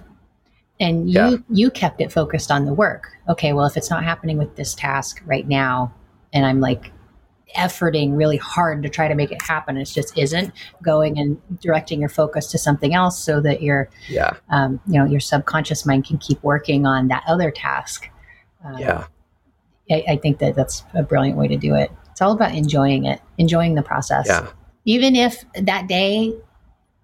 and 0.79 1.09
you 1.09 1.19
yeah. 1.19 1.37
you 1.49 1.71
kept 1.71 1.99
it 2.01 2.11
focused 2.11 2.51
on 2.51 2.65
the 2.65 2.73
work. 2.73 3.11
Okay 3.27 3.53
well 3.53 3.65
if 3.65 3.77
it's 3.77 3.89
not 3.89 4.03
happening 4.03 4.37
with 4.37 4.55
this 4.55 4.73
task 4.73 5.21
right 5.25 5.47
now 5.47 5.93
and 6.33 6.45
i'm 6.45 6.59
like 6.59 6.91
efforting 7.57 8.15
really 8.15 8.37
hard 8.37 8.83
to 8.83 8.89
try 8.89 9.07
to 9.07 9.15
make 9.15 9.31
it 9.31 9.41
happen 9.41 9.75
it 9.75 9.85
just 9.85 10.15
isn't 10.17 10.53
going 10.83 11.17
and 11.17 11.41
directing 11.59 11.99
your 11.99 12.09
focus 12.09 12.51
to 12.51 12.59
something 12.59 12.93
else 12.93 13.17
so 13.17 13.41
that 13.41 13.63
your 13.63 13.89
yeah. 14.07 14.33
um, 14.49 14.79
you 14.85 14.99
know 14.99 15.05
your 15.05 15.19
subconscious 15.19 15.85
mind 15.85 16.05
can 16.05 16.17
keep 16.19 16.41
working 16.43 16.85
on 16.85 17.07
that 17.07 17.23
other 17.27 17.49
task 17.49 18.09
um, 18.63 18.77
yeah. 18.77 19.05
I, 19.89 20.03
I 20.09 20.15
think 20.17 20.39
that 20.39 20.55
that's 20.55 20.83
a 20.93 21.03
brilliant 21.03 21.37
way 21.37 21.47
to 21.47 21.57
do 21.57 21.75
it. 21.75 21.91
It's 22.11 22.21
all 22.21 22.31
about 22.31 22.53
enjoying 22.53 23.05
it 23.05 23.21
enjoying 23.37 23.75
the 23.75 23.81
process. 23.81 24.27
Yeah. 24.27 24.47
Even 24.85 25.15
if 25.15 25.43
that 25.55 25.87
day 25.87 26.33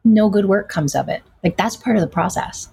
no 0.06 0.30
good 0.30 0.46
work 0.46 0.70
comes 0.70 0.96
of 0.96 1.10
it 1.10 1.22
like 1.44 1.58
that's 1.58 1.76
part 1.76 1.98
of 1.98 2.02
the 2.02 2.08
process 2.08 2.70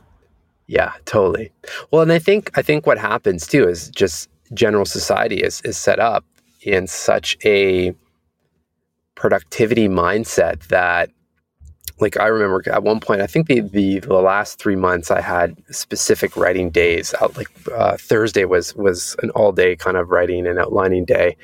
yeah, 0.73 0.93
totally. 1.05 1.53
Well, 1.91 2.01
and 2.01 2.13
I 2.13 2.19
think 2.19 2.51
I 2.57 2.63
think 2.63 2.87
what 2.87 2.97
happens 2.97 3.47
too 3.47 3.69
is 3.69 3.91
just 3.91 4.31
general 4.55 4.87
society 4.87 5.43
is 5.43 5.61
is 5.67 5.77
set 5.77 5.99
up 5.99 6.25
in 6.63 6.87
such 6.87 7.37
a 7.45 7.95
productivity 9.15 9.89
mindset 9.89 10.69
that 10.69 11.11
like 12.01 12.19
I 12.19 12.27
remember 12.29 12.63
at 12.73 12.83
one 12.83 13.01
point, 13.01 13.21
I 13.21 13.27
think 13.27 13.49
the, 13.49 13.61
the, 13.61 14.01
the 14.01 14.15
last 14.15 14.59
three 14.59 14.77
months 14.77 15.11
I 15.11 15.21
had 15.21 15.57
specific 15.71 16.37
writing 16.39 16.71
days 16.71 17.15
out. 17.21 17.37
Like 17.37 17.51
uh, 17.77 17.99
Thursday 17.99 18.47
was 18.47 18.75
was 18.75 19.15
an 19.23 19.29
all 19.31 19.53
day 19.53 19.77
kind 19.77 19.99
of 19.99 20.09
writing 20.11 20.47
and 20.47 20.59
outlining 20.59 21.05
day, 21.05 21.37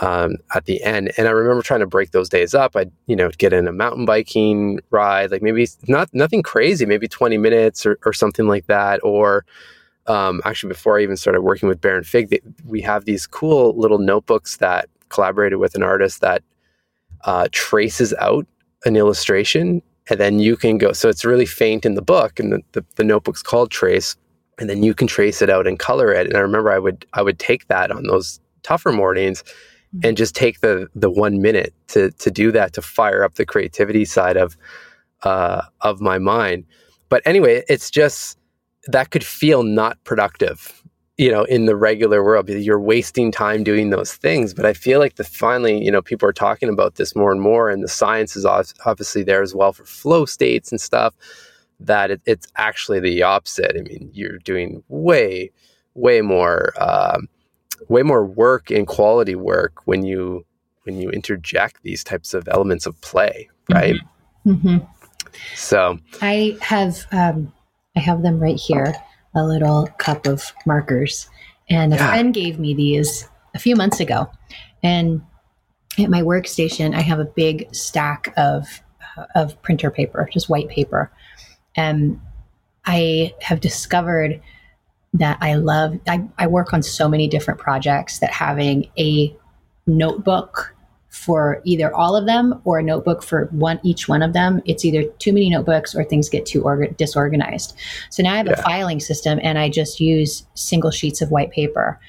um, 0.00 0.36
at 0.54 0.64
the 0.64 0.82
end. 0.82 1.12
And 1.16 1.28
I 1.28 1.30
remember 1.30 1.62
trying 1.62 1.80
to 1.80 1.86
break 1.86 2.10
those 2.10 2.28
days 2.28 2.54
up. 2.54 2.76
I'd, 2.76 2.90
you 3.06 3.16
know, 3.16 3.30
get 3.38 3.52
in 3.52 3.68
a 3.68 3.72
mountain 3.72 4.04
biking 4.04 4.80
ride, 4.90 5.30
like 5.30 5.42
maybe 5.42 5.68
not 5.88 6.08
nothing 6.12 6.42
crazy, 6.42 6.86
maybe 6.86 7.08
20 7.08 7.38
minutes 7.38 7.84
or, 7.84 7.98
or 8.04 8.12
something 8.12 8.46
like 8.48 8.66
that. 8.66 9.00
Or 9.02 9.44
um, 10.06 10.40
actually, 10.44 10.68
before 10.68 10.98
I 10.98 11.02
even 11.02 11.16
started 11.16 11.42
working 11.42 11.68
with 11.68 11.80
Baron 11.80 12.04
Fig, 12.04 12.30
they, 12.30 12.40
we 12.64 12.80
have 12.80 13.04
these 13.04 13.26
cool 13.26 13.76
little 13.76 13.98
notebooks 13.98 14.56
that 14.56 14.88
collaborated 15.10 15.58
with 15.58 15.74
an 15.74 15.82
artist 15.82 16.20
that 16.22 16.42
uh, 17.24 17.48
traces 17.52 18.14
out 18.14 18.46
an 18.84 18.96
illustration. 18.96 19.82
And 20.10 20.18
then 20.18 20.40
you 20.40 20.56
can 20.56 20.78
go, 20.78 20.92
so 20.92 21.08
it's 21.08 21.24
really 21.24 21.46
faint 21.46 21.84
in 21.84 21.94
the 21.94 22.02
book, 22.02 22.40
and 22.40 22.52
the, 22.52 22.60
the, 22.72 22.84
the 22.96 23.04
notebook's 23.04 23.42
called 23.42 23.70
Trace 23.70 24.16
and 24.58 24.68
then 24.68 24.82
you 24.82 24.94
can 24.94 25.06
trace 25.06 25.40
it 25.42 25.50
out 25.50 25.66
and 25.66 25.78
color 25.78 26.12
it. 26.12 26.26
And 26.26 26.36
I 26.36 26.40
remember 26.40 26.70
I 26.70 26.78
would 26.78 27.06
I 27.14 27.22
would 27.22 27.38
take 27.38 27.68
that 27.68 27.90
on 27.90 28.04
those 28.04 28.38
tougher 28.62 28.92
mornings 28.92 29.42
and 30.02 30.16
just 30.16 30.34
take 30.34 30.60
the 30.60 30.88
the 30.94 31.10
one 31.10 31.42
minute 31.42 31.74
to 31.88 32.10
to 32.12 32.30
do 32.30 32.50
that 32.52 32.72
to 32.74 32.82
fire 32.82 33.22
up 33.22 33.34
the 33.34 33.46
creativity 33.46 34.04
side 34.04 34.36
of 34.36 34.56
uh, 35.22 35.62
of 35.82 36.00
my 36.00 36.18
mind. 36.18 36.64
But 37.08 37.22
anyway, 37.26 37.62
it's 37.68 37.90
just 37.90 38.38
that 38.86 39.10
could 39.10 39.24
feel 39.24 39.62
not 39.62 40.02
productive, 40.04 40.82
you 41.18 41.30
know, 41.30 41.44
in 41.44 41.66
the 41.66 41.76
regular 41.76 42.24
world. 42.24 42.48
You're 42.48 42.80
wasting 42.80 43.30
time 43.30 43.62
doing 43.62 43.90
those 43.90 44.14
things. 44.14 44.54
But 44.54 44.66
I 44.66 44.72
feel 44.72 44.98
like 44.98 45.16
the 45.16 45.24
finally, 45.24 45.84
you 45.84 45.90
know, 45.90 46.02
people 46.02 46.28
are 46.28 46.32
talking 46.32 46.68
about 46.68 46.96
this 46.96 47.14
more 47.14 47.30
and 47.30 47.40
more, 47.40 47.68
and 47.70 47.82
the 47.82 47.88
science 47.88 48.34
is 48.34 48.46
obviously 48.46 49.22
there 49.22 49.42
as 49.42 49.54
well 49.54 49.72
for 49.72 49.84
flow 49.84 50.24
states 50.24 50.72
and 50.72 50.80
stuff. 50.80 51.14
That 51.80 52.10
it, 52.12 52.20
it's 52.26 52.46
actually 52.56 53.00
the 53.00 53.22
opposite. 53.22 53.76
I 53.76 53.82
mean, 53.82 54.10
you're 54.12 54.38
doing 54.38 54.82
way, 54.88 55.50
way 55.94 56.20
more. 56.22 56.72
Um, 56.80 57.28
way 57.88 58.02
more 58.02 58.24
work 58.24 58.70
and 58.70 58.86
quality 58.86 59.34
work 59.34 59.86
when 59.86 60.04
you 60.04 60.44
when 60.84 60.96
you 60.96 61.10
interject 61.10 61.82
these 61.82 62.02
types 62.02 62.34
of 62.34 62.48
elements 62.48 62.86
of 62.86 63.00
play, 63.00 63.48
right? 63.70 63.94
Mm-hmm. 64.46 64.68
Mm-hmm. 64.68 64.86
So 65.54 65.98
I 66.20 66.56
have 66.60 67.06
um, 67.12 67.52
I 67.96 68.00
have 68.00 68.22
them 68.22 68.40
right 68.40 68.56
here, 68.56 68.94
a 69.34 69.44
little 69.44 69.86
cup 69.98 70.26
of 70.26 70.52
markers, 70.66 71.28
and 71.68 71.92
a 71.92 71.96
yeah. 71.96 72.08
friend 72.08 72.34
gave 72.34 72.58
me 72.58 72.74
these 72.74 73.28
a 73.54 73.58
few 73.58 73.76
months 73.76 74.00
ago, 74.00 74.30
and 74.82 75.22
at 75.98 76.10
my 76.10 76.22
workstation 76.22 76.94
I 76.94 77.00
have 77.00 77.20
a 77.20 77.24
big 77.24 77.74
stack 77.74 78.32
of 78.36 78.66
uh, 79.16 79.26
of 79.34 79.60
printer 79.62 79.90
paper, 79.90 80.28
just 80.32 80.48
white 80.48 80.68
paper, 80.68 81.10
and 81.76 82.20
I 82.84 83.34
have 83.40 83.60
discovered 83.60 84.40
that 85.14 85.38
I 85.40 85.54
love. 85.54 85.98
I, 86.08 86.24
I 86.38 86.46
work 86.46 86.72
on 86.72 86.82
so 86.82 87.08
many 87.08 87.28
different 87.28 87.60
projects 87.60 88.18
that 88.20 88.30
having 88.30 88.90
a 88.98 89.34
notebook 89.86 90.74
for 91.12 91.60
either 91.64 91.94
all 91.94 92.16
of 92.16 92.24
them 92.24 92.58
or 92.64 92.78
a 92.78 92.82
notebook 92.82 93.22
for 93.22 93.44
one 93.52 93.78
each 93.82 94.08
one 94.08 94.22
of 94.22 94.32
them 94.32 94.62
it's 94.64 94.82
either 94.82 95.04
too 95.18 95.30
many 95.30 95.50
notebooks 95.50 95.94
or 95.94 96.02
things 96.02 96.30
get 96.30 96.46
too 96.46 96.62
orga- 96.62 96.96
disorganized 96.96 97.76
so 98.08 98.22
now 98.22 98.32
i 98.32 98.36
have 98.38 98.46
yeah. 98.46 98.54
a 98.54 98.62
filing 98.62 98.98
system 98.98 99.38
and 99.42 99.58
i 99.58 99.68
just 99.68 100.00
use 100.00 100.46
single 100.54 100.90
sheets 100.90 101.20
of 101.20 101.30
white 101.30 101.50
paper 101.50 102.00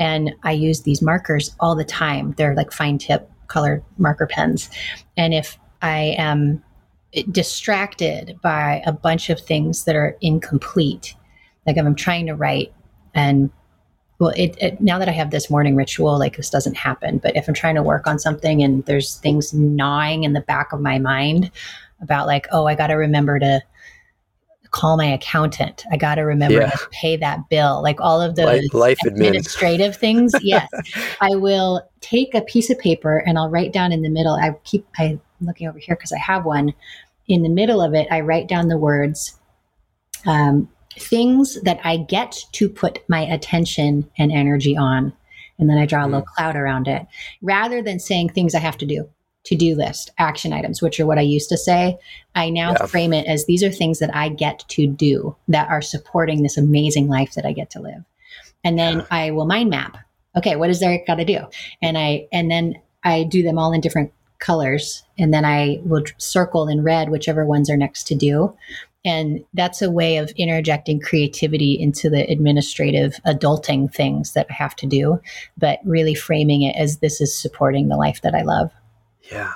and 0.00 0.34
i 0.42 0.50
use 0.50 0.82
these 0.82 1.00
markers 1.00 1.54
all 1.60 1.76
the 1.76 1.84
time 1.84 2.34
they're 2.36 2.56
like 2.56 2.72
fine 2.72 2.98
tip 2.98 3.30
colored 3.46 3.82
marker 3.96 4.26
pens 4.26 4.68
and 5.16 5.32
if 5.32 5.56
i 5.80 6.16
am 6.18 6.60
distracted 7.30 8.36
by 8.42 8.82
a 8.84 8.92
bunch 8.92 9.30
of 9.30 9.38
things 9.38 9.84
that 9.84 9.94
are 9.94 10.16
incomplete 10.20 11.14
like 11.68 11.76
if 11.76 11.84
I'm 11.84 11.94
trying 11.94 12.26
to 12.26 12.34
write 12.34 12.72
and 13.14 13.50
well, 14.18 14.32
it, 14.36 14.56
it, 14.60 14.80
now 14.80 14.98
that 14.98 15.08
I 15.08 15.12
have 15.12 15.30
this 15.30 15.48
morning 15.48 15.76
ritual, 15.76 16.18
like 16.18 16.36
this 16.36 16.50
doesn't 16.50 16.76
happen. 16.76 17.18
But 17.18 17.36
if 17.36 17.46
I'm 17.46 17.54
trying 17.54 17.76
to 17.76 17.82
work 17.82 18.06
on 18.06 18.18
something 18.18 18.62
and 18.62 18.84
there's 18.86 19.16
things 19.16 19.52
gnawing 19.52 20.24
in 20.24 20.32
the 20.32 20.40
back 20.40 20.72
of 20.72 20.80
my 20.80 20.98
mind 20.98 21.52
about 22.00 22.26
like, 22.26 22.46
oh, 22.50 22.66
I 22.66 22.74
got 22.74 22.88
to 22.88 22.94
remember 22.94 23.38
to 23.38 23.62
call 24.70 24.96
my 24.96 25.04
accountant. 25.04 25.84
I 25.92 25.96
got 25.96 26.16
to 26.16 26.22
remember 26.22 26.60
yeah. 26.62 26.70
to 26.70 26.88
pay 26.90 27.16
that 27.16 27.48
bill. 27.48 27.80
Like 27.82 28.00
all 28.00 28.20
of 28.20 28.34
those 28.34 28.62
life, 28.72 28.74
life 28.74 28.98
administrative 29.06 29.96
things. 29.96 30.32
Yes, 30.42 30.68
I 31.20 31.34
will 31.34 31.88
take 32.00 32.34
a 32.34 32.40
piece 32.40 32.70
of 32.70 32.78
paper 32.78 33.18
and 33.18 33.38
I'll 33.38 33.50
write 33.50 33.72
down 33.72 33.92
in 33.92 34.02
the 34.02 34.08
middle. 34.08 34.34
I 34.34 34.54
keep 34.64 34.86
I 34.96 35.18
looking 35.40 35.68
over 35.68 35.78
here 35.78 35.94
because 35.94 36.12
I 36.12 36.18
have 36.18 36.44
one. 36.44 36.72
In 37.28 37.42
the 37.42 37.48
middle 37.50 37.82
of 37.82 37.94
it, 37.94 38.08
I 38.10 38.20
write 38.20 38.48
down 38.48 38.68
the 38.68 38.78
words. 38.78 39.38
Um, 40.26 40.68
things 41.00 41.60
that 41.62 41.80
I 41.84 41.96
get 41.96 42.36
to 42.52 42.68
put 42.68 43.00
my 43.08 43.20
attention 43.20 44.08
and 44.18 44.32
energy 44.32 44.76
on. 44.76 45.12
And 45.58 45.68
then 45.68 45.78
I 45.78 45.86
draw 45.86 46.04
a 46.04 46.06
little 46.06 46.22
mm. 46.22 46.34
cloud 46.36 46.56
around 46.56 46.88
it 46.88 47.06
rather 47.42 47.82
than 47.82 47.98
saying 47.98 48.30
things 48.30 48.54
I 48.54 48.60
have 48.60 48.78
to 48.78 48.86
do, 48.86 49.08
to 49.44 49.56
do 49.56 49.74
list, 49.74 50.10
action 50.18 50.52
items, 50.52 50.80
which 50.80 51.00
are 51.00 51.06
what 51.06 51.18
I 51.18 51.22
used 51.22 51.48
to 51.48 51.56
say. 51.56 51.98
I 52.34 52.50
now 52.50 52.72
yeah. 52.72 52.86
frame 52.86 53.12
it 53.12 53.26
as 53.26 53.46
these 53.46 53.64
are 53.64 53.70
things 53.70 53.98
that 53.98 54.14
I 54.14 54.28
get 54.28 54.64
to 54.68 54.86
do 54.86 55.36
that 55.48 55.68
are 55.68 55.82
supporting 55.82 56.42
this 56.42 56.56
amazing 56.56 57.08
life 57.08 57.34
that 57.34 57.46
I 57.46 57.52
get 57.52 57.70
to 57.70 57.80
live. 57.80 58.04
And 58.64 58.78
then 58.78 58.98
yeah. 58.98 59.06
I 59.10 59.30
will 59.30 59.46
mind 59.46 59.70
map. 59.70 59.96
Okay, 60.36 60.56
what 60.56 60.70
is 60.70 60.80
there 60.80 61.02
got 61.06 61.16
to 61.16 61.24
do? 61.24 61.40
And 61.82 61.98
I, 61.98 62.28
and 62.32 62.50
then 62.50 62.80
I 63.02 63.24
do 63.24 63.42
them 63.42 63.58
all 63.58 63.72
in 63.72 63.80
different 63.80 64.12
colors 64.38 65.02
and 65.18 65.34
then 65.34 65.44
I 65.44 65.80
will 65.84 66.04
circle 66.18 66.68
in 66.68 66.82
red 66.82 67.10
whichever 67.10 67.44
ones 67.44 67.68
are 67.68 67.76
next 67.76 68.06
to 68.08 68.14
do. 68.14 68.56
And 69.08 69.42
that's 69.54 69.80
a 69.80 69.90
way 69.90 70.18
of 70.18 70.30
interjecting 70.36 71.00
creativity 71.00 71.72
into 71.80 72.10
the 72.10 72.30
administrative 72.30 73.14
adulting 73.26 73.90
things 73.90 74.34
that 74.34 74.46
I 74.50 74.52
have 74.52 74.76
to 74.76 74.86
do, 74.86 75.18
but 75.56 75.78
really 75.86 76.14
framing 76.14 76.60
it 76.60 76.76
as 76.76 76.98
this 76.98 77.18
is 77.18 77.34
supporting 77.34 77.88
the 77.88 77.96
life 77.96 78.20
that 78.20 78.34
I 78.34 78.42
love. 78.42 78.70
Yeah. 79.32 79.54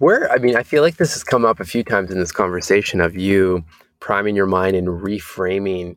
Where, 0.00 0.28
I 0.32 0.38
mean, 0.38 0.56
I 0.56 0.64
feel 0.64 0.82
like 0.82 0.96
this 0.96 1.12
has 1.12 1.22
come 1.22 1.44
up 1.44 1.60
a 1.60 1.64
few 1.64 1.84
times 1.84 2.10
in 2.10 2.18
this 2.18 2.32
conversation 2.32 3.00
of 3.00 3.16
you 3.16 3.64
priming 4.00 4.34
your 4.34 4.46
mind 4.46 4.74
and 4.74 4.88
reframing 4.88 5.96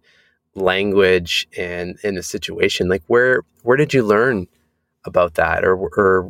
language 0.53 1.47
and 1.57 1.97
in 2.03 2.19
a 2.19 2.23
situation. 2.23 2.87
Like, 2.87 3.01
where, 3.07 3.41
where 3.63 3.77
did 3.77 3.95
you 3.95 4.03
learn 4.03 4.45
about 5.05 5.33
that 5.35 5.65
or, 5.65 5.75
or 5.97 6.21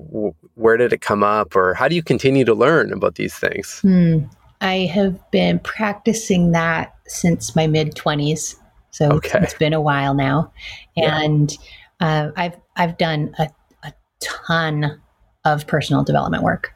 where 0.55 0.77
did 0.77 0.93
it 0.93 1.01
come 1.01 1.21
up 1.21 1.53
or 1.53 1.73
how 1.73 1.89
do 1.89 1.95
you 1.95 2.03
continue 2.03 2.45
to 2.45 2.53
learn 2.53 2.93
about 2.93 3.15
these 3.15 3.35
things? 3.35 3.79
Hmm. 3.81 4.19
I 4.61 4.85
have 4.93 5.19
been 5.31 5.59
practicing 5.59 6.51
that 6.51 6.95
since 7.07 7.55
my 7.55 7.67
mid 7.67 7.95
20s. 7.95 8.55
So 8.91 9.09
okay. 9.13 9.39
it's 9.41 9.55
been 9.55 9.73
a 9.73 9.81
while 9.81 10.13
now. 10.13 10.53
And 10.95 11.51
yeah. 11.99 12.25
uh, 12.25 12.31
I've, 12.37 12.55
I've 12.75 12.97
done 12.97 13.33
a, 13.39 13.49
a 13.83 13.93
ton 14.19 15.01
of 15.43 15.65
personal 15.65 16.03
development 16.03 16.43
work. 16.43 16.73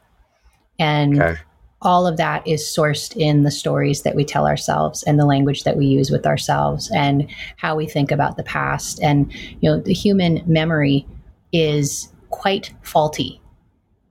And 0.78 1.22
okay. 1.22 1.40
all 1.80 2.06
of 2.06 2.16
that 2.16 2.46
is 2.46 2.62
sourced 2.62 3.16
in 3.16 3.44
the 3.44 3.50
stories 3.50 4.02
that 4.02 4.16
we 4.16 4.24
tell 4.24 4.46
ourselves 4.46 5.02
and 5.04 5.18
the 5.18 5.26
language 5.26 5.62
that 5.64 5.76
we 5.76 5.86
use 5.86 6.10
with 6.10 6.26
ourselves 6.26 6.90
and 6.90 7.30
how 7.56 7.76
we 7.76 7.86
think 7.86 8.10
about 8.10 8.36
the 8.36 8.42
past. 8.42 9.00
And, 9.00 9.32
you 9.60 9.70
know, 9.70 9.78
the 9.78 9.94
human 9.94 10.42
memory 10.46 11.06
is 11.52 12.12
quite 12.30 12.74
faulty. 12.82 13.40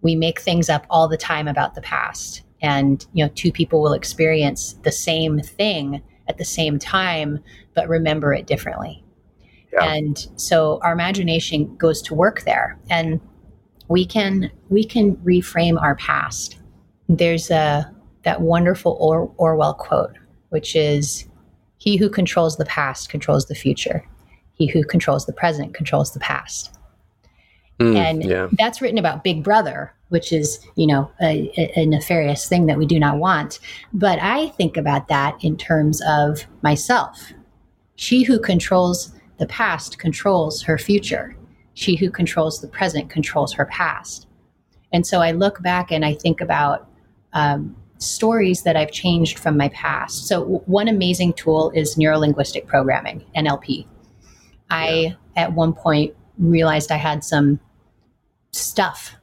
We 0.02 0.16
make 0.16 0.40
things 0.40 0.70
up 0.70 0.86
all 0.90 1.08
the 1.08 1.18
time 1.18 1.48
about 1.48 1.76
the 1.76 1.82
past 1.82 2.44
and 2.62 3.06
you 3.14 3.24
know 3.24 3.32
two 3.36 3.52
people 3.52 3.82
will 3.82 3.94
experience 3.94 4.74
the 4.84 4.92
same 4.92 5.40
thing 5.40 6.02
at 6.28 6.38
the 6.38 6.46
same 6.46 6.80
time 6.80 7.40
but 7.74 7.88
remember 7.88 8.34
it 8.34 8.48
differently 8.48 9.04
yeah. 9.74 9.84
and 9.84 10.28
so 10.36 10.80
our 10.82 10.94
imagination 10.94 11.76
goes 11.78 12.02
to 12.02 12.14
work 12.14 12.42
there 12.42 12.78
and 12.90 13.20
we 13.88 14.06
can 14.06 14.50
we 14.70 14.84
can 14.84 15.16
reframe 15.18 15.82
our 15.82 15.96
past 15.96 16.58
there's 17.10 17.52
a 17.52 17.92
that 18.24 18.42
wonderful 18.42 18.98
or- 19.00 19.32
orwell 19.38 19.74
quote 19.74 20.16
which 20.56 20.76
is 20.76 21.26
He 21.78 21.98
who 21.98 22.10
controls 22.10 22.56
the 22.56 22.66
past 22.66 23.10
controls 23.10 23.48
the 23.48 23.56
future. 23.56 24.08
He 24.54 24.68
who 24.68 24.84
controls 24.86 25.26
the 25.26 25.34
present 25.34 25.74
controls 25.74 26.14
the 26.14 26.20
past. 26.22 26.74
Mm, 27.80 27.96
and 27.98 28.24
yeah. 28.24 28.48
that's 28.54 28.82
written 28.82 28.98
about 28.98 29.24
Big 29.24 29.44
Brother, 29.44 29.94
which 30.10 30.32
is, 30.32 30.60
you 30.76 30.88
know, 30.88 31.12
a, 31.22 31.52
a, 31.76 31.86
nefarious 31.86 32.48
thing 32.48 32.68
that 32.68 32.78
we 32.78 32.86
do 32.86 33.00
not 33.00 33.18
want. 33.18 33.60
But 33.94 34.20
I 34.20 34.50
think 34.50 34.78
about 34.78 35.08
that 35.08 35.36
in 35.44 35.58
terms 35.58 36.02
of 36.08 36.46
myself. 36.62 37.34
She 37.96 38.24
who 38.24 38.40
controls 38.40 39.14
the 39.38 39.48
past 39.48 39.98
controls 40.00 40.62
her 40.62 40.78
future. 40.78 41.36
She 41.74 41.96
who 41.96 42.10
controls 42.10 42.62
the 42.62 42.68
present 42.68 43.10
controls 43.10 43.54
her 43.54 43.66
past. 43.66 44.28
And 44.94 45.06
so 45.06 45.22
I 45.22 45.32
look 45.32 45.62
back 45.62 45.92
and 45.92 46.06
I 46.06 46.14
think 46.14 46.40
about 46.40 46.88
um, 47.34 47.76
stories 47.98 48.64
that 48.64 48.78
I've 48.78 48.92
changed 48.92 49.40
from 49.40 49.58
my 49.58 49.70
past. 49.70 50.28
So, 50.28 50.42
w- 50.42 50.62
one 50.66 50.88
amazing 50.88 51.34
tool 51.34 51.72
is 51.72 51.96
neurolinguistic 51.96 52.66
programming, 52.66 53.24
NLP. 53.36 53.88
I, 54.70 54.90
yeah. 54.90 55.14
at 55.36 55.54
one 55.54 55.74
point, 55.74 56.16
realized 56.38 56.92
I 56.92 56.98
had 56.98 57.24
some 57.24 57.60
stuff 58.52 59.16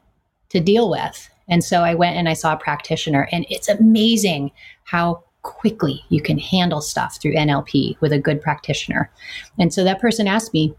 to 0.52 0.60
deal 0.60 0.90
with. 0.90 1.28
And 1.48 1.64
so 1.64 1.82
I 1.82 1.94
went 1.94 2.16
and 2.16 2.28
I 2.28 2.34
saw 2.34 2.52
a 2.52 2.58
practitioner, 2.58 3.28
and 3.32 3.44
it's 3.48 3.68
amazing 3.68 4.52
how 4.84 5.24
quickly 5.42 6.04
you 6.08 6.22
can 6.22 6.38
handle 6.38 6.80
stuff 6.80 7.20
through 7.20 7.34
NLP 7.34 8.00
with 8.00 8.12
a 8.12 8.18
good 8.18 8.40
practitioner. 8.40 9.10
And 9.58 9.74
so 9.74 9.82
that 9.82 10.00
person 10.00 10.28
asked 10.28 10.54
me 10.54 10.74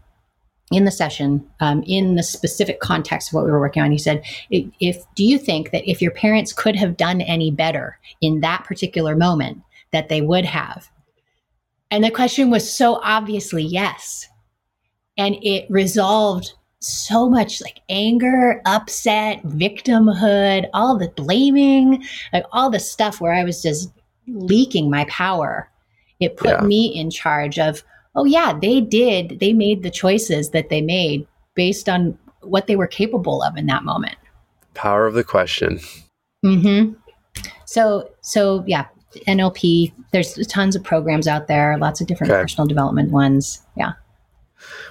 in 0.70 0.84
the 0.86 0.90
session, 0.90 1.46
um, 1.60 1.82
in 1.86 2.14
the 2.14 2.22
specific 2.22 2.80
context 2.80 3.28
of 3.28 3.34
what 3.34 3.44
we 3.44 3.50
were 3.50 3.60
working 3.60 3.82
on, 3.82 3.92
he 3.92 3.98
said, 3.98 4.24
"If 4.50 5.04
do 5.14 5.24
you 5.24 5.38
think 5.38 5.70
that 5.72 5.88
if 5.88 6.00
your 6.00 6.12
parents 6.12 6.52
could 6.52 6.76
have 6.76 6.96
done 6.96 7.20
any 7.20 7.50
better 7.50 7.98
in 8.22 8.40
that 8.40 8.64
particular 8.64 9.14
moment, 9.14 9.60
that 9.92 10.08
they 10.08 10.22
would 10.22 10.46
have?" 10.46 10.90
And 11.90 12.02
the 12.02 12.10
question 12.10 12.48
was 12.48 12.72
so 12.72 13.00
obviously 13.02 13.62
yes, 13.62 14.28
and 15.18 15.36
it 15.42 15.66
resolved 15.68 16.54
so 16.86 17.28
much 17.28 17.60
like 17.60 17.80
anger, 17.88 18.60
upset, 18.66 19.42
victimhood, 19.44 20.68
all 20.72 20.96
the 20.96 21.08
blaming, 21.10 22.04
like 22.32 22.44
all 22.52 22.70
the 22.70 22.80
stuff 22.80 23.20
where 23.20 23.32
I 23.32 23.44
was 23.44 23.62
just 23.62 23.90
leaking 24.26 24.90
my 24.90 25.04
power. 25.06 25.70
It 26.20 26.36
put 26.36 26.50
yeah. 26.50 26.60
me 26.60 26.86
in 26.86 27.10
charge 27.10 27.58
of, 27.58 27.82
oh, 28.14 28.24
yeah, 28.24 28.56
they 28.60 28.80
did. 28.80 29.40
They 29.40 29.52
made 29.52 29.82
the 29.82 29.90
choices 29.90 30.50
that 30.50 30.68
they 30.68 30.80
made 30.80 31.26
based 31.54 31.88
on 31.88 32.18
what 32.42 32.66
they 32.66 32.76
were 32.76 32.86
capable 32.86 33.42
of 33.42 33.56
in 33.56 33.66
that 33.66 33.84
moment. 33.84 34.16
Power 34.74 35.06
of 35.06 35.14
the 35.14 35.24
question. 35.24 35.80
Mm 36.44 36.62
hmm. 36.62 37.40
So, 37.64 38.10
so 38.20 38.62
yeah, 38.66 38.86
NLP. 39.26 39.92
There's 40.12 40.34
tons 40.46 40.76
of 40.76 40.82
programs 40.84 41.26
out 41.26 41.46
there. 41.46 41.76
Lots 41.78 42.00
of 42.00 42.06
different 42.06 42.32
okay. 42.32 42.42
personal 42.42 42.66
development 42.66 43.10
ones. 43.10 43.62
Yeah. 43.76 43.92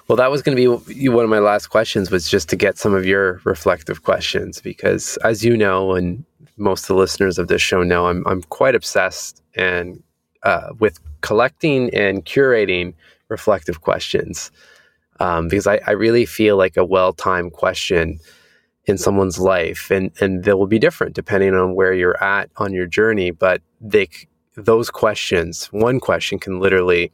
Well, 0.07 0.15
that 0.17 0.29
was 0.29 0.41
going 0.41 0.57
to 0.57 0.79
be 0.85 1.09
one 1.09 1.23
of 1.23 1.29
my 1.29 1.39
last 1.39 1.67
questions 1.67 2.11
was 2.11 2.29
just 2.29 2.49
to 2.49 2.55
get 2.55 2.77
some 2.77 2.93
of 2.93 3.05
your 3.05 3.41
reflective 3.43 4.03
questions 4.03 4.61
because 4.61 5.17
as 5.17 5.43
you 5.43 5.57
know 5.57 5.93
and 5.93 6.23
most 6.57 6.83
of 6.83 6.87
the 6.89 6.95
listeners 6.95 7.39
of 7.39 7.47
this 7.47 7.61
show 7.61 7.83
know, 7.83 8.07
I'm 8.07 8.25
I'm 8.27 8.43
quite 8.43 8.75
obsessed 8.75 9.41
and 9.55 10.01
uh, 10.43 10.69
with 10.79 10.99
collecting 11.21 11.93
and 11.95 12.25
curating 12.25 12.93
reflective 13.29 13.81
questions 13.81 14.51
um, 15.19 15.47
because 15.47 15.67
I, 15.67 15.79
I 15.87 15.91
really 15.91 16.25
feel 16.25 16.57
like 16.57 16.77
a 16.77 16.85
well-timed 16.85 17.53
question 17.53 18.19
in 18.85 18.97
someone's 18.97 19.39
life 19.39 19.89
and 19.89 20.11
and 20.19 20.43
they 20.43 20.53
will 20.53 20.67
be 20.67 20.79
different 20.79 21.15
depending 21.15 21.53
on 21.53 21.75
where 21.75 21.93
you're 21.93 22.21
at 22.21 22.49
on 22.57 22.73
your 22.73 22.85
journey 22.85 23.31
but 23.31 23.61
they 23.79 24.07
those 24.55 24.89
questions 24.89 25.67
one 25.71 25.99
question 25.99 26.37
can 26.37 26.59
literally 26.59 27.11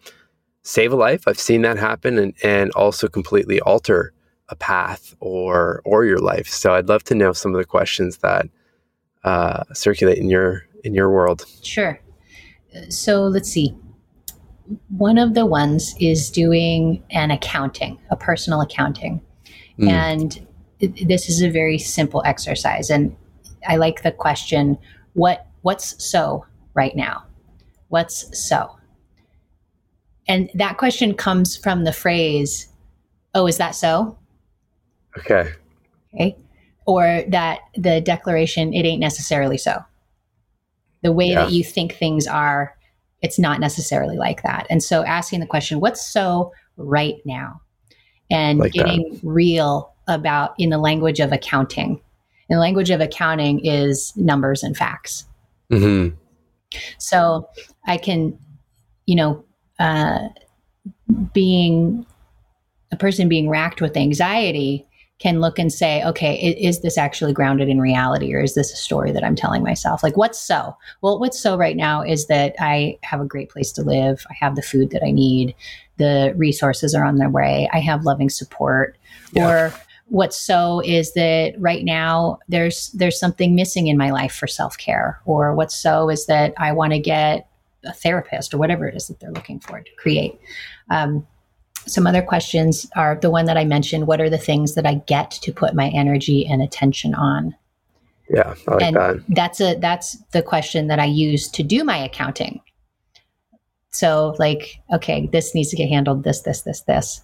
save 0.64 0.94
a 0.94 0.96
life. 0.96 1.28
I've 1.28 1.40
seen 1.40 1.62
that 1.64 1.78
happen 1.78 2.18
and, 2.18 2.34
and 2.44 2.72
also 2.72 3.08
completely 3.08 3.60
alter 3.62 4.14
a 4.50 4.56
path 4.56 5.16
or 5.20 5.82
or 5.86 6.06
your 6.06 6.18
life. 6.18 6.48
So 6.48 6.74
I'd 6.74 6.90
love 6.90 7.04
to 7.06 7.16
know 7.16 7.34
some 7.34 7.54
of 7.54 7.60
the 7.60 7.66
questions 7.66 8.18
that 8.18 8.48
uh, 9.24 9.64
circulate 9.74 10.18
in 10.18 10.30
your 10.30 10.66
in 10.84 10.94
your 10.94 11.10
world. 11.10 11.46
Sure. 11.64 12.00
So 12.90 13.24
let's 13.24 13.50
see. 13.50 13.76
One 14.90 15.18
of 15.18 15.34
the 15.34 15.46
ones 15.46 15.96
is 16.00 16.30
doing 16.30 17.04
an 17.10 17.32
accounting, 17.32 17.98
a 18.12 18.16
personal 18.16 18.62
accounting, 18.62 19.22
mm. 19.80 19.90
and 19.90 20.46
this 20.80 21.28
is 21.28 21.42
a 21.42 21.50
very 21.50 21.80
simple 21.80 22.22
exercise. 22.26 22.90
And 22.90 23.16
I 23.68 23.78
like 23.78 24.04
the 24.04 24.12
question: 24.12 24.78
what 25.14 25.48
what's 25.62 26.04
so 26.04 26.46
right 26.74 26.96
now? 26.96 27.24
What's 27.88 28.48
so? 28.48 28.79
And 30.30 30.50
that 30.54 30.78
question 30.78 31.14
comes 31.16 31.58
from 31.58 31.84
the 31.84 31.92
phrase, 31.92 32.68
oh, 33.34 33.48
is 33.48 33.58
that 33.58 33.72
so? 33.72 34.18
Okay. 35.18 35.52
Okay. 36.14 36.38
Or 36.86 37.24
that 37.28 37.60
the 37.76 38.00
declaration, 38.00 38.74
it 38.74 38.86
ain't 38.86 39.02
necessarily 39.02 39.58
so. 39.58 39.84
The 41.02 41.12
way 41.12 41.30
yeah. 41.30 41.46
that 41.46 41.52
you 41.52 41.64
think 41.64 41.96
things 41.96 42.28
are, 42.28 42.78
it's 43.22 43.40
not 43.40 43.60
necessarily 43.60 44.18
like 44.18 44.44
that. 44.44 44.68
And 44.70 44.84
so 44.84 45.04
asking 45.04 45.40
the 45.40 45.48
question, 45.48 45.80
what's 45.80 46.06
so 46.06 46.54
right 46.78 47.16
now? 47.26 47.60
And 48.32 48.60
like 48.60 48.72
getting 48.72 49.14
that. 49.14 49.20
real 49.24 49.94
about 50.08 50.54
in 50.60 50.70
the 50.70 50.78
language 50.78 51.20
of 51.20 51.32
accounting. 51.32 52.00
In 52.50 52.56
the 52.56 52.62
language 52.62 52.92
of 52.92 53.02
accounting 53.02 53.66
is 53.66 54.14
numbers 54.16 54.62
and 54.62 54.78
facts. 54.78 55.26
Mm-hmm. 55.72 56.16
So 57.00 57.50
I 57.88 57.98
can, 57.98 58.38
you 59.08 59.16
know, 59.16 59.44
uh, 59.80 60.28
being 61.34 62.06
a 62.92 62.98
person 62.98 63.30
being 63.30 63.50
racked 63.50 63.82
with 63.82 63.98
anxiety 63.98 64.86
can 65.20 65.42
look 65.42 65.60
and 65.60 65.72
say, 65.72 66.02
okay, 66.06 66.36
is 66.36 66.80
this 66.80 66.98
actually 66.98 67.34
grounded 67.34 67.68
in 67.68 67.82
reality 67.82 68.34
or 68.34 68.40
is 68.40 68.56
this 68.56 68.72
a 68.72 68.78
story 68.78 69.12
that 69.12 69.24
I'm 69.24 69.36
telling 69.36 69.62
myself? 69.62 70.02
Like, 70.02 70.16
what's 70.16 70.42
so? 70.42 70.76
Well, 71.02 71.20
what's 71.20 71.38
so 71.38 71.58
right 71.58 71.76
now 71.76 72.02
is 72.02 72.28
that 72.28 72.56
I 72.58 72.98
have 73.04 73.20
a 73.20 73.26
great 73.26 73.50
place 73.50 73.74
to 73.74 73.82
live. 73.82 74.26
I 74.30 74.34
have 74.40 74.56
the 74.56 74.62
food 74.62 74.92
that 74.92 75.04
I 75.04 75.12
need. 75.12 75.56
The 75.98 76.34
resources 76.38 76.96
are 76.96 77.04
on 77.04 77.18
their 77.18 77.30
way. 77.30 77.70
I 77.74 77.80
have 77.80 78.06
loving 78.06 78.30
support. 78.30 78.98
Yeah. 79.34 79.50
Or 79.50 79.74
what's 80.08 80.38
so 80.38 80.80
is 80.86 81.14
that 81.16 81.54
right 81.60 81.84
now 81.84 82.40
there's 82.48 82.90
there's 82.94 83.20
something 83.20 83.56
missing 83.56 83.88
in 83.88 83.98
my 83.98 84.12
life 84.12 84.34
for 84.34 84.48
self-care. 84.48 85.20
Or 85.26 85.54
what's 85.54 85.76
so 85.76 86.10
is 86.10 86.28
that 86.28 86.54
I 86.58 86.72
want 86.72 86.94
to 86.94 87.00
get 87.00 87.49
a 87.86 87.94
therapist 87.94 88.54
or 88.54 88.58
whatever 88.58 88.88
it 88.88 88.96
is 88.96 89.08
that 89.08 89.20
they're 89.20 89.32
looking 89.32 89.60
for 89.60 89.80
to 89.80 89.92
create. 89.98 90.40
Um, 90.90 91.26
some 91.88 92.06
other 92.06 92.22
questions 92.22 92.90
are 92.96 93.18
the 93.22 93.32
one 93.32 93.46
that 93.46 93.58
I 93.58 93.66
mentioned. 93.66 94.08
What 94.08 94.22
are 94.22 94.30
the 94.30 94.38
things 94.38 94.76
that 94.76 94.86
I 94.86 94.96
get 94.96 95.32
to 95.32 95.52
put 95.52 95.74
my 95.74 95.90
energy 95.90 96.46
and 96.46 96.62
attention 96.62 97.14
on? 97.16 97.56
Yeah, 98.30 98.54
I 98.68 98.72
like 98.72 98.84
and 98.84 98.96
that. 98.96 99.24
That's 99.30 99.62
a 99.62 99.76
that's 99.76 100.18
the 100.32 100.44
question 100.44 100.88
that 100.88 101.00
I 101.00 101.06
use 101.06 101.50
to 101.50 101.64
do 101.64 101.84
my 101.84 101.98
accounting. 101.98 102.62
So, 103.92 104.36
like, 104.38 104.80
okay, 104.94 105.28
this 105.32 105.56
needs 105.56 105.70
to 105.70 105.76
get 105.76 105.90
handled. 105.90 106.24
This, 106.24 106.42
this, 106.42 106.62
this, 106.62 106.82
this, 106.82 107.22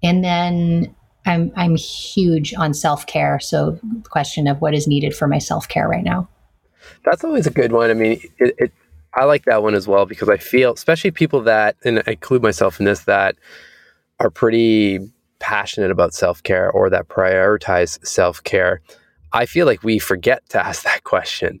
and 0.00 0.22
then 0.22 0.94
I'm 1.26 1.52
I'm 1.56 1.74
huge 1.74 2.54
on 2.54 2.72
self 2.72 3.06
care. 3.06 3.40
So, 3.40 3.72
the 3.82 4.08
question 4.08 4.46
of 4.46 4.60
what 4.60 4.74
is 4.74 4.86
needed 4.86 5.16
for 5.16 5.26
my 5.26 5.38
self 5.38 5.68
care 5.68 5.88
right 5.88 6.04
now. 6.04 6.28
That's 7.04 7.24
always 7.24 7.48
a 7.48 7.50
good 7.50 7.72
one. 7.72 7.90
I 7.90 7.94
mean, 7.94 8.20
it, 8.38 8.54
it 8.58 8.72
I 9.14 9.24
like 9.24 9.44
that 9.44 9.62
one 9.62 9.74
as 9.74 9.86
well 9.86 10.06
because 10.06 10.28
I 10.28 10.38
feel, 10.38 10.72
especially 10.72 11.10
people 11.10 11.42
that, 11.42 11.76
and 11.84 12.02
I 12.06 12.12
include 12.12 12.42
myself 12.42 12.78
in 12.78 12.86
this, 12.86 13.04
that 13.04 13.36
are 14.20 14.30
pretty 14.30 15.00
passionate 15.38 15.90
about 15.90 16.14
self 16.14 16.42
care 16.42 16.70
or 16.70 16.88
that 16.90 17.08
prioritize 17.08 18.04
self 18.06 18.42
care. 18.44 18.80
I 19.32 19.46
feel 19.46 19.66
like 19.66 19.82
we 19.82 19.98
forget 19.98 20.48
to 20.50 20.64
ask 20.64 20.82
that 20.84 21.04
question. 21.04 21.60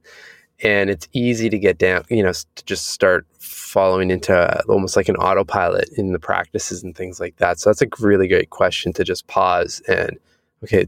And 0.64 0.90
it's 0.90 1.08
easy 1.12 1.50
to 1.50 1.58
get 1.58 1.76
down, 1.76 2.04
you 2.08 2.22
know, 2.22 2.32
to 2.32 2.64
just 2.64 2.90
start 2.90 3.26
following 3.40 4.10
into 4.10 4.62
almost 4.68 4.96
like 4.96 5.08
an 5.08 5.16
autopilot 5.16 5.88
in 5.96 6.12
the 6.12 6.20
practices 6.20 6.84
and 6.84 6.94
things 6.94 7.18
like 7.18 7.36
that. 7.38 7.58
So 7.58 7.70
that's 7.70 7.82
a 7.82 7.88
really 7.98 8.28
great 8.28 8.50
question 8.50 8.92
to 8.92 9.02
just 9.02 9.26
pause 9.26 9.82
and, 9.88 10.18
okay, 10.62 10.86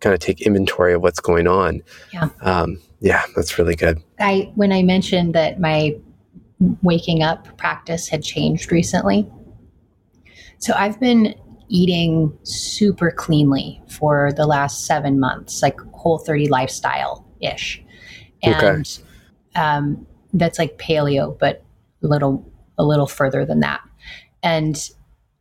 kind 0.00 0.12
of 0.12 0.20
take 0.20 0.42
inventory 0.42 0.92
of 0.92 1.02
what's 1.02 1.20
going 1.20 1.46
on. 1.46 1.82
Yeah. 2.12 2.28
Um, 2.42 2.78
yeah, 3.00 3.22
that's 3.34 3.58
really 3.58 3.76
good. 3.76 4.02
I 4.18 4.52
when 4.54 4.72
I 4.72 4.82
mentioned 4.82 5.34
that 5.34 5.60
my 5.60 5.96
waking 6.82 7.22
up 7.22 7.56
practice 7.58 8.08
had 8.08 8.22
changed 8.22 8.72
recently. 8.72 9.30
So 10.58 10.72
I've 10.74 10.98
been 10.98 11.34
eating 11.68 12.36
super 12.44 13.10
cleanly 13.10 13.82
for 13.88 14.32
the 14.32 14.46
last 14.46 14.86
7 14.86 15.20
months, 15.20 15.62
like 15.62 15.78
whole 15.92 16.18
30 16.18 16.48
lifestyle 16.48 17.26
ish. 17.40 17.82
And 18.42 18.54
okay. 18.64 19.60
um, 19.60 20.06
that's 20.32 20.58
like 20.58 20.78
paleo 20.78 21.38
but 21.38 21.62
a 22.02 22.06
little 22.06 22.50
a 22.78 22.84
little 22.84 23.06
further 23.06 23.44
than 23.44 23.60
that. 23.60 23.80
And 24.42 24.90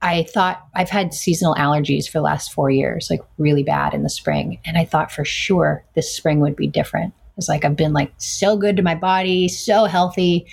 I 0.02 0.24
thought 0.24 0.68
I've 0.74 0.90
had 0.90 1.14
seasonal 1.14 1.56
allergies 1.56 2.06
for 2.06 2.20
the 2.20 2.24
last 2.24 2.54
four 2.54 2.70
years, 2.70 3.08
like 3.10 3.22
really 3.38 3.64
bad 3.64 3.94
in 3.94 4.04
the 4.04 4.10
spring. 4.10 4.60
And 4.66 4.78
I 4.78 4.86
thought 4.86 5.12
for 5.12 5.26
sure 5.26 5.86
this 5.96 6.14
spring 6.14 6.40
would 6.42 6.56
be 6.56 6.68
different. 6.68 7.14
It's 7.38 7.50
like 7.50 7.66
I've 7.66 7.76
been 7.76 7.94
like 7.94 8.14
so 8.18 8.58
good 8.58 8.78
to 8.78 8.84
my 8.84 8.96
body, 8.96 9.48
so 9.48 9.86
healthy. 9.86 10.48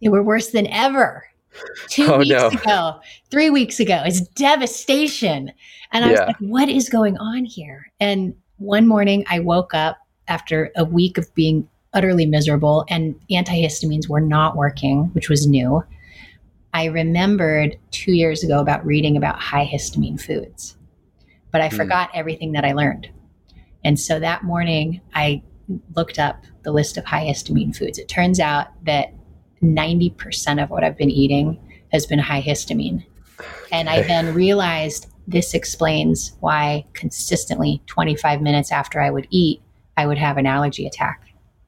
They 0.00 0.08
were 0.08 0.22
worse 0.22 0.50
than 0.50 0.66
ever. 0.68 1.26
two 1.88 2.12
oh, 2.12 2.18
weeks 2.18 2.30
no. 2.30 2.48
ago, 2.48 3.00
three 3.30 3.50
weeks 3.50 3.80
ago. 3.80 4.02
It's 4.04 4.20
devastation. 4.28 5.52
And 5.92 6.04
I 6.04 6.08
yeah. 6.08 6.12
was 6.12 6.20
like, 6.20 6.36
what 6.38 6.68
is 6.68 6.88
going 6.88 7.16
on 7.18 7.44
here? 7.44 7.90
And 8.00 8.34
one 8.56 8.86
morning 8.86 9.24
I 9.28 9.40
woke 9.40 9.74
up 9.74 9.98
after 10.28 10.72
a 10.76 10.84
week 10.84 11.18
of 11.18 11.32
being 11.34 11.68
utterly 11.92 12.26
miserable 12.26 12.84
and 12.88 13.14
antihistamines 13.30 14.08
were 14.08 14.20
not 14.20 14.56
working, 14.56 15.04
which 15.12 15.28
was 15.28 15.46
new. 15.46 15.84
I 16.72 16.86
remembered 16.86 17.78
two 17.92 18.12
years 18.12 18.42
ago 18.42 18.58
about 18.58 18.84
reading 18.84 19.16
about 19.16 19.40
high 19.40 19.64
histamine 19.72 20.20
foods, 20.20 20.76
but 21.52 21.60
I 21.60 21.68
mm. 21.68 21.76
forgot 21.76 22.10
everything 22.14 22.52
that 22.52 22.64
I 22.64 22.72
learned. 22.72 23.08
And 23.84 24.00
so 24.00 24.18
that 24.18 24.42
morning, 24.42 25.00
I 25.14 25.42
looked 25.94 26.18
up 26.18 26.44
the 26.62 26.72
list 26.72 26.96
of 26.96 27.04
high 27.04 27.24
histamine 27.24 27.74
foods. 27.74 27.98
It 27.98 28.08
turns 28.08 28.40
out 28.40 28.68
that 28.84 29.14
90% 29.62 30.62
of 30.62 30.70
what 30.70 30.84
I've 30.84 30.96
been 30.96 31.10
eating 31.10 31.58
has 31.92 32.06
been 32.06 32.18
high 32.18 32.42
histamine. 32.42 33.04
And 33.72 33.88
I 33.88 34.02
then 34.02 34.34
realized 34.34 35.06
this 35.26 35.54
explains 35.54 36.32
why 36.40 36.84
consistently 36.92 37.82
25 37.86 38.42
minutes 38.42 38.70
after 38.70 39.00
I 39.00 39.10
would 39.10 39.26
eat, 39.30 39.62
I 39.96 40.06
would 40.06 40.18
have 40.18 40.36
an 40.36 40.46
allergy 40.46 40.86
attack. 40.86 41.22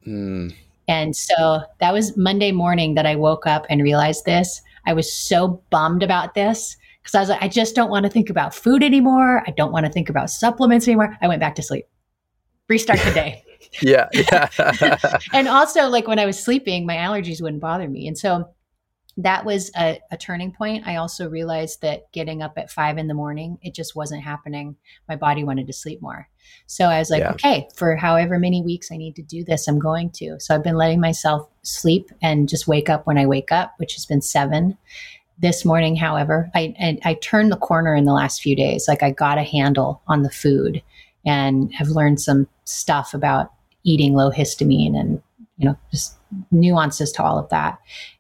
Mm. 0.07 0.55
And 0.89 1.17
so 1.17 1.63
that 1.81 1.93
was 1.93 2.17
Monday 2.17 2.53
morning 2.53 2.95
that 2.95 3.07
I 3.07 3.17
woke 3.17 3.47
up 3.47 3.67
and 3.69 3.83
realized 3.83 4.25
this. 4.25 4.61
I 4.87 4.93
was 4.93 5.13
so 5.13 5.63
bummed 5.71 6.03
about 6.03 6.35
this 6.35 6.77
because 7.03 7.15
I 7.15 7.21
was 7.21 7.29
like, 7.29 7.43
I 7.43 7.49
just 7.49 7.75
don't 7.75 7.91
want 7.91 8.05
to 8.05 8.11
think 8.11 8.31
about 8.31 8.55
food 8.55 8.83
anymore. 8.83 9.43
I 9.47 9.51
don't 9.53 9.73
want 9.73 9.87
to 9.87 9.93
think 9.93 10.09
about 10.09 10.31
supplements 10.31 10.87
anymore. 10.87 11.17
I 11.21 11.29
went 11.29 11.41
back 11.41 11.55
to 11.57 11.63
sleep, 11.63 11.87
restart 12.69 13.01
the 13.01 13.11
day. 13.15 13.43
Yeah. 13.81 14.09
Yeah. 14.13 14.49
and 15.33 15.49
also, 15.49 15.89
like 15.89 16.09
when 16.09 16.19
I 16.19 16.27
was 16.27 16.43
sleeping, 16.43 16.87
my 16.87 16.97
allergies 16.97 17.41
wouldn't 17.41 17.63
bother 17.63 17.89
me. 17.89 18.07
And 18.07 18.17
so 18.17 18.49
that 19.19 19.45
was 19.45 19.71
a, 19.77 19.99
a, 20.11 20.17
turning 20.17 20.53
point. 20.53 20.87
I 20.87 20.97
also 20.97 21.29
realized 21.29 21.81
that 21.81 22.13
getting 22.13 22.43
up 22.43 22.55
at 22.59 22.71
five 22.71 22.99
in 22.99 23.07
the 23.07 23.15
morning, 23.15 23.59
it 23.63 23.75
just 23.75 23.97
wasn't 23.97 24.23
happening. 24.23 24.77
My 25.09 25.17
body 25.17 25.43
wanted 25.43 25.67
to 25.69 25.73
sleep 25.73 26.03
more. 26.03 26.29
So 26.67 26.87
I 26.87 26.99
was 26.99 27.09
like, 27.09 27.21
yeah. 27.21 27.31
okay, 27.31 27.69
for 27.75 27.97
however 27.97 28.39
many 28.39 28.63
weeks 28.63 28.93
I 28.93 28.99
need 28.99 29.17
to 29.17 29.23
do 29.23 29.43
this, 29.43 29.69
I'm 29.69 29.79
going 29.79 30.11
to. 30.17 30.39
So 30.39 30.55
I've 30.55 30.63
been 30.63 30.77
letting 30.77 31.01
myself 31.01 31.49
sleep 31.63 32.11
and 32.21 32.49
just 32.49 32.69
wake 32.69 32.91
up 32.91 33.07
when 33.07 33.17
I 33.17 33.27
wake 33.27 33.53
up, 33.53 33.75
which 33.79 33.95
has 33.95 34.05
been 34.05 34.21
seven. 34.21 34.77
This 35.39 35.65
morning, 35.65 35.97
however, 35.97 36.51
I, 36.55 36.75
I, 36.81 36.99
I 37.11 37.15
turned 37.15 37.53
the 37.53 37.59
corner 37.59 37.95
in 37.95 38.05
the 38.05 38.13
last 38.13 38.43
few 38.43 38.55
days. 38.55 38.87
Like 38.87 39.03
I 39.03 39.11
got 39.11 39.39
a 39.39 39.43
handle 39.43 40.03
on 40.09 40.23
the 40.23 40.31
food 40.31 40.83
and 41.27 41.73
have 41.75 41.89
learned 41.89 42.21
some 42.21 42.49
stuff 42.65 43.13
about 43.13 43.53
eating 43.85 44.15
low 44.15 44.31
histamine 44.31 44.99
and 44.99 45.21
you 45.59 45.69
know 45.69 45.77
just 45.91 46.17
nuances 46.51 47.13
to 47.13 47.23
all 47.23 47.39
of 47.39 47.49
that. 47.51 47.79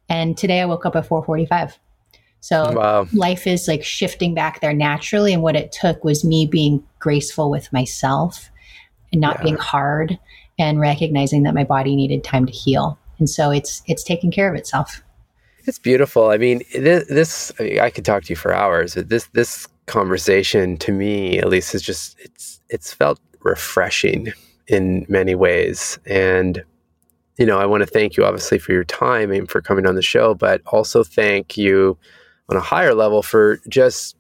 And 0.09 0.37
today 0.37 0.61
i 0.61 0.67
woke 0.67 0.85
up 0.85 0.97
at 0.97 1.09
4.45 1.09 1.77
so 2.47 2.73
wow. 2.73 3.09
life 3.13 3.45
is 3.47 3.67
like 3.67 3.83
shifting 3.83 4.33
back 4.33 4.61
there 4.61 4.73
naturally 4.73 5.33
and 5.33 5.43
what 5.43 5.57
it 5.57 5.73
took 5.73 6.05
was 6.05 6.25
me 6.25 6.47
being 6.47 6.81
graceful 7.01 7.51
with 7.51 7.73
myself 7.73 8.51
and 9.11 9.21
not 9.21 9.39
yeah. 9.39 9.43
being 9.43 9.57
hard 9.57 10.17
and 10.57 10.79
recognizing 10.79 11.43
that 11.43 11.55
my 11.55 11.65
body 11.65 11.97
needed 11.97 12.23
time 12.23 12.47
to 12.47 12.53
heal. 12.53 12.99
And 13.19 13.29
so 13.29 13.51
it's 13.51 13.83
it's 13.87 14.05
taking 14.05 14.31
care 14.31 14.49
of 14.49 14.57
itself. 14.57 15.03
It's 15.65 15.81
beautiful. 15.81 16.31
I 16.31 16.37
mean 16.37 16.63
this, 16.73 17.09
this 17.09 17.53
I, 17.59 17.63
mean, 17.65 17.81
I 17.81 17.91
could 17.91 18.05
talk 18.05 18.23
to 18.23 18.31
you 18.31 18.37
for 18.37 18.55
hours 18.55 18.95
this 18.95 19.27
this 19.33 19.67
conversation 19.87 20.77
to 20.79 20.93
me 20.93 21.39
at 21.39 21.49
least 21.49 21.75
is 21.75 21.83
just 21.83 22.19
it's 22.21 22.61
it's 22.69 22.93
felt 22.93 23.21
refreshing 23.41 24.33
in 24.67 25.07
many 25.09 25.35
ways. 25.35 25.99
And, 26.07 26.63
you 27.39 27.47
know, 27.47 27.59
I 27.59 27.67
want 27.67 27.83
to 27.83 27.87
thank 27.87 28.17
you 28.17 28.25
obviously 28.25 28.59
for 28.59 28.73
your 28.73 28.85
time 28.85 29.31
and 29.31 29.49
for 29.49 29.61
coming 29.61 29.87
on 29.87 29.95
the 29.95 30.03
show, 30.03 30.35
but 30.35 30.61
also 30.67 31.05
thank 31.05 31.57
you 31.57 31.97
on 32.49 32.57
a 32.57 32.61
higher 32.61 32.95
level 32.95 33.23
for 33.23 33.61
just, 33.69 34.17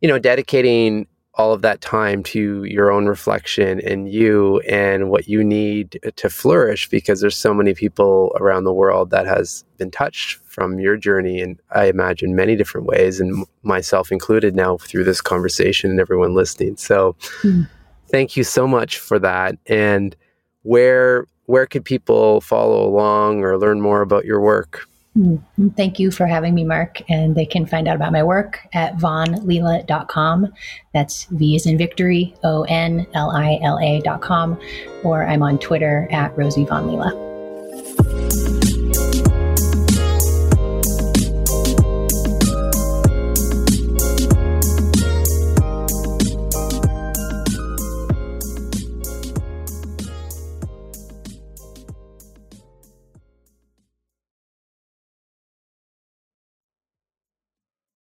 you 0.00 0.08
know, 0.08 0.18
dedicating 0.18 1.06
all 1.36 1.52
of 1.52 1.62
that 1.62 1.80
time 1.80 2.22
to 2.22 2.64
your 2.64 2.92
own 2.92 3.06
reflection 3.06 3.80
and 3.80 4.12
you 4.12 4.60
and 4.60 5.10
what 5.10 5.28
you 5.28 5.42
need 5.42 5.98
to 6.16 6.30
flourish 6.30 6.88
because 6.88 7.20
there's 7.20 7.36
so 7.36 7.52
many 7.52 7.74
people 7.74 8.32
around 8.38 8.64
the 8.64 8.72
world 8.72 9.10
that 9.10 9.26
has 9.26 9.64
been 9.76 9.90
touched 9.90 10.38
from 10.46 10.78
your 10.78 10.96
journey 10.96 11.40
and 11.40 11.60
i 11.72 11.86
imagine 11.86 12.36
many 12.36 12.54
different 12.54 12.86
ways 12.86 13.18
and 13.18 13.44
myself 13.64 14.12
included 14.12 14.54
now 14.54 14.76
through 14.76 15.02
this 15.02 15.20
conversation 15.20 15.90
and 15.90 15.98
everyone 15.98 16.34
listening 16.34 16.76
so 16.76 17.16
mm 17.42 17.68
thank 18.14 18.36
you 18.36 18.44
so 18.44 18.68
much 18.68 18.98
for 18.98 19.18
that. 19.18 19.56
And 19.66 20.14
where 20.62 21.26
where 21.46 21.66
could 21.66 21.84
people 21.84 22.40
follow 22.40 22.86
along 22.88 23.42
or 23.42 23.58
learn 23.58 23.80
more 23.80 24.00
about 24.00 24.24
your 24.24 24.40
work? 24.40 24.86
Mm-hmm. 25.16 25.68
Thank 25.70 26.00
you 26.00 26.10
for 26.10 26.26
having 26.26 26.54
me, 26.54 26.64
Mark. 26.64 27.00
And 27.08 27.36
they 27.36 27.46
can 27.46 27.66
find 27.66 27.86
out 27.86 27.94
about 27.94 28.12
my 28.12 28.22
work 28.22 28.60
at 28.72 28.96
vonlila.com. 28.96 30.52
That's 30.92 31.24
V 31.26 31.54
is 31.54 31.66
in 31.66 31.78
victory, 31.78 32.34
O 32.42 32.64
N 32.64 33.06
L 33.14 33.30
I 33.30 33.60
L 33.62 33.78
A.com. 33.78 34.60
Or 35.04 35.24
I'm 35.24 35.42
on 35.42 35.58
Twitter 35.58 36.08
at 36.10 36.36
Rosie 36.36 36.64
Von 36.64 36.88
Lila. 36.88 38.63